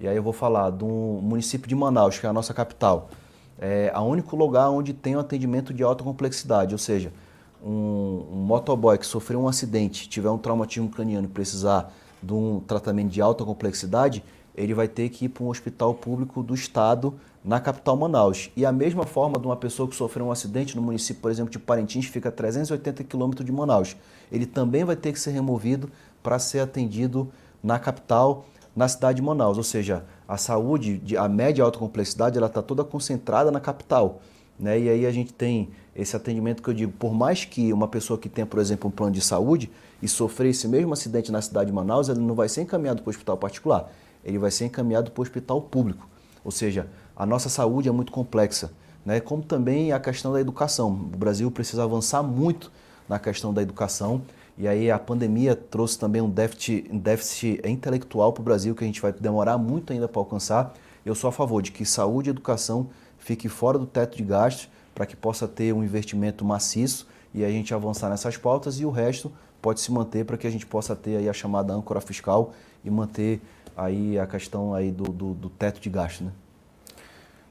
E 0.00 0.08
aí 0.08 0.16
eu 0.16 0.22
vou 0.22 0.32
falar 0.32 0.70
do 0.70 0.86
município 1.22 1.68
de 1.68 1.74
Manaus, 1.76 2.18
que 2.18 2.26
é 2.26 2.28
a 2.28 2.32
nossa 2.32 2.52
capital. 2.52 3.08
É 3.56 3.92
o 3.96 4.00
único 4.00 4.34
lugar 4.34 4.68
onde 4.68 4.92
tem 4.92 5.14
um 5.14 5.20
atendimento 5.20 5.72
de 5.72 5.84
alta 5.84 6.02
complexidade, 6.02 6.74
ou 6.74 6.78
seja, 6.78 7.12
um, 7.64 8.26
um 8.32 8.36
motoboy 8.44 8.98
que 8.98 9.06
sofreu 9.06 9.40
um 9.40 9.46
acidente, 9.46 10.08
tiver 10.08 10.30
um 10.30 10.38
traumatismo 10.38 10.88
craniano 10.88 11.26
e 11.26 11.30
precisar 11.30 11.94
de 12.20 12.34
um 12.34 12.58
tratamento 12.58 13.10
de 13.10 13.20
alta 13.22 13.44
complexidade, 13.44 14.24
ele 14.56 14.74
vai 14.74 14.88
ter 14.88 15.08
que 15.08 15.26
ir 15.26 15.28
para 15.28 15.44
um 15.44 15.48
hospital 15.48 15.94
público 15.94 16.42
do 16.42 16.52
estado 16.52 17.14
na 17.44 17.60
capital 17.60 17.94
Manaus. 17.96 18.50
E 18.56 18.64
a 18.64 18.72
mesma 18.72 19.04
forma 19.04 19.38
de 19.38 19.46
uma 19.46 19.56
pessoa 19.56 19.86
que 19.86 19.94
sofreu 19.94 20.26
um 20.26 20.32
acidente 20.32 20.74
no 20.74 20.80
município, 20.80 21.20
por 21.20 21.30
exemplo, 21.30 21.50
de 21.50 21.58
Parintins, 21.58 22.06
fica 22.06 22.30
a 22.30 22.32
380 22.32 23.04
quilômetros 23.04 23.44
de 23.44 23.52
Manaus. 23.52 23.94
Ele 24.32 24.46
também 24.46 24.82
vai 24.82 24.96
ter 24.96 25.12
que 25.12 25.20
ser 25.20 25.32
removido 25.32 25.90
para 26.22 26.38
ser 26.38 26.60
atendido 26.60 27.30
na 27.62 27.78
capital, 27.78 28.46
na 28.74 28.88
cidade 28.88 29.16
de 29.16 29.22
Manaus. 29.22 29.58
Ou 29.58 29.62
seja, 29.62 30.04
a 30.26 30.38
saúde, 30.38 31.02
a 31.18 31.28
média 31.28 31.60
e 31.60 31.64
alta 31.64 31.78
complexidade, 31.78 32.38
ela 32.38 32.46
está 32.46 32.62
toda 32.62 32.82
concentrada 32.82 33.50
na 33.50 33.60
capital. 33.60 34.22
Né? 34.58 34.80
E 34.80 34.88
aí 34.88 35.06
a 35.06 35.10
gente 35.10 35.32
tem 35.32 35.68
esse 35.94 36.16
atendimento 36.16 36.62
que 36.62 36.68
eu 36.70 36.74
digo, 36.74 36.92
por 36.92 37.12
mais 37.12 37.44
que 37.44 37.72
uma 37.72 37.86
pessoa 37.86 38.18
que 38.18 38.28
tenha, 38.28 38.46
por 38.46 38.58
exemplo, 38.58 38.88
um 38.88 38.90
plano 38.90 39.12
de 39.12 39.20
saúde 39.20 39.70
e 40.02 40.08
sofrer 40.08 40.50
esse 40.50 40.66
mesmo 40.66 40.92
acidente 40.92 41.30
na 41.30 41.42
cidade 41.42 41.66
de 41.66 41.72
Manaus, 41.72 42.08
ele 42.08 42.20
não 42.20 42.34
vai 42.34 42.48
ser 42.48 42.62
encaminhado 42.62 43.02
para 43.02 43.08
o 43.08 43.10
hospital 43.10 43.36
particular, 43.36 43.92
ele 44.24 44.38
vai 44.38 44.50
ser 44.50 44.64
encaminhado 44.64 45.10
para 45.10 45.20
o 45.20 45.22
hospital 45.22 45.60
público. 45.60 46.08
Ou 46.44 46.50
seja, 46.50 46.88
a 47.16 47.24
nossa 47.24 47.48
saúde 47.48 47.88
é 47.88 47.92
muito 47.92 48.10
complexa, 48.10 48.72
né? 49.04 49.20
como 49.20 49.42
também 49.42 49.92
a 49.92 50.00
questão 50.00 50.32
da 50.32 50.40
educação. 50.40 50.90
O 50.90 51.16
Brasil 51.16 51.50
precisa 51.50 51.84
avançar 51.84 52.22
muito 52.22 52.72
na 53.08 53.18
questão 53.18 53.52
da 53.52 53.62
educação 53.62 54.22
e 54.56 54.66
aí 54.66 54.90
a 54.90 54.98
pandemia 54.98 55.54
trouxe 55.54 55.98
também 55.98 56.22
um 56.22 56.30
déficit, 56.30 56.88
um 56.90 56.98
déficit 56.98 57.60
intelectual 57.64 58.32
para 58.32 58.40
o 58.40 58.44
Brasil 58.44 58.74
que 58.74 58.84
a 58.84 58.86
gente 58.86 59.00
vai 59.00 59.12
demorar 59.12 59.58
muito 59.58 59.92
ainda 59.92 60.08
para 60.08 60.20
alcançar. 60.20 60.74
Eu 61.04 61.14
sou 61.14 61.28
a 61.28 61.32
favor 61.32 61.62
de 61.62 61.70
que 61.70 61.84
saúde 61.84 62.30
e 62.30 62.32
educação 62.32 62.88
fique 63.18 63.48
fora 63.48 63.78
do 63.78 63.86
teto 63.86 64.16
de 64.16 64.22
gastos 64.22 64.68
para 64.94 65.06
que 65.06 65.16
possa 65.16 65.46
ter 65.46 65.72
um 65.72 65.82
investimento 65.82 66.44
maciço 66.44 67.06
e 67.32 67.44
a 67.44 67.50
gente 67.50 67.74
avançar 67.74 68.08
nessas 68.08 68.36
pautas 68.36 68.78
e 68.78 68.86
o 68.86 68.90
resto 68.90 69.32
pode 69.60 69.80
se 69.80 69.90
manter 69.90 70.24
para 70.24 70.36
que 70.36 70.46
a 70.46 70.50
gente 70.50 70.66
possa 70.66 70.94
ter 70.94 71.16
aí 71.16 71.28
a 71.28 71.32
chamada 71.32 71.72
âncora 71.72 72.00
fiscal 72.00 72.52
e 72.84 72.90
manter 72.90 73.40
aí 73.76 74.18
a 74.18 74.26
questão 74.26 74.72
aí 74.72 74.92
do, 74.92 75.04
do, 75.04 75.34
do 75.34 75.50
teto 75.50 75.80
de 75.80 75.90
gasto, 75.90 76.24
né? 76.24 76.32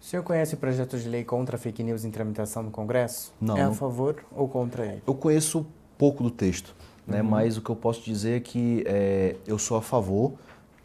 O 0.03 0.05
senhor 0.05 0.21
conhece 0.21 0.53
o 0.53 0.57
projeto 0.57 0.99
de 0.99 1.07
lei 1.07 1.23
contra 1.23 1.57
fake 1.57 1.81
news 1.81 2.03
em 2.03 2.11
tramitação 2.11 2.61
no 2.61 2.69
Congresso? 2.69 3.33
Não. 3.39 3.55
É 3.57 3.61
a 3.61 3.71
favor 3.71 4.17
ou 4.35 4.49
contra 4.49 4.85
ele? 4.85 5.01
Eu 5.07 5.15
conheço 5.15 5.65
pouco 5.97 6.21
do 6.21 6.29
texto, 6.29 6.75
né? 7.07 7.21
Uhum. 7.21 7.29
mas 7.29 7.55
o 7.55 7.61
que 7.61 7.69
eu 7.69 7.75
posso 7.75 8.03
dizer 8.03 8.35
é 8.35 8.39
que 8.41 8.83
é, 8.85 9.37
eu 9.47 9.57
sou 9.57 9.77
a 9.77 9.81
favor, 9.81 10.33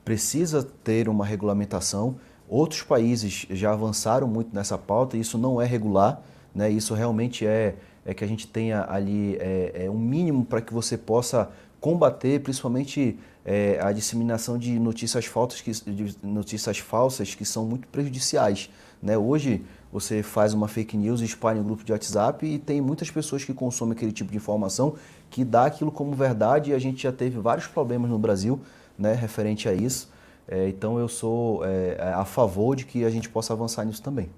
precisa 0.05 0.63
ter 0.63 1.09
uma 1.09 1.27
regulamentação. 1.27 2.15
Outros 2.49 2.83
países 2.83 3.45
já 3.51 3.73
avançaram 3.73 4.29
muito 4.29 4.55
nessa 4.55 4.79
pauta, 4.79 5.17
e 5.17 5.21
isso 5.21 5.37
não 5.37 5.61
é 5.61 5.67
regular, 5.67 6.23
né? 6.55 6.71
isso 6.71 6.95
realmente 6.95 7.45
é, 7.45 7.75
é 8.07 8.15
que 8.15 8.23
a 8.23 8.29
gente 8.29 8.47
tenha 8.47 8.87
ali 8.89 9.37
é, 9.41 9.87
é 9.87 9.91
um 9.91 9.99
mínimo 9.99 10.45
para 10.45 10.61
que 10.61 10.73
você 10.73 10.97
possa 10.97 11.51
combater 11.81 12.41
principalmente 12.41 13.19
é, 13.45 13.79
a 13.81 13.93
disseminação 13.93 14.59
de 14.59 14.79
notícias 14.79 15.27
falsas, 15.27 15.61
que, 15.61 15.73
de 15.73 16.17
notícias 16.23 16.79
falsas 16.79 17.35
que 17.35 17.45
são 17.45 17.65
muito 17.65 17.89
prejudiciais. 17.89 18.69
Né? 19.03 19.17
Hoje 19.17 19.65
você 19.93 20.23
faz 20.23 20.53
uma 20.53 20.69
fake 20.69 20.97
news 20.97 21.21
espalha 21.21 21.59
em 21.59 21.61
um 21.61 21.65
grupo 21.65 21.85
de 21.85 21.93
WhatsApp 21.93 22.45
e 22.45 22.59
tem 22.59 22.81
muitas 22.81 23.11
pessoas 23.11 23.45
que 23.45 23.55
consomem 23.55 23.97
aquele 23.97 24.13
tipo 24.13 24.31
de 24.31 24.37
informação 24.37 24.97
que 25.31 25.45
dá 25.45 25.65
aquilo 25.65 25.91
como 25.91 26.13
verdade 26.13 26.71
e 26.71 26.75
a 26.75 26.79
gente 26.79 27.03
já 27.03 27.13
teve 27.13 27.39
vários 27.39 27.67
problemas 27.67 28.11
no 28.11 28.19
Brasil 28.19 28.61
né, 28.99 29.15
referente 29.15 29.69
a 29.69 29.73
isso. 29.73 30.11
É, 30.47 30.69
então 30.69 30.99
eu 30.99 31.09
sou 31.09 31.65
é, 31.65 32.13
a 32.15 32.25
favor 32.25 32.75
de 32.75 32.85
que 32.85 33.05
a 33.05 33.11
gente 33.11 33.29
possa 33.29 33.53
avançar 33.53 33.85
nisso 33.85 34.03
também. 34.03 34.29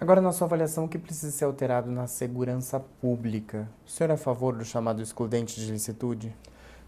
Agora, 0.00 0.22
na 0.22 0.32
sua 0.32 0.46
avaliação, 0.46 0.86
o 0.86 0.88
que 0.88 0.96
precisa 0.96 1.30
ser 1.30 1.44
alterado 1.44 1.90
na 1.92 2.06
segurança 2.06 2.80
pública? 2.80 3.68
O 3.86 3.90
senhor 3.90 4.08
é 4.08 4.14
a 4.14 4.16
favor 4.16 4.56
do 4.56 4.64
chamado 4.64 5.02
excludente 5.02 5.60
de 5.60 5.70
licitude? 5.70 6.34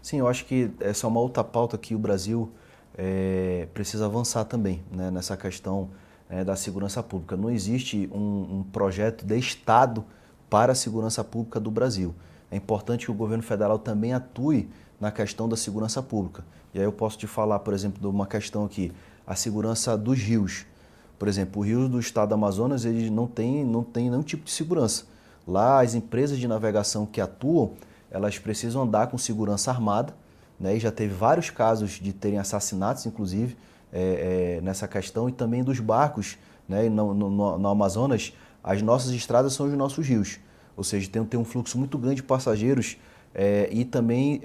Sim, 0.01 0.17
eu 0.17 0.27
acho 0.27 0.43
que 0.45 0.71
essa 0.79 1.05
é 1.05 1.07
uma 1.07 1.19
outra 1.19 1.43
pauta 1.43 1.77
que 1.77 1.93
o 1.93 1.99
Brasil 1.99 2.51
é, 2.97 3.67
precisa 3.71 4.07
avançar 4.07 4.45
também 4.45 4.83
né, 4.91 5.11
nessa 5.11 5.37
questão 5.37 5.91
é, 6.27 6.43
da 6.43 6.55
segurança 6.55 7.03
pública. 7.03 7.37
Não 7.37 7.51
existe 7.51 8.09
um, 8.11 8.17
um, 8.57 8.65
projeto 8.73 9.23
de 9.23 9.37
Estado 9.37 10.03
para 10.49 10.71
a 10.71 10.75
segurança 10.75 11.23
pública 11.23 11.59
do 11.59 11.69
Brasil. 11.69 12.15
É 12.49 12.55
importante 12.55 13.05
que 13.05 13.11
o 13.11 13.15
governo 13.15 13.43
federal 13.43 13.77
também 13.77 14.11
atue 14.11 14.67
na 14.99 15.11
questão 15.11 15.47
da 15.47 15.55
segurança 15.55 16.01
pública. 16.01 16.43
E 16.73 16.79
aí 16.79 16.85
eu 16.85 16.91
posso 16.91 17.19
te 17.19 17.27
falar, 17.27 17.59
por 17.59 17.75
exemplo, 17.75 18.01
de 18.01 18.07
uma 18.07 18.25
questão 18.25 18.65
aqui, 18.65 18.91
a 19.27 19.35
segurança 19.35 19.95
dos 19.95 20.17
rios. 20.17 20.65
Por 21.17 21.27
exemplo, 21.27 21.61
o 21.61 21.65
rio 21.65 21.87
do 21.87 21.99
estado 21.99 22.29
do 22.29 22.35
Amazonas 22.35 22.85
ele 22.85 23.09
não 23.09 23.27
tem, 23.27 23.63
não 23.63 23.83
tem 23.83 24.09
nenhum 24.09 24.23
tipo 24.23 24.45
de 24.45 24.51
segurança. 24.51 25.05
Lá 25.47 25.81
as 25.81 25.93
empresas 25.93 26.37
de 26.37 26.47
navegação 26.47 27.05
que 27.05 27.19
atuam, 27.21 27.71
elas 28.09 28.37
precisam 28.39 28.83
andar 28.83 29.07
com 29.07 29.17
segurança 29.17 29.71
armada, 29.71 30.13
né? 30.59 30.75
e 30.75 30.79
já 30.79 30.91
teve 30.91 31.13
vários 31.13 31.49
casos 31.49 31.91
de 31.91 32.13
terem 32.13 32.39
assassinatos, 32.39 33.05
inclusive, 33.05 33.57
é, 33.91 34.57
é, 34.57 34.61
nessa 34.61 34.87
questão 34.87 35.29
e 35.29 35.31
também 35.31 35.63
dos 35.63 35.79
barcos 35.79 36.37
né, 36.67 36.89
no, 36.89 37.13
no, 37.13 37.57
no, 37.57 37.67
Amazonas, 37.67 38.33
as 38.63 38.81
nossas 38.81 39.11
estradas 39.11 39.53
são 39.53 39.67
os 39.67 39.73
nossos 39.73 40.07
rios. 40.07 40.39
Ou 40.75 40.83
seja, 40.83 41.09
tem, 41.09 41.23
tem 41.25 41.39
um 41.39 41.45
fluxo 41.45 41.77
muito 41.77 41.97
grande 41.97 42.17
de 42.17 42.23
passageiros 42.23 42.97
é, 43.35 43.69
e 43.71 43.85
também 43.85 44.41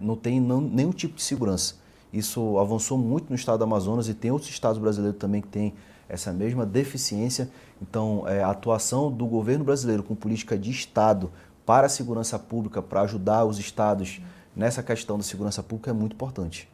não 0.00 0.14
tem 0.14 0.40
não, 0.40 0.60
nenhum 0.60 0.92
tipo 0.92 1.16
de 1.16 1.22
segurança. 1.22 1.74
Isso 2.12 2.58
avançou 2.58 2.96
muito 2.96 3.28
no 3.30 3.36
estado 3.36 3.58
do 3.58 3.64
Amazonas 3.64 4.08
e 4.08 4.14
tem 4.14 4.30
outros 4.30 4.50
estados 4.50 4.80
brasileiros 4.80 5.18
também 5.18 5.42
que 5.42 5.48
têm 5.48 5.74
essa 6.08 6.32
mesma 6.32 6.64
deficiência. 6.64 7.50
Então, 7.80 8.26
é, 8.26 8.42
a 8.42 8.50
atuação 8.50 9.12
do 9.12 9.26
governo 9.26 9.64
brasileiro 9.64 10.02
com 10.02 10.14
política 10.14 10.56
de 10.56 10.70
Estado 10.70 11.30
para 11.66 11.86
a 11.86 11.90
segurança 11.90 12.38
pública, 12.38 12.80
para 12.80 13.02
ajudar 13.02 13.44
os 13.44 13.58
estados 13.58 14.22
nessa 14.56 14.82
questão 14.82 15.18
da 15.18 15.22
segurança 15.22 15.62
pública 15.62 15.90
é 15.90 15.92
muito 15.92 16.14
importante. 16.14 16.68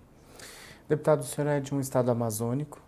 Deputado, 0.88 1.22
o 1.22 1.24
senhor 1.24 1.48
é 1.48 1.60
de 1.60 1.74
um 1.74 1.80
estado 1.80 2.10
amazônico, 2.10 2.80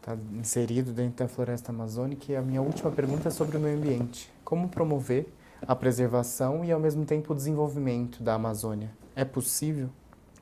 está 0.00 0.16
inserido 0.38 0.92
dentro 0.92 1.18
da 1.18 1.28
floresta 1.28 1.70
amazônica, 1.70 2.32
e 2.32 2.36
a 2.36 2.40
minha 2.40 2.62
última 2.62 2.90
pergunta 2.90 3.28
é 3.28 3.30
sobre 3.30 3.56
o 3.56 3.60
meio 3.60 3.76
ambiente. 3.76 4.32
Como 4.44 4.68
promover 4.68 5.30
a 5.66 5.74
preservação 5.74 6.64
e, 6.64 6.72
ao 6.72 6.80
mesmo 6.80 7.04
tempo, 7.04 7.32
o 7.32 7.36
desenvolvimento 7.36 8.22
da 8.22 8.34
Amazônia? 8.34 8.90
É 9.14 9.24
possível? 9.24 9.90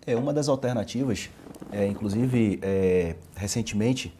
É 0.06 0.14
uma 0.14 0.32
das 0.32 0.48
alternativas, 0.48 1.28
é, 1.72 1.84
inclusive, 1.84 2.60
é, 2.62 3.16
recentemente, 3.34 4.14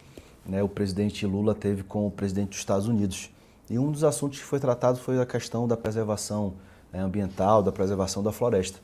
né, 0.45 0.61
o 0.61 0.67
presidente 0.67 1.25
Lula 1.25 1.55
teve 1.55 1.81
com 1.81 2.05
o 2.05 2.11
presidente 2.11 2.49
dos 2.49 2.57
Estados 2.57 2.89
Unidos. 2.89 3.29
E 3.69 3.79
um 3.79 3.89
dos 3.89 4.03
assuntos 4.03 4.37
que 4.39 4.43
foi 4.43 4.59
tratado 4.59 4.99
foi 4.99 5.21
a 5.21 5.25
questão 5.25 5.65
da 5.65 5.77
preservação 5.77 6.55
né, 6.91 6.99
ambiental, 6.99 7.63
da 7.63 7.71
preservação 7.71 8.21
da 8.21 8.33
floresta. 8.33 8.79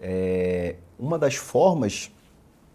É, 0.00 0.76
uma 0.98 1.18
das 1.18 1.34
formas 1.34 2.10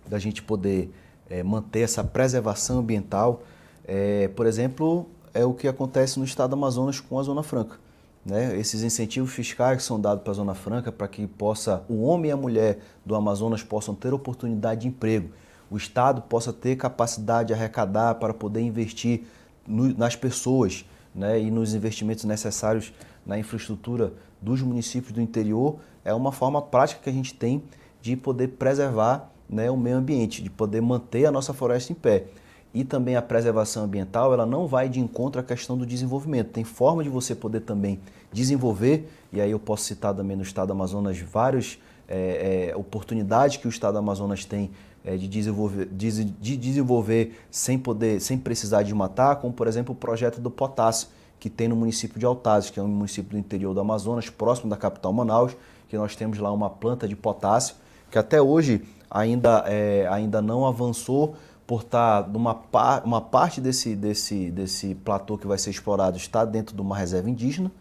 da 0.08 0.20
gente 0.20 0.44
poder 0.44 0.94
é, 1.28 1.42
manter 1.42 1.80
essa 1.80 2.04
preservação 2.04 2.78
ambiental, 2.78 3.42
é, 3.86 4.28
por 4.30 4.46
exemplo, 4.46 5.08
é 5.34 5.44
o 5.44 5.54
que 5.54 5.68
acontece 5.68 6.20
no 6.20 6.26
estado 6.26 6.52
do 6.52 6.54
Amazonas 6.54 7.00
com 7.00 7.18
a 7.20 7.24
Zona 7.24 7.42
Franca. 7.42 7.83
Né? 8.26 8.58
Esses 8.58 8.84
incentivos 8.84 9.32
fiscais 9.32 9.78
que 9.78 9.84
são 9.84 10.00
dados 10.00 10.24
para 10.24 10.32
a 10.32 10.36
Zona 10.36 10.54
Franca 10.54 10.92
para 10.92 11.08
que 11.08 11.28
possa 11.28 11.84
o 11.90 12.04
homem 12.04 12.30
e 12.30 12.32
a 12.32 12.38
mulher 12.38 12.80
do 13.06 13.16
Amazonas 13.16 13.64
possam 13.64 13.94
ter 13.94 14.14
oportunidade 14.14 14.82
de 14.82 14.88
emprego, 14.88 15.30
o 15.70 15.76
Estado 15.76 16.22
possa 16.22 16.54
ter 16.54 16.76
capacidade 16.76 17.48
de 17.48 17.54
arrecadar 17.54 18.16
para 18.16 18.34
poder 18.34 18.62
investir 18.62 19.24
no, 19.68 19.94
nas 19.98 20.16
pessoas, 20.16 20.86
né, 21.14 21.40
e 21.40 21.52
nos 21.52 21.74
investimentos 21.74 22.24
necessários 22.24 22.94
na 23.26 23.38
infraestrutura 23.38 24.14
dos 24.42 24.62
municípios 24.62 25.14
do 25.14 25.22
interior, 25.22 25.78
é 26.04 26.14
uma 26.14 26.32
forma 26.32 26.62
prática 26.62 27.02
que 27.04 27.10
a 27.10 27.14
gente 27.14 27.34
tem 27.34 27.64
de 28.02 28.16
poder 28.16 28.50
preservar 28.50 29.32
né, 29.50 29.72
o 29.72 29.78
meio 29.78 29.98
ambiente, 29.98 30.44
de 30.44 30.50
poder 30.50 30.82
manter 30.82 31.26
a 31.26 31.32
nossa 31.32 31.54
floresta 31.54 31.92
em 31.92 31.96
pé. 31.96 32.26
E 32.74 32.84
também 32.84 33.16
a 33.16 33.22
preservação 33.22 33.84
ambiental, 33.84 34.34
ela 34.34 34.46
não 34.46 34.66
vai 34.66 34.90
de 34.90 35.00
encontro 35.00 35.40
à 35.40 35.44
questão 35.44 35.78
do 35.78 35.86
desenvolvimento. 35.86 36.50
Tem 36.50 36.64
forma 36.64 37.04
de 37.04 37.10
você 37.10 37.36
poder 37.36 37.62
também 37.62 38.00
desenvolver, 38.32 39.08
e 39.32 39.40
aí 39.40 39.52
eu 39.52 39.60
posso 39.60 39.84
citar 39.84 40.14
também 40.14 40.36
no 40.36 40.42
estado 40.42 40.68
do 40.68 40.74
Amazonas 40.74 41.20
várias 41.20 41.78
é, 42.08 42.70
é, 42.72 42.76
oportunidades 42.76 43.58
que 43.58 43.68
o 43.68 43.70
estado 43.70 43.94
do 43.94 44.00
Amazonas 44.00 44.44
tem 44.44 44.72
é, 45.06 45.16
de, 45.16 45.28
desenvolver, 45.28 45.86
de, 45.86 46.24
de, 46.24 46.58
desenvolver 46.58 47.40
sem 47.52 47.78
poder, 47.78 48.20
sem 48.20 48.38
precisar 48.38 48.84
de 48.84 48.94
matar, 48.94 49.36
como 49.36 49.54
por 49.54 49.68
exemplo 49.68 49.94
o 49.94 49.98
projeto 49.98 50.42
do 50.42 50.50
potássio 50.50 51.10
que 51.40 51.50
tem 51.50 51.68
no 51.68 51.76
município 51.76 52.18
de 52.18 52.26
Altazes, 52.26 52.70
que 52.70 52.80
é 52.80 52.84
um 52.84 52.88
município 52.88 53.32
do 53.32 53.38
interior 53.38 53.74
do 53.74 53.80
Amazonas, 53.82 54.30
próximo 54.30 54.70
da 54.70 54.78
capital 54.78 55.12
Manaus, 55.12 55.56
que 55.90 55.98
nós 55.98 56.16
temos 56.16 56.40
lá 56.40 56.52
uma 56.52 56.70
planta 56.70 57.08
de 57.08 57.16
potássio 57.16 57.76
que 58.10 58.18
até 58.20 58.40
hoje 58.40 58.84
ainda, 59.10 59.64
é, 59.68 60.08
ainda 60.10 60.42
não 60.42 60.68
avançou 60.68 61.36
por 61.66 61.82
estar 61.82 62.28
numa 62.28 62.53
par, 62.53 63.03
uma 63.05 63.22
parte 63.22 63.61
desse, 63.61 63.95
desse, 63.95 64.51
desse 64.51 64.95
platô 64.95 65.38
que 65.38 65.47
vai 65.47 65.57
ser 65.57 65.70
explorado 65.70 66.18
está 66.18 66.43
dentro 66.45 66.76
de 66.76 66.82
uma 66.82 66.97
reserva 66.97 67.30
indígena, 67.30 67.72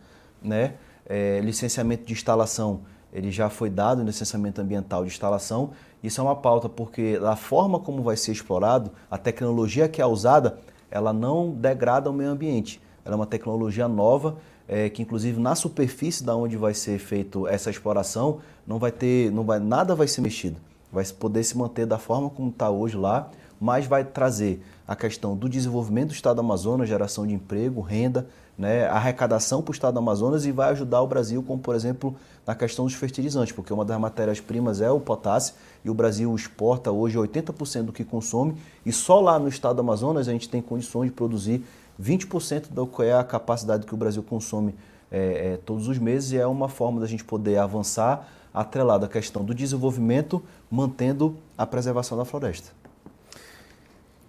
né? 0.42 0.74
É, 1.04 1.40
licenciamento 1.40 2.04
de 2.06 2.12
instalação 2.12 2.80
ele 3.12 3.30
já 3.30 3.50
foi 3.50 3.68
dado 3.68 4.02
licenciamento 4.02 4.60
ambiental 4.60 5.04
de 5.04 5.10
instalação. 5.10 5.70
Isso 6.02 6.20
é 6.20 6.24
uma 6.24 6.34
pauta 6.34 6.68
porque 6.68 7.20
a 7.22 7.36
forma 7.36 7.78
como 7.78 8.02
vai 8.02 8.16
ser 8.16 8.32
explorado, 8.32 8.90
a 9.10 9.18
tecnologia 9.18 9.88
que 9.88 10.00
é 10.00 10.06
usada, 10.06 10.58
ela 10.90 11.12
não 11.12 11.50
degrada 11.50 12.08
o 12.08 12.12
meio 12.12 12.30
ambiente. 12.30 12.80
Ela 13.04 13.14
é 13.14 13.16
uma 13.16 13.26
tecnologia 13.26 13.86
nova 13.86 14.38
é, 14.66 14.88
que 14.88 15.02
inclusive 15.02 15.38
na 15.38 15.54
superfície 15.54 16.24
da 16.24 16.34
onde 16.34 16.56
vai 16.56 16.72
ser 16.72 16.98
feito 16.98 17.46
essa 17.46 17.68
exploração 17.68 18.40
não 18.66 18.78
vai 18.78 18.92
ter, 18.92 19.30
não 19.30 19.44
vai 19.44 19.58
nada 19.58 19.94
vai 19.94 20.08
ser 20.08 20.22
mexido. 20.22 20.56
Vai 20.90 21.04
poder 21.04 21.44
se 21.44 21.56
manter 21.56 21.84
da 21.84 21.98
forma 21.98 22.30
como 22.30 22.48
está 22.48 22.70
hoje 22.70 22.96
lá, 22.96 23.30
mas 23.62 23.86
vai 23.86 24.02
trazer 24.02 24.60
a 24.88 24.96
questão 24.96 25.36
do 25.36 25.48
desenvolvimento 25.48 26.08
do 26.08 26.14
Estado 26.14 26.34
do 26.34 26.40
Amazonas, 26.40 26.88
geração 26.88 27.24
de 27.24 27.32
emprego, 27.32 27.80
renda, 27.80 28.26
né, 28.58 28.86
arrecadação 28.88 29.62
para 29.62 29.70
o 29.70 29.72
Estado 29.72 29.94
do 29.94 30.00
Amazonas 30.00 30.44
e 30.44 30.50
vai 30.50 30.70
ajudar 30.70 31.00
o 31.00 31.06
Brasil, 31.06 31.44
como 31.44 31.62
por 31.62 31.76
exemplo 31.76 32.16
na 32.44 32.56
questão 32.56 32.84
dos 32.86 32.94
fertilizantes, 32.94 33.52
porque 33.52 33.72
uma 33.72 33.84
das 33.84 34.00
matérias-primas 34.00 34.80
é 34.80 34.90
o 34.90 34.98
potássio 34.98 35.54
e 35.84 35.88
o 35.88 35.94
Brasil 35.94 36.34
exporta 36.34 36.90
hoje 36.90 37.16
80% 37.16 37.84
do 37.84 37.92
que 37.92 38.02
consome 38.02 38.56
e 38.84 38.92
só 38.92 39.20
lá 39.20 39.38
no 39.38 39.46
Estado 39.46 39.76
do 39.76 39.80
Amazonas 39.80 40.26
a 40.26 40.32
gente 40.32 40.48
tem 40.48 40.60
condições 40.60 41.06
de 41.06 41.12
produzir 41.12 41.64
20% 42.02 42.64
do 42.68 42.84
que 42.84 43.04
é 43.04 43.14
a 43.14 43.22
capacidade 43.22 43.86
que 43.86 43.94
o 43.94 43.96
Brasil 43.96 44.24
consome 44.24 44.74
é, 45.08 45.52
é, 45.52 45.56
todos 45.58 45.86
os 45.86 45.98
meses 45.98 46.32
e 46.32 46.36
é 46.36 46.46
uma 46.48 46.68
forma 46.68 47.00
da 47.00 47.06
gente 47.06 47.22
poder 47.22 47.58
avançar 47.58 48.28
atrelado 48.52 49.04
à 49.04 49.08
questão 49.08 49.44
do 49.44 49.54
desenvolvimento, 49.54 50.42
mantendo 50.68 51.36
a 51.56 51.64
preservação 51.64 52.18
da 52.18 52.24
floresta. 52.24 52.81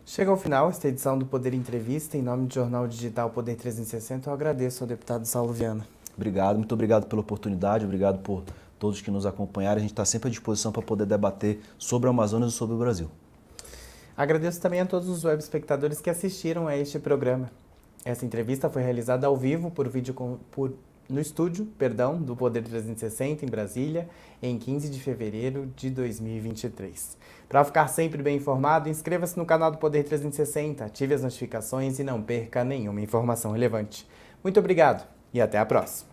Chega 0.06 0.30
ao 0.30 0.38
final 0.38 0.70
esta 0.70 0.90
edição 0.90 1.18
do 1.18 1.26
Poder 1.26 1.54
Entrevista. 1.54 2.18
Em 2.18 2.22
nome 2.22 2.48
do 2.48 2.54
Jornal 2.54 2.86
Digital 2.90 3.30
Poder 3.30 3.56
360, 3.56 4.30
eu 4.30 4.34
agradeço 4.34 4.84
ao 4.84 4.88
deputado 4.88 5.26
Saulo 5.26 5.54
Viana. 5.54 5.88
Obrigado, 6.16 6.58
muito 6.58 6.74
obrigado 6.74 7.08
pela 7.08 7.22
oportunidade, 7.22 7.86
obrigado 7.86 8.20
por 8.20 8.44
todos 8.78 9.00
que 9.00 9.10
nos 9.10 9.26
acompanharam. 9.26 9.78
A 9.78 9.80
gente 9.80 9.94
está 9.94 10.04
sempre 10.04 10.28
à 10.28 10.30
disposição 10.30 10.74
para 10.74 10.82
poder 10.82 11.06
debater 11.06 11.62
sobre 11.78 12.08
o 12.08 12.10
Amazonas 12.10 12.52
e 12.52 12.56
sobre 12.56 12.76
o 12.76 12.78
Brasil. 12.78 13.10
Agradeço 14.16 14.60
também 14.60 14.82
a 14.82 14.86
todos 14.86 15.08
os 15.08 15.24
web 15.24 15.42
espectadores 15.42 16.02
que 16.02 16.10
assistiram 16.10 16.68
a 16.68 16.76
este 16.76 17.00
programa. 17.00 17.50
Essa 18.04 18.26
entrevista 18.26 18.70
foi 18.70 18.84
realizada 18.84 19.26
ao 19.26 19.38
vivo 19.38 19.72
por 19.72 19.88
vídeo 19.88 20.14
por 20.52 20.74
no 21.10 21.20
estúdio, 21.20 21.66
perdão, 21.78 22.18
do 22.18 22.36
Poder 22.36 22.64
360 22.64 23.46
em 23.46 23.50
Brasília, 23.50 24.10
em 24.42 24.58
15 24.58 24.90
de 24.90 25.00
fevereiro 25.00 25.72
de 25.76 25.90
2023. 25.90 27.18
Para 27.50 27.64
ficar 27.64 27.88
sempre 27.88 28.22
bem 28.22 28.38
informado, 28.38 28.90
inscreva-se 28.90 29.38
no 29.38 29.46
canal 29.46 29.72
do 29.72 29.78
Poder 29.78 30.04
360, 30.04 30.86
ative 30.86 31.14
as 31.14 31.24
notificações 31.24 32.00
e 32.00 32.04
não 32.04 32.22
perca 32.22 32.64
nenhuma 32.64 33.02
informação 33.02 33.52
relevante. 33.52 34.08
Muito 34.44 34.60
obrigado 34.60 35.08
e 35.34 35.42
até 35.42 35.58
a 35.58 35.66
próxima. 35.66 36.13